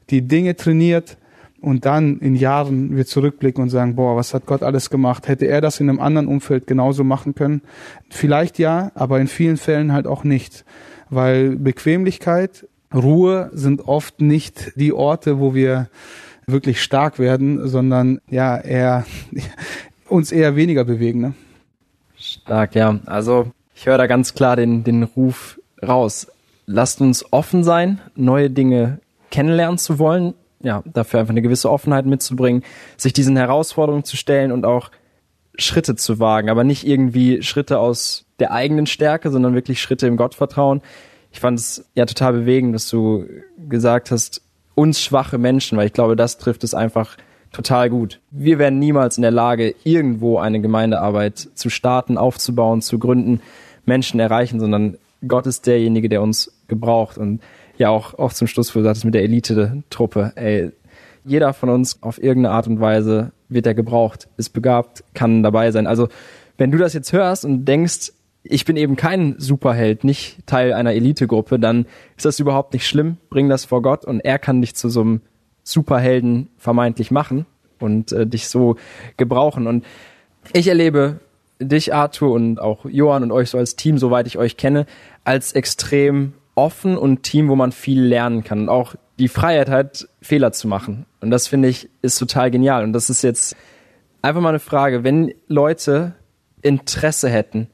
die 0.10 0.22
Dinge 0.22 0.56
trainiert, 0.56 1.18
und 1.62 1.86
dann 1.86 2.20
in 2.20 2.36
Jahren 2.36 2.96
wir 2.96 3.06
zurückblicken 3.06 3.64
und 3.64 3.70
sagen, 3.70 3.96
boah, 3.96 4.16
was 4.16 4.34
hat 4.34 4.46
Gott 4.46 4.64
alles 4.64 4.90
gemacht? 4.90 5.28
Hätte 5.28 5.48
er 5.48 5.62
das 5.62 5.80
in 5.80 5.90
einem 5.90 6.00
anderen 6.00 6.28
Umfeld 6.28 6.68
genauso 6.68 7.04
machen 7.04 7.36
können? 7.36 7.62
Vielleicht 8.10 8.60
ja, 8.60 8.92
aber 8.96 9.20
in 9.20 9.28
vielen 9.28 9.58
Fällen 9.58 9.92
halt 9.92 10.08
auch 10.08 10.24
nicht, 10.24 10.66
weil 11.10 11.56
Bequemlichkeit, 11.56 12.68
Ruhe 12.94 13.50
sind 13.54 13.88
oft 13.88 14.22
nicht 14.22 14.72
die 14.76 14.94
Orte, 14.94 15.40
wo 15.40 15.54
wir 15.54 15.90
wirklich 16.46 16.82
stark 16.82 17.20
werden, 17.20 17.68
sondern 17.68 18.22
ja, 18.30 18.58
eher 18.58 19.06
uns 20.08 20.32
eher 20.32 20.56
weniger 20.56 20.86
bewegen. 20.86 21.22
Ne? 21.22 21.34
Stark, 22.18 22.76
ja. 22.76 23.00
Also 23.06 23.52
ich 23.76 23.86
höre 23.86 23.98
da 23.98 24.08
ganz 24.08 24.34
klar 24.34 24.56
den, 24.56 24.84
den 24.84 25.04
Ruf 25.04 25.60
raus. 25.86 26.28
Lasst 26.66 27.02
uns 27.02 27.32
offen 27.32 27.64
sein, 27.64 28.00
neue 28.16 28.50
Dinge 28.50 29.00
kennenlernen 29.30 29.78
zu 29.78 30.00
wollen, 30.00 30.34
ja, 30.62 30.84
dafür 30.86 31.20
einfach 31.20 31.32
eine 31.32 31.42
gewisse 31.42 31.70
Offenheit 31.70 32.06
mitzubringen, 32.06 32.64
sich 32.98 33.14
diesen 33.14 33.38
Herausforderungen 33.38 34.04
zu 34.04 34.18
stellen 34.18 34.52
und 34.52 34.66
auch 34.66 34.92
Schritte 35.58 35.96
zu 35.96 36.20
wagen, 36.20 36.50
aber 36.50 36.64
nicht 36.64 36.86
irgendwie 36.86 37.42
Schritte 37.42 37.80
aus 37.80 38.26
der 38.40 38.52
eigenen 38.52 38.86
Stärke, 38.86 39.32
sondern 39.32 39.56
wirklich 39.56 39.82
Schritte 39.82 40.08
im 40.08 40.18
Gottvertrauen. 40.18 40.82
Ich 41.32 41.40
fand 41.40 41.60
es 41.60 41.86
ja 41.96 42.06
total 42.06 42.34
bewegend, 42.34 42.76
dass 42.76 42.90
du 42.90 43.26
gesagt 43.68 44.12
hast, 44.12 44.42
uns 44.76 45.02
schwache 45.02 45.38
Menschen, 45.38 45.78
weil 45.78 45.88
ich 45.88 45.94
glaube, 45.94 46.16
das 46.16 46.38
trifft 46.38 46.64
es 46.64 46.76
einfach 46.76 47.18
total 47.52 47.90
gut. 47.90 48.20
Wir 48.30 48.60
wären 48.60 48.78
niemals 48.78 49.18
in 49.18 49.24
der 49.24 49.32
Lage, 49.32 49.74
irgendwo 49.84 50.38
eine 50.38 50.62
Gemeindearbeit 50.62 51.50
zu 51.56 51.70
starten, 51.70 52.18
aufzubauen, 52.18 52.82
zu 52.82 53.00
gründen, 53.00 53.42
Menschen 53.86 54.20
erreichen, 54.20 54.60
sondern 54.60 54.98
Gott 55.28 55.48
ist 55.48 55.66
derjenige, 55.66 56.10
der 56.10 56.22
uns 56.22 56.52
gebraucht. 56.68 57.18
Und 57.18 57.42
ja 57.80 57.90
auch, 57.90 58.18
auch 58.18 58.34
zum 58.34 58.48
Schluss, 58.48 58.74
wo 58.76 58.80
du 58.80 58.84
sagtest, 58.84 59.06
mit 59.06 59.14
der 59.14 59.24
Elite-Truppe, 59.24 60.34
ey, 60.36 60.72
jeder 61.26 61.54
von 61.54 61.70
uns 61.70 62.02
auf 62.02 62.22
irgendeine 62.22 62.56
Art 62.56 62.68
und 62.68 62.80
Weise 62.80 63.32
wird 63.50 63.68
er 63.68 63.74
gebraucht, 63.74 64.28
ist 64.38 64.50
begabt, 64.50 65.04
kann 65.14 65.44
dabei 65.44 65.72
sein. 65.72 65.88
Also, 65.88 66.08
wenn 66.58 66.72
du 66.72 66.78
das 66.78 66.94
jetzt 66.94 67.14
hörst 67.14 67.46
und 67.46 67.66
denkst, 67.66 68.14
ich 68.44 68.66
bin 68.66 68.78
eben 68.78 68.96
kein 68.96 69.36
Superheld, 69.38 70.04
nicht 70.04 70.46
Teil 70.46 70.74
einer 70.74 70.94
Elitegruppe, 70.94 71.60
dann 71.60 71.86
ist 72.16 72.26
das 72.26 72.40
überhaupt 72.40 72.74
nicht 72.74 72.88
schlimm. 72.88 73.18
Bring 73.30 73.50
das 73.50 73.66
vor 73.66 73.82
Gott 73.82 74.06
und 74.06 74.22
er 74.22 74.40
kann 74.40 74.62
dich 74.62 74.76
zu 74.76 74.90
so 74.90 75.02
einem 75.02 75.22
Superhelden 75.64 76.48
vermeintlich 76.58 77.12
machen 77.12 77.46
und 77.80 78.12
äh, 78.14 78.26
dich 78.26 78.48
so 78.48 78.78
gebrauchen. 79.18 79.68
Und 79.68 79.84
ich 80.54 80.68
erlebe 80.68 81.20
dich, 81.60 81.94
Arthur, 81.94 82.32
und 82.32 82.60
auch 82.60 82.86
Johann 82.86 83.24
und 83.24 83.32
euch 83.32 83.50
so 83.50 83.58
als 83.58 83.76
Team, 83.76 83.98
soweit 83.98 84.28
ich 84.28 84.38
euch 84.38 84.58
kenne, 84.58 84.86
als 85.24 85.52
extrem 85.54 86.34
offen 86.58 86.98
und 86.98 87.24
Team, 87.24 87.50
wo 87.50 87.56
man 87.56 87.72
viel 87.72 88.02
lernen 88.02 88.44
kann 88.44 88.62
und 88.62 88.70
auch 88.70 88.96
die 89.20 89.28
Freiheit 89.28 89.70
hat, 89.70 90.08
Fehler 90.22 90.52
zu 90.52 90.68
machen. 90.68 91.06
Und 91.22 91.32
das 91.32 91.48
finde 91.48 91.68
ich 91.70 91.90
ist 92.02 92.18
total 92.18 92.52
genial. 92.52 92.84
Und 92.84 92.94
das 92.94 93.10
ist 93.10 93.22
jetzt 93.22 93.56
einfach 94.22 94.42
mal 94.42 94.50
eine 94.50 94.60
Frage, 94.60 95.04
wenn 95.04 95.34
Leute 95.48 96.16
Interesse 96.62 97.30
hätten, 97.30 97.68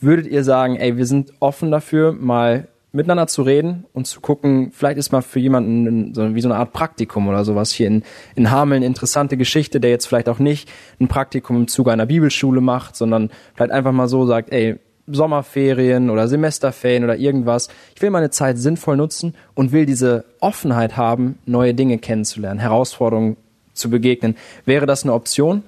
würdet 0.00 0.26
ihr 0.26 0.44
sagen, 0.44 0.76
ey, 0.76 0.96
wir 0.96 1.06
sind 1.06 1.32
offen 1.40 1.70
dafür, 1.70 2.12
mal 2.12 2.68
miteinander 2.92 3.26
zu 3.26 3.42
reden 3.42 3.84
und 3.92 4.06
zu 4.06 4.20
gucken, 4.20 4.70
vielleicht 4.72 4.98
ist 4.98 5.12
mal 5.12 5.20
für 5.20 5.40
jemanden 5.40 6.14
so, 6.14 6.34
wie 6.34 6.40
so 6.40 6.48
eine 6.48 6.58
Art 6.58 6.72
Praktikum 6.72 7.28
oder 7.28 7.44
sowas 7.44 7.70
hier 7.70 7.88
in, 7.88 8.02
in 8.34 8.50
Hameln 8.50 8.82
interessante 8.82 9.36
Geschichte, 9.36 9.80
der 9.80 9.90
jetzt 9.90 10.06
vielleicht 10.06 10.28
auch 10.28 10.38
nicht 10.38 10.70
ein 11.00 11.08
Praktikum 11.08 11.56
im 11.56 11.68
Zuge 11.68 11.92
einer 11.92 12.06
Bibelschule 12.06 12.60
macht, 12.60 12.96
sondern 12.96 13.30
vielleicht 13.54 13.72
einfach 13.72 13.92
mal 13.92 14.08
so 14.08 14.26
sagt, 14.26 14.52
ey, 14.52 14.78
Sommerferien 15.10 16.10
oder 16.10 16.28
Semesterferien 16.28 17.04
oder 17.04 17.16
irgendwas. 17.16 17.68
Ich 17.94 18.02
will 18.02 18.10
meine 18.10 18.30
Zeit 18.30 18.58
sinnvoll 18.58 18.96
nutzen 18.96 19.34
und 19.54 19.72
will 19.72 19.86
diese 19.86 20.24
Offenheit 20.40 20.96
haben, 20.96 21.38
neue 21.46 21.74
Dinge 21.74 21.98
kennenzulernen, 21.98 22.60
Herausforderungen 22.60 23.36
zu 23.74 23.90
begegnen. 23.90 24.36
Wäre 24.64 24.86
das 24.86 25.04
eine 25.04 25.12
Option? 25.14 25.62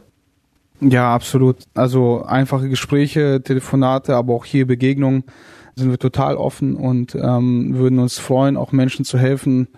Ja, 0.81 1.15
absolut. 1.15 1.59
Also 1.75 2.25
einfache 2.25 2.69
Gespräche, 2.69 3.43
Telefonate, 3.43 4.17
aber 4.17 4.35
auch 4.35 4.45
hier 4.45 4.67
Begegnungen 4.67 5.25
sind 5.75 5.91
wir 5.91 5.99
total 5.99 6.37
offen 6.37 6.77
und 6.77 7.15
ähm, 7.15 7.75
würden 7.77 7.99
uns 7.99 8.19
freuen, 8.19 8.57
auch 8.57 8.73
Menschen 8.73 9.05
zu 9.05 9.19
helfen. 9.19 9.69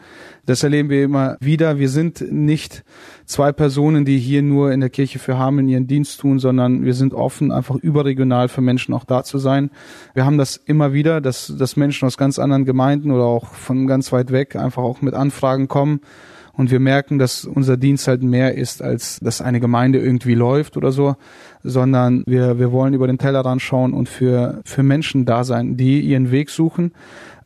Das 0.46 0.62
erleben 0.62 0.88
wir 0.90 1.04
immer 1.04 1.36
wieder. 1.40 1.78
Wir 1.78 1.88
sind 1.88 2.20
nicht 2.32 2.84
zwei 3.26 3.52
Personen, 3.52 4.04
die 4.04 4.18
hier 4.18 4.42
nur 4.42 4.72
in 4.72 4.80
der 4.80 4.90
Kirche 4.90 5.18
für 5.18 5.38
Hameln 5.38 5.68
ihren 5.68 5.86
Dienst 5.86 6.20
tun, 6.20 6.38
sondern 6.38 6.84
wir 6.84 6.94
sind 6.94 7.14
offen, 7.14 7.52
einfach 7.52 7.76
überregional 7.76 8.48
für 8.48 8.60
Menschen 8.60 8.94
auch 8.94 9.04
da 9.04 9.22
zu 9.22 9.38
sein. 9.38 9.70
Wir 10.14 10.24
haben 10.24 10.38
das 10.38 10.56
immer 10.56 10.92
wieder, 10.92 11.20
dass, 11.20 11.54
dass 11.56 11.76
Menschen 11.76 12.06
aus 12.06 12.16
ganz 12.16 12.38
anderen 12.38 12.64
Gemeinden 12.64 13.10
oder 13.10 13.24
auch 13.24 13.54
von 13.54 13.86
ganz 13.86 14.12
weit 14.12 14.32
weg 14.32 14.56
einfach 14.56 14.82
auch 14.82 15.00
mit 15.02 15.14
Anfragen 15.14 15.68
kommen 15.68 16.00
und 16.54 16.70
wir 16.70 16.80
merken, 16.80 17.18
dass 17.18 17.44
unser 17.44 17.76
Dienst 17.76 18.08
halt 18.08 18.22
mehr 18.22 18.54
ist, 18.54 18.82
als 18.82 19.18
dass 19.20 19.40
eine 19.40 19.60
Gemeinde 19.60 19.98
irgendwie 19.98 20.34
läuft 20.34 20.76
oder 20.76 20.92
so, 20.92 21.16
sondern 21.62 22.24
wir, 22.26 22.58
wir 22.58 22.72
wollen 22.72 22.94
über 22.94 23.06
den 23.06 23.18
Tellerrand 23.18 23.62
schauen 23.62 23.94
und 23.94 24.08
für, 24.08 24.60
für 24.64 24.82
Menschen 24.82 25.24
da 25.24 25.44
sein, 25.44 25.76
die 25.76 26.00
ihren 26.00 26.30
Weg 26.30 26.50
suchen. 26.50 26.92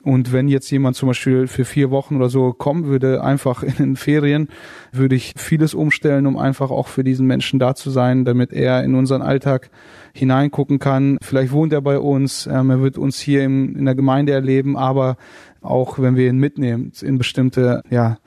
Und 0.02 0.32
wenn 0.32 0.46
jetzt 0.46 0.70
jemand 0.70 0.94
zum 0.94 1.09
Beispiel 1.09 1.48
für 1.48 1.64
vier 1.64 1.90
Wochen 1.90 2.14
oder 2.14 2.28
so 2.28 2.52
kommen 2.52 2.86
würde, 2.86 3.24
einfach 3.24 3.64
in 3.64 3.74
den 3.74 3.96
Ferien, 3.96 4.48
würde 4.92 5.16
ich 5.16 5.34
vieles 5.36 5.74
umstellen, 5.74 6.26
um 6.26 6.38
einfach 6.38 6.70
auch 6.70 6.86
für 6.86 7.02
diesen 7.02 7.26
Menschen 7.26 7.59
da 7.59 7.74
zu 7.74 7.90
sein, 7.90 8.24
damit 8.24 8.52
er 8.52 8.84
in 8.84 8.94
unseren 8.94 9.20
Alltag 9.20 9.68
hineingucken 10.14 10.78
kann. 10.78 11.18
Vielleicht 11.22 11.50
wohnt 11.50 11.72
er 11.72 11.80
bei 11.80 11.98
uns, 11.98 12.46
ähm, 12.46 12.70
er 12.70 12.80
wird 12.80 12.98
uns 12.98 13.18
hier 13.18 13.42
im, 13.42 13.74
in 13.74 13.84
der 13.84 13.96
Gemeinde 13.96 14.32
erleben, 14.32 14.76
aber 14.76 15.16
auch 15.61 15.98
wenn 15.98 16.14
wir 16.14 16.28
ihn 16.28 16.38
mitnehmen 16.38 16.92
in 17.02 17.18
bestimmte, 17.18 17.82
ja, 17.90 18.18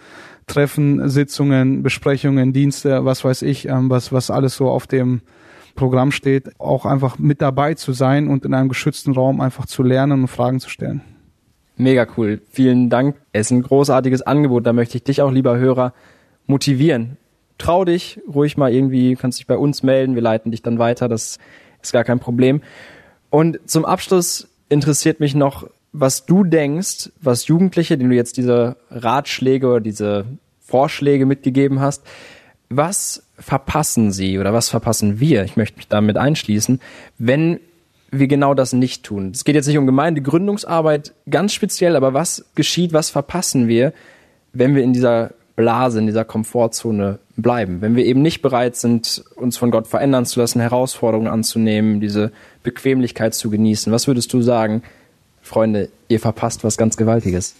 Treffen, 0.49 1.07
Sitzungen, 1.07 1.83
Besprechungen, 1.83 2.51
Dienste, 2.51 3.05
was 3.05 3.23
weiß 3.23 3.43
ich, 3.43 3.67
ähm, 3.67 3.89
was, 3.89 4.11
was 4.11 4.29
alles 4.29 4.55
so 4.55 4.69
auf 4.69 4.87
dem 4.87 5.21
Programm 5.75 6.11
steht, 6.11 6.59
auch 6.59 6.85
einfach 6.85 7.17
mit 7.17 7.41
dabei 7.41 7.75
zu 7.75 7.93
sein 7.93 8.27
und 8.27 8.43
in 8.43 8.53
einem 8.53 8.67
geschützten 8.67 9.13
Raum 9.13 9.39
einfach 9.39 9.65
zu 9.65 9.81
lernen 9.81 10.23
und 10.23 10.27
Fragen 10.27 10.59
zu 10.59 10.69
stellen. 10.69 11.01
Mega 11.77 12.05
cool. 12.17 12.41
Vielen 12.51 12.89
Dank. 12.89 13.15
Es 13.31 13.47
ist 13.47 13.51
ein 13.51 13.61
großartiges 13.61 14.21
Angebot. 14.23 14.67
Da 14.67 14.73
möchte 14.73 14.97
ich 14.97 15.03
dich 15.05 15.21
auch, 15.21 15.31
lieber 15.31 15.57
Hörer, 15.57 15.93
motivieren. 16.45 17.15
Trau 17.57 17.85
dich, 17.85 18.19
ruhig 18.27 18.57
mal 18.57 18.73
irgendwie, 18.73 19.15
kannst 19.15 19.39
dich 19.39 19.47
bei 19.47 19.57
uns 19.57 19.83
melden. 19.83 20.15
Wir 20.15 20.21
leiten 20.21 20.51
dich 20.51 20.61
dann 20.61 20.79
weiter. 20.79 21.07
Das 21.07 21.37
ist 21.81 21.93
gar 21.93 22.03
kein 22.03 22.19
Problem. 22.19 22.61
Und 23.29 23.59
zum 23.65 23.85
Abschluss 23.85 24.49
interessiert 24.67 25.21
mich 25.21 25.35
noch, 25.35 25.69
was 25.91 26.25
du 26.25 26.43
denkst, 26.43 27.11
was 27.21 27.47
Jugendliche, 27.47 27.97
denen 27.97 28.11
du 28.11 28.15
jetzt 28.15 28.37
diese 28.37 28.77
Ratschläge 28.91 29.67
oder 29.67 29.81
diese 29.81 30.25
Vorschläge 30.61 31.25
mitgegeben 31.25 31.79
hast, 31.79 32.03
was 32.69 33.23
verpassen 33.37 34.11
sie 34.11 34.37
oder 34.37 34.53
was 34.53 34.69
verpassen 34.69 35.19
wir, 35.19 35.43
ich 35.43 35.57
möchte 35.57 35.77
mich 35.77 35.87
damit 35.87 36.17
einschließen, 36.17 36.79
wenn 37.17 37.59
wir 38.11 38.27
genau 38.27 38.53
das 38.53 38.73
nicht 38.73 39.03
tun. 39.03 39.31
Es 39.33 39.43
geht 39.43 39.55
jetzt 39.55 39.67
nicht 39.67 39.77
um 39.77 39.85
Gemeindegründungsarbeit 39.85 41.13
ganz 41.29 41.53
speziell, 41.53 41.95
aber 41.95 42.13
was 42.13 42.45
geschieht, 42.55 42.93
was 42.93 43.09
verpassen 43.09 43.67
wir, 43.67 43.93
wenn 44.53 44.75
wir 44.75 44.83
in 44.83 44.93
dieser 44.93 45.31
Blase, 45.55 45.99
in 45.99 46.07
dieser 46.07 46.25
Komfortzone 46.25 47.19
bleiben, 47.35 47.81
wenn 47.81 47.95
wir 47.95 48.05
eben 48.05 48.21
nicht 48.21 48.41
bereit 48.41 48.75
sind, 48.75 49.23
uns 49.35 49.57
von 49.57 49.71
Gott 49.71 49.87
verändern 49.87 50.25
zu 50.25 50.39
lassen, 50.39 50.59
Herausforderungen 50.59 51.27
anzunehmen, 51.27 51.99
diese 51.99 52.31
Bequemlichkeit 52.63 53.33
zu 53.33 53.49
genießen. 53.49 53.91
Was 53.91 54.07
würdest 54.07 54.31
du 54.33 54.41
sagen, 54.41 54.83
Freunde, 55.49 55.89
ihr 56.09 56.19
verpasst 56.19 56.63
was 56.63 56.77
ganz 56.77 56.95
Gewaltiges. 56.95 57.55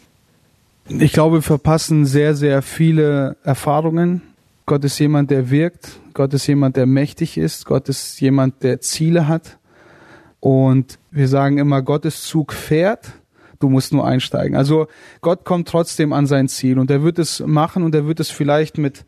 Ich 0.88 1.12
glaube, 1.12 1.38
wir 1.38 1.42
verpassen 1.42 2.06
sehr, 2.06 2.36
sehr 2.36 2.62
viele 2.62 3.36
Erfahrungen. 3.44 4.22
Gott 4.68 4.84
ist 4.86 5.00
jemand, 5.00 5.32
der 5.32 5.50
wirkt. 5.50 6.00
Gott 6.14 6.32
ist 6.36 6.46
jemand, 6.46 6.78
der 6.78 6.86
mächtig 6.86 7.36
ist. 7.36 7.66
Gott 7.66 7.90
ist 7.90 8.22
jemand, 8.22 8.62
der 8.62 8.80
Ziele 8.80 9.28
hat. 9.28 9.58
Und 10.40 11.00
wir 11.10 11.28
sagen 11.28 11.58
immer, 11.58 11.82
Gottes 11.82 12.24
Zug 12.26 12.54
fährt. 12.54 13.12
Du 13.60 13.70
musst 13.70 13.92
nur 13.92 14.06
einsteigen. 14.06 14.56
Also 14.56 14.88
Gott 15.22 15.44
kommt 15.44 15.68
trotzdem 15.68 16.14
an 16.14 16.28
sein 16.28 16.48
Ziel 16.48 16.78
und 16.78 16.92
er 16.92 17.02
wird 17.02 17.18
es 17.18 17.40
machen 17.40 17.82
und 17.82 17.96
er 17.96 18.06
wird 18.06 18.20
es 18.20 18.30
vielleicht 18.30 18.78
mit 18.78 19.04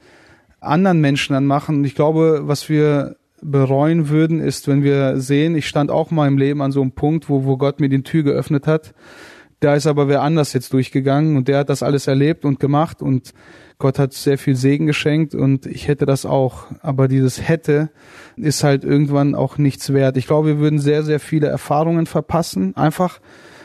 anderen 0.59 1.01
Menschen 1.01 1.34
dann 1.34 1.45
machen. 1.45 1.77
Und 1.77 1.86
ich 1.86 1.93
glaube, 1.93 2.41
was 2.45 2.67
wir 2.67 3.15
bereuen 3.42 4.10
würden, 4.10 4.39
ist, 4.39 4.68
wenn 4.68 4.84
wir 4.84 5.20
sehen, 5.20 5.56
ich 5.56 5.68
stand 5.68 5.92
auch 5.92 6.12
mal 6.12 6.28
im 6.28 6.38
Leben 6.38 6.62
an 6.62 6.72
so 6.72 6.82
einem 6.82 6.92
Punkt, 6.92 7.30
wo, 7.30 7.46
wo 7.46 7.58
Gott 7.58 7.80
mir 7.80 7.89
die 7.89 8.04
Tür 8.04 8.24
geöffnet 8.24 8.68
hat. 8.68 8.94
Da 9.60 9.76
ist 9.76 9.86
aber 9.86 10.08
wer 10.08 10.24
anders 10.24 10.54
jetzt 10.54 10.74
durchgegangen 10.74 11.38
und 11.38 11.48
der 11.48 11.60
hat 11.60 11.70
das 11.70 11.84
alles 11.84 12.08
erlebt 12.08 12.46
und 12.46 12.60
gemacht 12.60 13.02
und 13.02 13.34
Gott 13.78 14.00
hat 14.00 14.14
sehr 14.14 14.38
viel 14.38 14.56
Segen 14.56 14.86
geschenkt 14.86 15.34
und 15.34 15.66
ich 15.66 15.88
hätte 15.88 16.06
das 16.06 16.26
auch. 16.26 16.66
Aber 16.82 17.08
dieses 17.08 17.48
hätte 17.48 17.89
ist 18.38 18.64
halt 18.64 18.84
irgendwann 18.84 19.36
auch 19.36 19.58
nichts 19.58 19.92
wert. 19.92 20.18
Ich 20.18 20.28
glaube, 20.28 20.48
wir 20.48 20.60
würden 20.60 20.80
sehr, 20.80 21.04
sehr 21.04 21.20
viele 21.20 21.48
Erfahrungen 21.48 22.06
verpassen. 22.06 22.76
Einfach, 22.76 23.20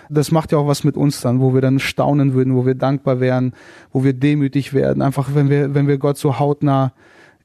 das 0.09 0.33
macht 0.33 0.53
ja 0.53 0.59
auch 0.59 0.67
was 0.67 0.85
mit 0.85 0.97
uns 0.97 1.21
dann, 1.21 1.41
wo 1.41 1.53
wir 1.53 1.61
dann 1.61 1.79
staunen 1.79 2.33
würden, 2.33 2.55
wo 2.57 2.65
wir 2.65 2.75
dankbar 2.75 3.21
wären, 3.21 3.53
wo 3.93 4.05
wir 4.05 4.15
demütig 4.15 4.73
werden. 4.73 5.03
Einfach, 5.03 5.35
wenn 5.35 5.51
wir, 5.51 5.75
wenn 5.75 5.87
wir 5.87 5.99
Gott 5.99 6.17
so 6.17 6.39
hautnah 6.39 6.93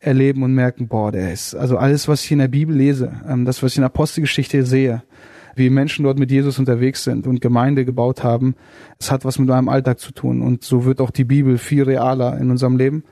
erleben 0.02 0.44
und 0.44 0.54
merken, 0.54 0.88
boah, 0.88 1.12
der 1.12 1.32
ist, 1.32 1.56
also 1.56 1.78
alles, 1.78 2.08
was 2.08 2.24
ich 2.26 2.32
in 2.32 2.40
der 2.40 2.48
Bibel 2.48 2.76
lese, 2.76 3.12
ähm, 3.28 3.46
das, 3.46 3.62
was 3.64 3.74
ich 3.74 3.78
in 3.78 3.82
der 3.82 3.92
Apostelgeschichte 3.92 4.66
sehe, 4.66 5.04
wie 5.56 5.70
Menschen 5.70 6.04
dort 6.04 6.18
mit 6.18 6.32
Jesus 6.32 6.60
unterwegs 6.60 7.04
sind 7.04 7.28
und 7.28 7.42
Gemeinde 7.42 7.86
gebaut 7.86 8.24
haben, 8.24 8.56
es 9.00 9.12
hat 9.12 9.26
was 9.26 9.38
mit 9.38 9.50
meinem 9.50 9.70
Alltag 9.70 10.00
zu 10.00 10.12
tun. 10.12 10.42
Und 10.42 10.64
so 10.64 10.86
wird 10.86 11.02
auch 11.02 11.12
die 11.12 11.24
Bibel 11.24 11.58
viel 11.58 11.84
realer 11.84 12.38
in 12.40 12.50
unserem 12.50 12.78
Leben. 12.78 13.04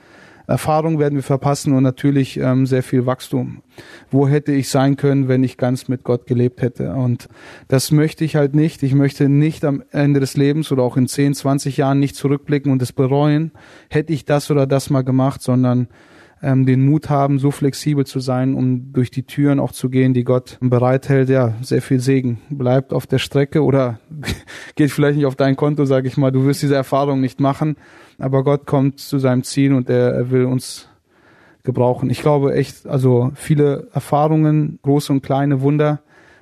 Erfahrung 0.48 0.98
werden 0.98 1.14
wir 1.14 1.22
verpassen 1.22 1.74
und 1.74 1.84
natürlich 1.84 2.38
ähm, 2.38 2.66
sehr 2.66 2.82
viel 2.82 3.06
Wachstum. 3.06 3.62
Wo 4.10 4.28
hätte 4.28 4.52
ich 4.52 4.70
sein 4.70 4.96
können, 4.96 5.28
wenn 5.28 5.44
ich 5.44 5.58
ganz 5.58 5.88
mit 5.90 6.04
Gott 6.04 6.26
gelebt 6.26 6.64
hätte? 6.64 6.94
Und 6.94 7.30
das 7.68 7.92
möchte 7.92 8.26
ich 8.26 8.36
halt 8.36 8.56
nicht. 8.56 8.82
Ich 8.82 8.96
möchte 8.96 9.30
nicht 9.30 9.64
am 9.64 9.84
Ende 9.92 10.20
des 10.20 10.36
Lebens 10.36 10.72
oder 10.72 10.82
auch 10.82 10.98
in 10.98 11.08
10, 11.08 11.36
20 11.36 11.78
Jahren 11.78 12.00
nicht 12.00 12.16
zurückblicken 12.16 12.72
und 12.72 12.82
es 12.82 12.94
bereuen, 12.94 13.52
hätte 13.90 14.12
ich 14.12 14.26
das 14.26 14.50
oder 14.50 14.66
das 14.66 14.90
mal 14.90 15.04
gemacht, 15.04 15.44
sondern 15.44 15.88
ähm, 16.42 16.66
den 16.66 16.86
Mut 16.86 17.10
haben, 17.10 17.40
so 17.40 17.52
flexibel 17.52 18.06
zu 18.06 18.20
sein, 18.20 18.54
um 18.54 18.94
durch 18.94 19.12
die 19.12 19.24
Türen 19.24 19.60
auch 19.60 19.72
zu 19.72 19.90
gehen, 19.90 20.14
die 20.14 20.24
Gott 20.24 20.58
bereithält. 20.62 21.30
Ja, 21.30 21.54
sehr 21.62 21.82
viel 21.82 22.00
Segen. 22.00 22.40
Bleibt 22.50 22.94
auf 22.94 23.08
der 23.08 23.20
Strecke 23.20 23.64
oder 23.64 24.00
geht 24.76 24.92
vielleicht 24.92 25.18
nicht 25.18 25.26
auf 25.26 25.36
dein 25.36 25.56
Konto, 25.56 25.86
sage 25.86 26.08
ich 26.08 26.18
mal. 26.18 26.32
Du 26.32 26.46
wirst 26.46 26.62
diese 26.62 26.76
Erfahrung 26.76 27.22
nicht 27.22 27.40
machen, 27.40 27.76
aber 28.18 28.44
Gott 28.44 28.66
kommt 28.66 29.00
zu 29.00 29.20
seinem 29.20 29.44
Ziel 29.44 29.74
und 29.74 29.90
er, 29.90 30.14
er 30.14 30.32
will 30.32 30.46
uns 30.46 30.88
gebrauchen. 31.64 32.10
Ich 32.10 32.22
glaube 32.22 32.56
echt, 32.56 32.88
also 32.88 33.32
viele 33.36 33.88
Erfahrungen, 33.94 34.80
große 34.82 35.12
und 35.12 35.22
kleine 35.22 35.62
Wunder 35.62 36.00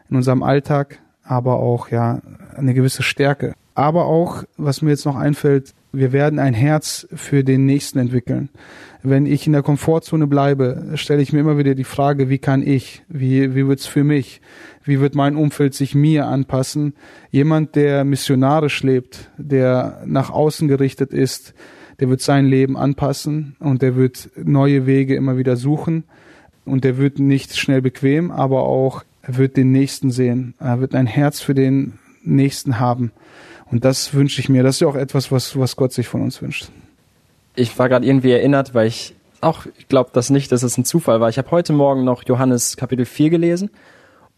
in 0.09 0.15
unserem 0.15 0.43
Alltag, 0.43 0.99
aber 1.23 1.57
auch 1.57 1.89
ja 1.89 2.21
eine 2.55 2.73
gewisse 2.73 3.03
Stärke. 3.03 3.53
Aber 3.75 4.05
auch, 4.05 4.43
was 4.57 4.81
mir 4.81 4.91
jetzt 4.91 5.05
noch 5.05 5.15
einfällt, 5.15 5.73
wir 5.91 6.11
werden 6.11 6.39
ein 6.39 6.53
Herz 6.53 7.07
für 7.13 7.43
den 7.43 7.65
Nächsten 7.65 7.99
entwickeln. 7.99 8.49
Wenn 9.03 9.25
ich 9.25 9.45
in 9.45 9.53
der 9.53 9.63
Komfortzone 9.63 10.27
bleibe, 10.27 10.91
stelle 10.95 11.21
ich 11.21 11.31
mir 11.31 11.39
immer 11.39 11.57
wieder 11.57 11.75
die 11.75 11.83
Frage, 11.83 12.29
wie 12.29 12.39
kann 12.39 12.65
ich, 12.65 13.03
wie, 13.07 13.55
wie 13.55 13.67
wird's 13.67 13.85
für 13.85 14.03
mich, 14.03 14.41
wie 14.83 14.99
wird 14.99 15.15
mein 15.15 15.35
Umfeld 15.35 15.73
sich 15.73 15.93
mir 15.93 16.25
anpassen? 16.25 16.93
Jemand, 17.29 17.75
der 17.75 18.03
missionarisch 18.03 18.83
lebt, 18.83 19.29
der 19.37 20.01
nach 20.05 20.29
außen 20.29 20.67
gerichtet 20.67 21.13
ist, 21.13 21.53
der 21.99 22.09
wird 22.09 22.21
sein 22.21 22.45
Leben 22.45 22.77
anpassen 22.77 23.55
und 23.59 23.81
der 23.81 23.95
wird 23.95 24.29
neue 24.35 24.85
Wege 24.85 25.15
immer 25.15 25.37
wieder 25.37 25.55
suchen 25.55 26.03
und 26.65 26.83
der 26.83 26.97
wird 26.97 27.19
nicht 27.19 27.57
schnell 27.57 27.81
bequem, 27.81 28.31
aber 28.31 28.63
auch 28.63 29.03
er 29.21 29.37
wird 29.37 29.57
den 29.57 29.71
Nächsten 29.71 30.09
sehen. 30.09 30.53
Er 30.59 30.79
wird 30.79 30.95
ein 30.95 31.07
Herz 31.07 31.41
für 31.41 31.53
den 31.53 31.99
Nächsten 32.23 32.79
haben. 32.79 33.11
Und 33.69 33.83
das 33.83 34.13
wünsche 34.13 34.39
ich 34.39 34.47
mir. 34.47 34.63
Das 34.63 34.77
ist 34.77 34.79
ja 34.79 34.87
auch 34.87 34.95
etwas, 34.95 35.31
was, 35.31 35.57
was 35.57 35.75
Gott 35.75 35.91
sich 35.91 36.07
von 36.07 36.21
uns 36.21 36.41
wünscht. 36.41 36.69
Ich 37.57 37.77
war 37.77 37.89
gerade 37.89 38.05
irgendwie 38.05 38.31
erinnert, 38.31 38.73
weil 38.73 38.87
ich 38.87 39.15
auch, 39.41 39.65
glaube 39.89 40.11
das 40.13 40.29
nicht, 40.29 40.51
dass 40.51 40.63
es 40.63 40.77
ein 40.77 40.85
Zufall 40.85 41.19
war. 41.19 41.29
Ich 41.29 41.37
habe 41.37 41.51
heute 41.51 41.73
Morgen 41.73 42.03
noch 42.03 42.23
Johannes 42.23 42.77
Kapitel 42.77 43.05
4 43.05 43.29
gelesen 43.31 43.71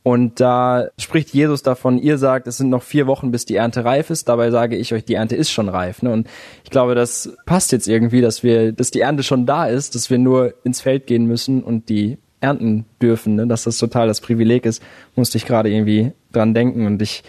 und 0.03 0.39
da 0.39 0.87
spricht 0.97 1.33
Jesus 1.33 1.61
davon, 1.61 1.97
ihr 1.97 2.17
sagt, 2.17 2.47
es 2.47 2.57
sind 2.57 2.69
noch 2.69 2.83
vier 2.83 3.05
Wochen, 3.05 3.31
bis 3.31 3.45
die 3.45 3.57
Ernte 3.57 3.83
reif 3.83 4.09
ist. 4.09 4.29
Dabei 4.29 4.49
sage 4.49 4.77
ich 4.77 4.93
euch, 4.93 5.03
die 5.03 5.15
Ernte 5.15 5.35
ist 5.35 5.51
schon 5.51 5.67
reif. 5.67 6.01
Ne? 6.01 6.11
Und 6.11 6.27
ich 6.63 6.69
glaube, 6.69 6.95
das 6.95 7.35
passt 7.45 7.73
jetzt 7.73 7.87
irgendwie, 7.87 8.21
dass 8.21 8.41
wir, 8.41 8.71
dass 8.71 8.91
die 8.91 9.01
Ernte 9.01 9.23
schon 9.23 9.45
da 9.45 9.67
ist, 9.67 9.95
dass 9.95 10.09
wir 10.09 10.17
nur 10.17 10.53
ins 10.63 10.79
Feld 10.79 11.05
gehen 11.05 11.25
müssen 11.25 11.61
und 11.61 11.89
die 11.89 12.17
ernten 12.39 12.85
dürfen. 13.01 13.35
Ne? 13.35 13.47
Dass 13.47 13.65
das 13.65 13.77
total 13.77 14.07
das 14.07 14.21
Privileg 14.21 14.65
ist, 14.65 14.81
musste 15.15 15.37
ich 15.37 15.45
gerade 15.45 15.69
irgendwie 15.69 16.13
dran 16.31 16.53
denken. 16.53 16.85
Und 16.85 17.01
ich, 17.01 17.23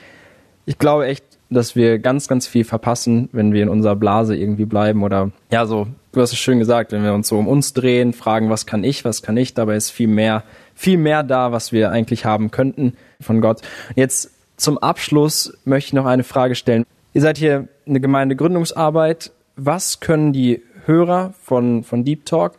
ich 0.64 0.78
glaube 0.78 1.06
echt, 1.06 1.24
dass 1.50 1.74
wir 1.74 1.98
ganz, 1.98 2.28
ganz 2.28 2.46
viel 2.46 2.64
verpassen, 2.64 3.28
wenn 3.32 3.52
wir 3.52 3.62
in 3.62 3.68
unserer 3.68 3.96
Blase 3.96 4.36
irgendwie 4.36 4.64
bleiben 4.64 5.02
oder 5.02 5.30
ja, 5.50 5.66
so, 5.66 5.88
du 6.12 6.20
hast 6.20 6.32
es 6.32 6.38
schön 6.38 6.60
gesagt, 6.60 6.92
wenn 6.92 7.02
wir 7.02 7.12
uns 7.12 7.28
so 7.28 7.38
um 7.38 7.48
uns 7.48 7.72
drehen, 7.72 8.12
fragen, 8.12 8.50
was 8.50 8.66
kann 8.66 8.84
ich, 8.84 9.04
was 9.04 9.22
kann 9.22 9.36
ich, 9.36 9.54
dabei 9.54 9.76
ist 9.76 9.90
viel 9.90 10.08
mehr, 10.08 10.44
viel 10.74 10.96
mehr 10.96 11.22
da, 11.22 11.52
was 11.52 11.72
wir 11.72 11.90
eigentlich 11.90 12.24
haben 12.24 12.50
könnten 12.50 12.94
von 13.20 13.40
Gott. 13.40 13.62
Jetzt 13.96 14.30
zum 14.56 14.78
Abschluss 14.78 15.58
möchte 15.64 15.88
ich 15.88 15.92
noch 15.92 16.06
eine 16.06 16.22
Frage 16.22 16.54
stellen. 16.54 16.84
Ihr 17.12 17.20
seid 17.20 17.38
hier 17.38 17.68
eine 17.86 18.00
Gemeindegründungsarbeit. 18.00 19.32
Was 19.56 20.00
können 20.00 20.32
die 20.32 20.62
Hörer 20.86 21.34
von, 21.42 21.82
von 21.82 22.04
Deep 22.04 22.24
Talk 22.26 22.52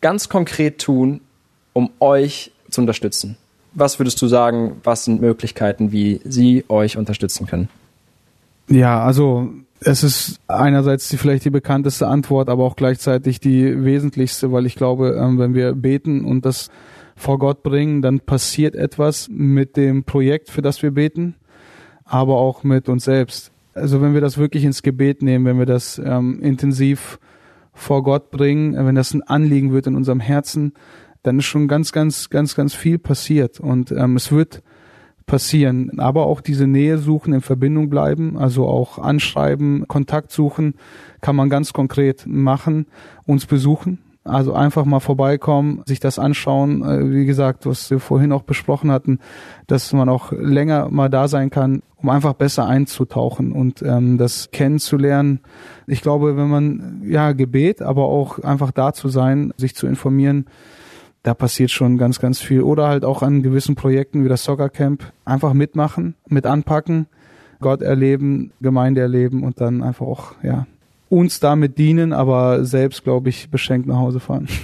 ganz 0.00 0.28
konkret 0.28 0.78
tun, 0.78 1.20
um 1.72 1.90
euch 1.98 2.52
zu 2.70 2.80
unterstützen? 2.80 3.36
Was 3.72 3.98
würdest 3.98 4.20
du 4.22 4.26
sagen, 4.26 4.80
was 4.84 5.04
sind 5.04 5.20
Möglichkeiten, 5.20 5.92
wie 5.92 6.20
sie 6.24 6.64
euch 6.68 6.96
unterstützen 6.96 7.46
können? 7.46 7.68
Ja, 8.70 9.02
also 9.02 9.50
es 9.80 10.04
ist 10.04 10.40
einerseits 10.46 11.08
die, 11.08 11.16
vielleicht 11.16 11.44
die 11.44 11.50
bekannteste 11.50 12.06
Antwort, 12.06 12.48
aber 12.48 12.64
auch 12.64 12.76
gleichzeitig 12.76 13.40
die 13.40 13.84
wesentlichste, 13.84 14.52
weil 14.52 14.64
ich 14.64 14.76
glaube, 14.76 15.18
ähm, 15.20 15.38
wenn 15.38 15.54
wir 15.54 15.74
beten 15.74 16.24
und 16.24 16.44
das 16.44 16.70
vor 17.16 17.38
Gott 17.38 17.62
bringen, 17.62 18.00
dann 18.00 18.20
passiert 18.20 18.76
etwas 18.76 19.28
mit 19.28 19.76
dem 19.76 20.04
Projekt, 20.04 20.50
für 20.50 20.62
das 20.62 20.82
wir 20.82 20.92
beten, 20.92 21.34
aber 22.04 22.36
auch 22.36 22.62
mit 22.62 22.88
uns 22.88 23.04
selbst. 23.04 23.50
Also 23.74 24.00
wenn 24.00 24.14
wir 24.14 24.20
das 24.20 24.38
wirklich 24.38 24.64
ins 24.64 24.82
Gebet 24.82 25.20
nehmen, 25.22 25.44
wenn 25.44 25.58
wir 25.58 25.66
das 25.66 26.00
ähm, 26.02 26.40
intensiv 26.40 27.18
vor 27.72 28.02
Gott 28.04 28.30
bringen, 28.30 28.74
wenn 28.74 28.94
das 28.94 29.14
ein 29.14 29.22
Anliegen 29.22 29.72
wird 29.72 29.86
in 29.86 29.96
unserem 29.96 30.20
Herzen, 30.20 30.74
dann 31.22 31.38
ist 31.38 31.46
schon 31.46 31.66
ganz, 31.66 31.92
ganz, 31.92 32.30
ganz, 32.30 32.54
ganz 32.54 32.74
viel 32.74 32.98
passiert 32.98 33.58
und 33.58 33.90
ähm, 33.90 34.16
es 34.16 34.30
wird 34.30 34.62
passieren. 35.30 36.00
Aber 36.00 36.26
auch 36.26 36.40
diese 36.40 36.66
Nähe 36.66 36.98
suchen, 36.98 37.32
in 37.32 37.40
Verbindung 37.40 37.88
bleiben, 37.88 38.36
also 38.36 38.66
auch 38.66 38.98
anschreiben, 38.98 39.86
Kontakt 39.86 40.32
suchen, 40.32 40.74
kann 41.20 41.36
man 41.36 41.48
ganz 41.48 41.72
konkret 41.72 42.24
machen, 42.26 42.86
uns 43.26 43.46
besuchen. 43.46 44.00
Also 44.24 44.52
einfach 44.52 44.84
mal 44.84 45.00
vorbeikommen, 45.00 45.82
sich 45.86 46.00
das 46.00 46.18
anschauen. 46.18 46.82
Äh, 46.82 47.12
wie 47.12 47.26
gesagt, 47.26 47.64
was 47.64 47.90
wir 47.90 48.00
vorhin 48.00 48.32
auch 48.32 48.42
besprochen 48.42 48.90
hatten, 48.90 49.20
dass 49.68 49.92
man 49.92 50.08
auch 50.08 50.32
länger 50.32 50.90
mal 50.90 51.08
da 51.08 51.28
sein 51.28 51.48
kann, 51.48 51.82
um 51.96 52.10
einfach 52.10 52.34
besser 52.34 52.66
einzutauchen 52.66 53.52
und 53.52 53.82
ähm, 53.82 54.18
das 54.18 54.50
kennenzulernen. 54.50 55.40
Ich 55.86 56.02
glaube, 56.02 56.36
wenn 56.36 56.48
man 56.48 57.02
ja 57.06 57.32
Gebet, 57.32 57.82
aber 57.82 58.06
auch 58.06 58.40
einfach 58.40 58.72
da 58.72 58.92
zu 58.92 59.08
sein, 59.08 59.54
sich 59.56 59.74
zu 59.76 59.86
informieren, 59.86 60.46
da 61.22 61.34
passiert 61.34 61.70
schon 61.70 61.98
ganz, 61.98 62.18
ganz 62.18 62.40
viel. 62.40 62.62
Oder 62.62 62.88
halt 62.88 63.04
auch 63.04 63.22
an 63.22 63.42
gewissen 63.42 63.74
Projekten 63.74 64.24
wie 64.24 64.28
das 64.28 64.44
Soccer 64.44 64.68
Camp 64.68 65.12
einfach 65.24 65.52
mitmachen, 65.52 66.14
mit 66.28 66.46
anpacken, 66.46 67.06
Gott 67.60 67.82
erleben, 67.82 68.52
Gemeinde 68.60 69.00
erleben 69.00 69.44
und 69.44 69.60
dann 69.60 69.82
einfach 69.82 70.06
auch, 70.06 70.32
ja, 70.42 70.66
uns 71.08 71.40
damit 71.40 71.76
dienen, 71.76 72.12
aber 72.12 72.64
selbst, 72.64 73.04
glaube 73.04 73.28
ich, 73.28 73.50
beschenkt 73.50 73.86
nach 73.86 73.98
Hause 73.98 74.20
fahren. 74.20 74.48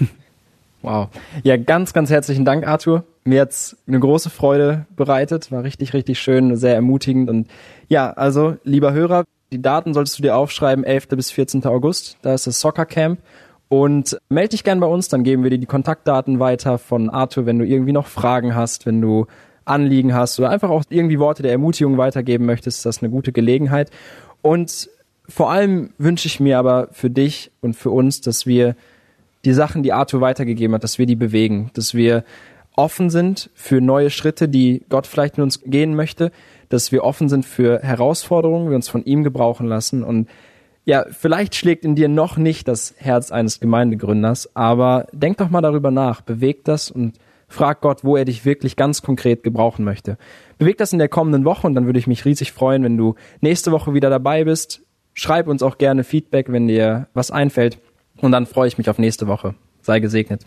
Wow. 0.83 1.09
Ja, 1.43 1.57
ganz, 1.57 1.93
ganz 1.93 2.11
herzlichen 2.11 2.45
Dank, 2.45 2.65
Arthur. 2.65 3.03
Mir 3.25 3.41
hat's 3.41 3.77
eine 3.89 3.99
große 3.99 4.31
Freude 4.31 4.87
bereitet. 4.95 5.51
War 5.51 5.65
richtig, 5.65 5.95
richtig 5.95 6.21
schön, 6.21 6.55
sehr 6.55 6.77
ermutigend. 6.77 7.29
Und 7.29 7.49
ja, 7.89 8.13
also, 8.13 8.57
lieber 8.63 8.93
Hörer, 8.93 9.25
die 9.51 9.61
Daten 9.61 9.95
solltest 9.95 10.19
du 10.19 10.23
dir 10.23 10.37
aufschreiben, 10.37 10.85
11. 10.85 11.09
bis 11.09 11.33
14. 11.33 11.65
August. 11.65 12.19
Da 12.23 12.35
ist 12.35 12.47
das 12.47 12.61
Soccer 12.61 12.87
Camp. 12.87 13.19
Und 13.69 14.19
melde 14.29 14.51
dich 14.51 14.65
gern 14.65 14.81
bei 14.81 14.87
uns, 14.87 15.09
dann 15.09 15.25
geben 15.25 15.43
wir 15.43 15.51
dir 15.51 15.59
die 15.59 15.67
Kontaktdaten 15.67 16.39
weiter 16.39 16.79
von 16.79 17.11
Arthur, 17.11 17.47
wenn 17.47 17.59
du 17.59 17.67
irgendwie 17.67 17.93
noch 17.93 18.07
Fragen 18.07 18.55
hast, 18.55 18.87
wenn 18.87 19.01
du 19.01 19.27
Anliegen 19.65 20.15
hast 20.15 20.39
oder 20.39 20.51
einfach 20.51 20.71
auch 20.71 20.85
irgendwie 20.89 21.19
Worte 21.19 21.43
der 21.43 21.53
Ermutigung 21.53 21.99
weitergeben 21.99 22.47
möchtest, 22.47 22.79
ist 22.79 22.87
das 22.87 23.03
eine 23.03 23.11
gute 23.11 23.33
Gelegenheit. 23.33 23.91
Und 24.41 24.89
vor 25.29 25.51
allem 25.51 25.91
wünsche 25.99 26.29
ich 26.29 26.39
mir 26.39 26.59
aber 26.59 26.89
für 26.93 27.11
dich 27.11 27.51
und 27.61 27.75
für 27.75 27.91
uns, 27.91 28.21
dass 28.21 28.47
wir 28.47 28.77
die 29.45 29.53
Sachen, 29.53 29.83
die 29.83 29.93
Arthur 29.93 30.21
weitergegeben 30.21 30.75
hat, 30.75 30.85
dass 30.85 30.99
wir 30.99 31.07
die 31.07 31.17
bewegen, 31.17 31.71
dass 31.75 31.95
wir 31.95 32.25
offen 32.77 33.11
sind 33.11 33.51
für 33.55 33.81
neue 33.81 34.11
Schritte, 34.11 34.49
die 34.49 34.83
Gott 34.89 35.07
vielleicht 35.07 35.39
mit 35.39 35.45
uns 35.45 35.63
gehen 35.63 35.97
möchte, 35.97 36.31
dass 36.69 36.93
wir 36.93 37.03
offen 37.03 37.29
sind 37.29 37.45
für 37.45 37.81
Herausforderungen, 37.81 38.69
wir 38.69 38.77
uns 38.77 38.89
von 38.89 39.05
ihm 39.05 39.25
gebrauchen 39.25 39.67
lassen 39.67 40.05
und 40.05 40.29
ja, 40.87 41.05
vielleicht 41.11 41.57
schlägt 41.57 41.85
in 41.85 41.97
dir 41.97 42.09
noch 42.09 42.37
nicht 42.37 42.69
das 42.69 42.95
Herz 42.97 43.33
eines 43.33 43.59
Gemeindegründers, 43.59 44.55
aber 44.55 45.09
denk 45.13 45.37
doch 45.39 45.51
mal 45.51 45.61
darüber 45.61 45.91
nach, 45.91 46.21
beweg 46.21 46.65
das 46.65 46.93
und 46.93 47.19
frag 47.49 47.81
Gott, 47.81 48.05
wo 48.05 48.17
er 48.17 48.25
dich 48.25 48.45
wirklich 48.45 48.77
ganz 48.77 49.03
konkret 49.03 49.43
gebrauchen 49.43 49.85
möchte. 49.85 50.17
Beweg 50.59 50.79
das 50.79 50.93
in 50.93 51.01
der 51.01 51.09
kommenden 51.09 51.45
Woche 51.45 51.67
und 51.67 51.75
dann 51.75 51.87
würde 51.87 51.99
ich 51.99 52.07
mich 52.07 52.25
riesig 52.25 52.53
freuen, 52.53 52.85
wenn 52.85 52.97
du 52.97 53.17
nächste 53.41 53.73
Woche 53.73 53.95
wieder 53.95 54.11
dabei 54.11 54.45
bist. 54.45 54.83
Schreib 55.13 55.49
uns 55.49 55.63
auch 55.63 55.77
gerne 55.77 56.05
Feedback, 56.05 56.53
wenn 56.53 56.69
dir 56.69 57.09
was 57.15 57.33
einfällt 57.33 57.79
und 58.19 58.31
dann 58.31 58.47
freue 58.47 58.69
ich 58.69 58.79
mich 58.79 58.89
auf 58.89 58.99
nächste 58.99 59.27
Woche. 59.27 59.57
Sei 59.83 59.99
gesegnet. 59.99 60.47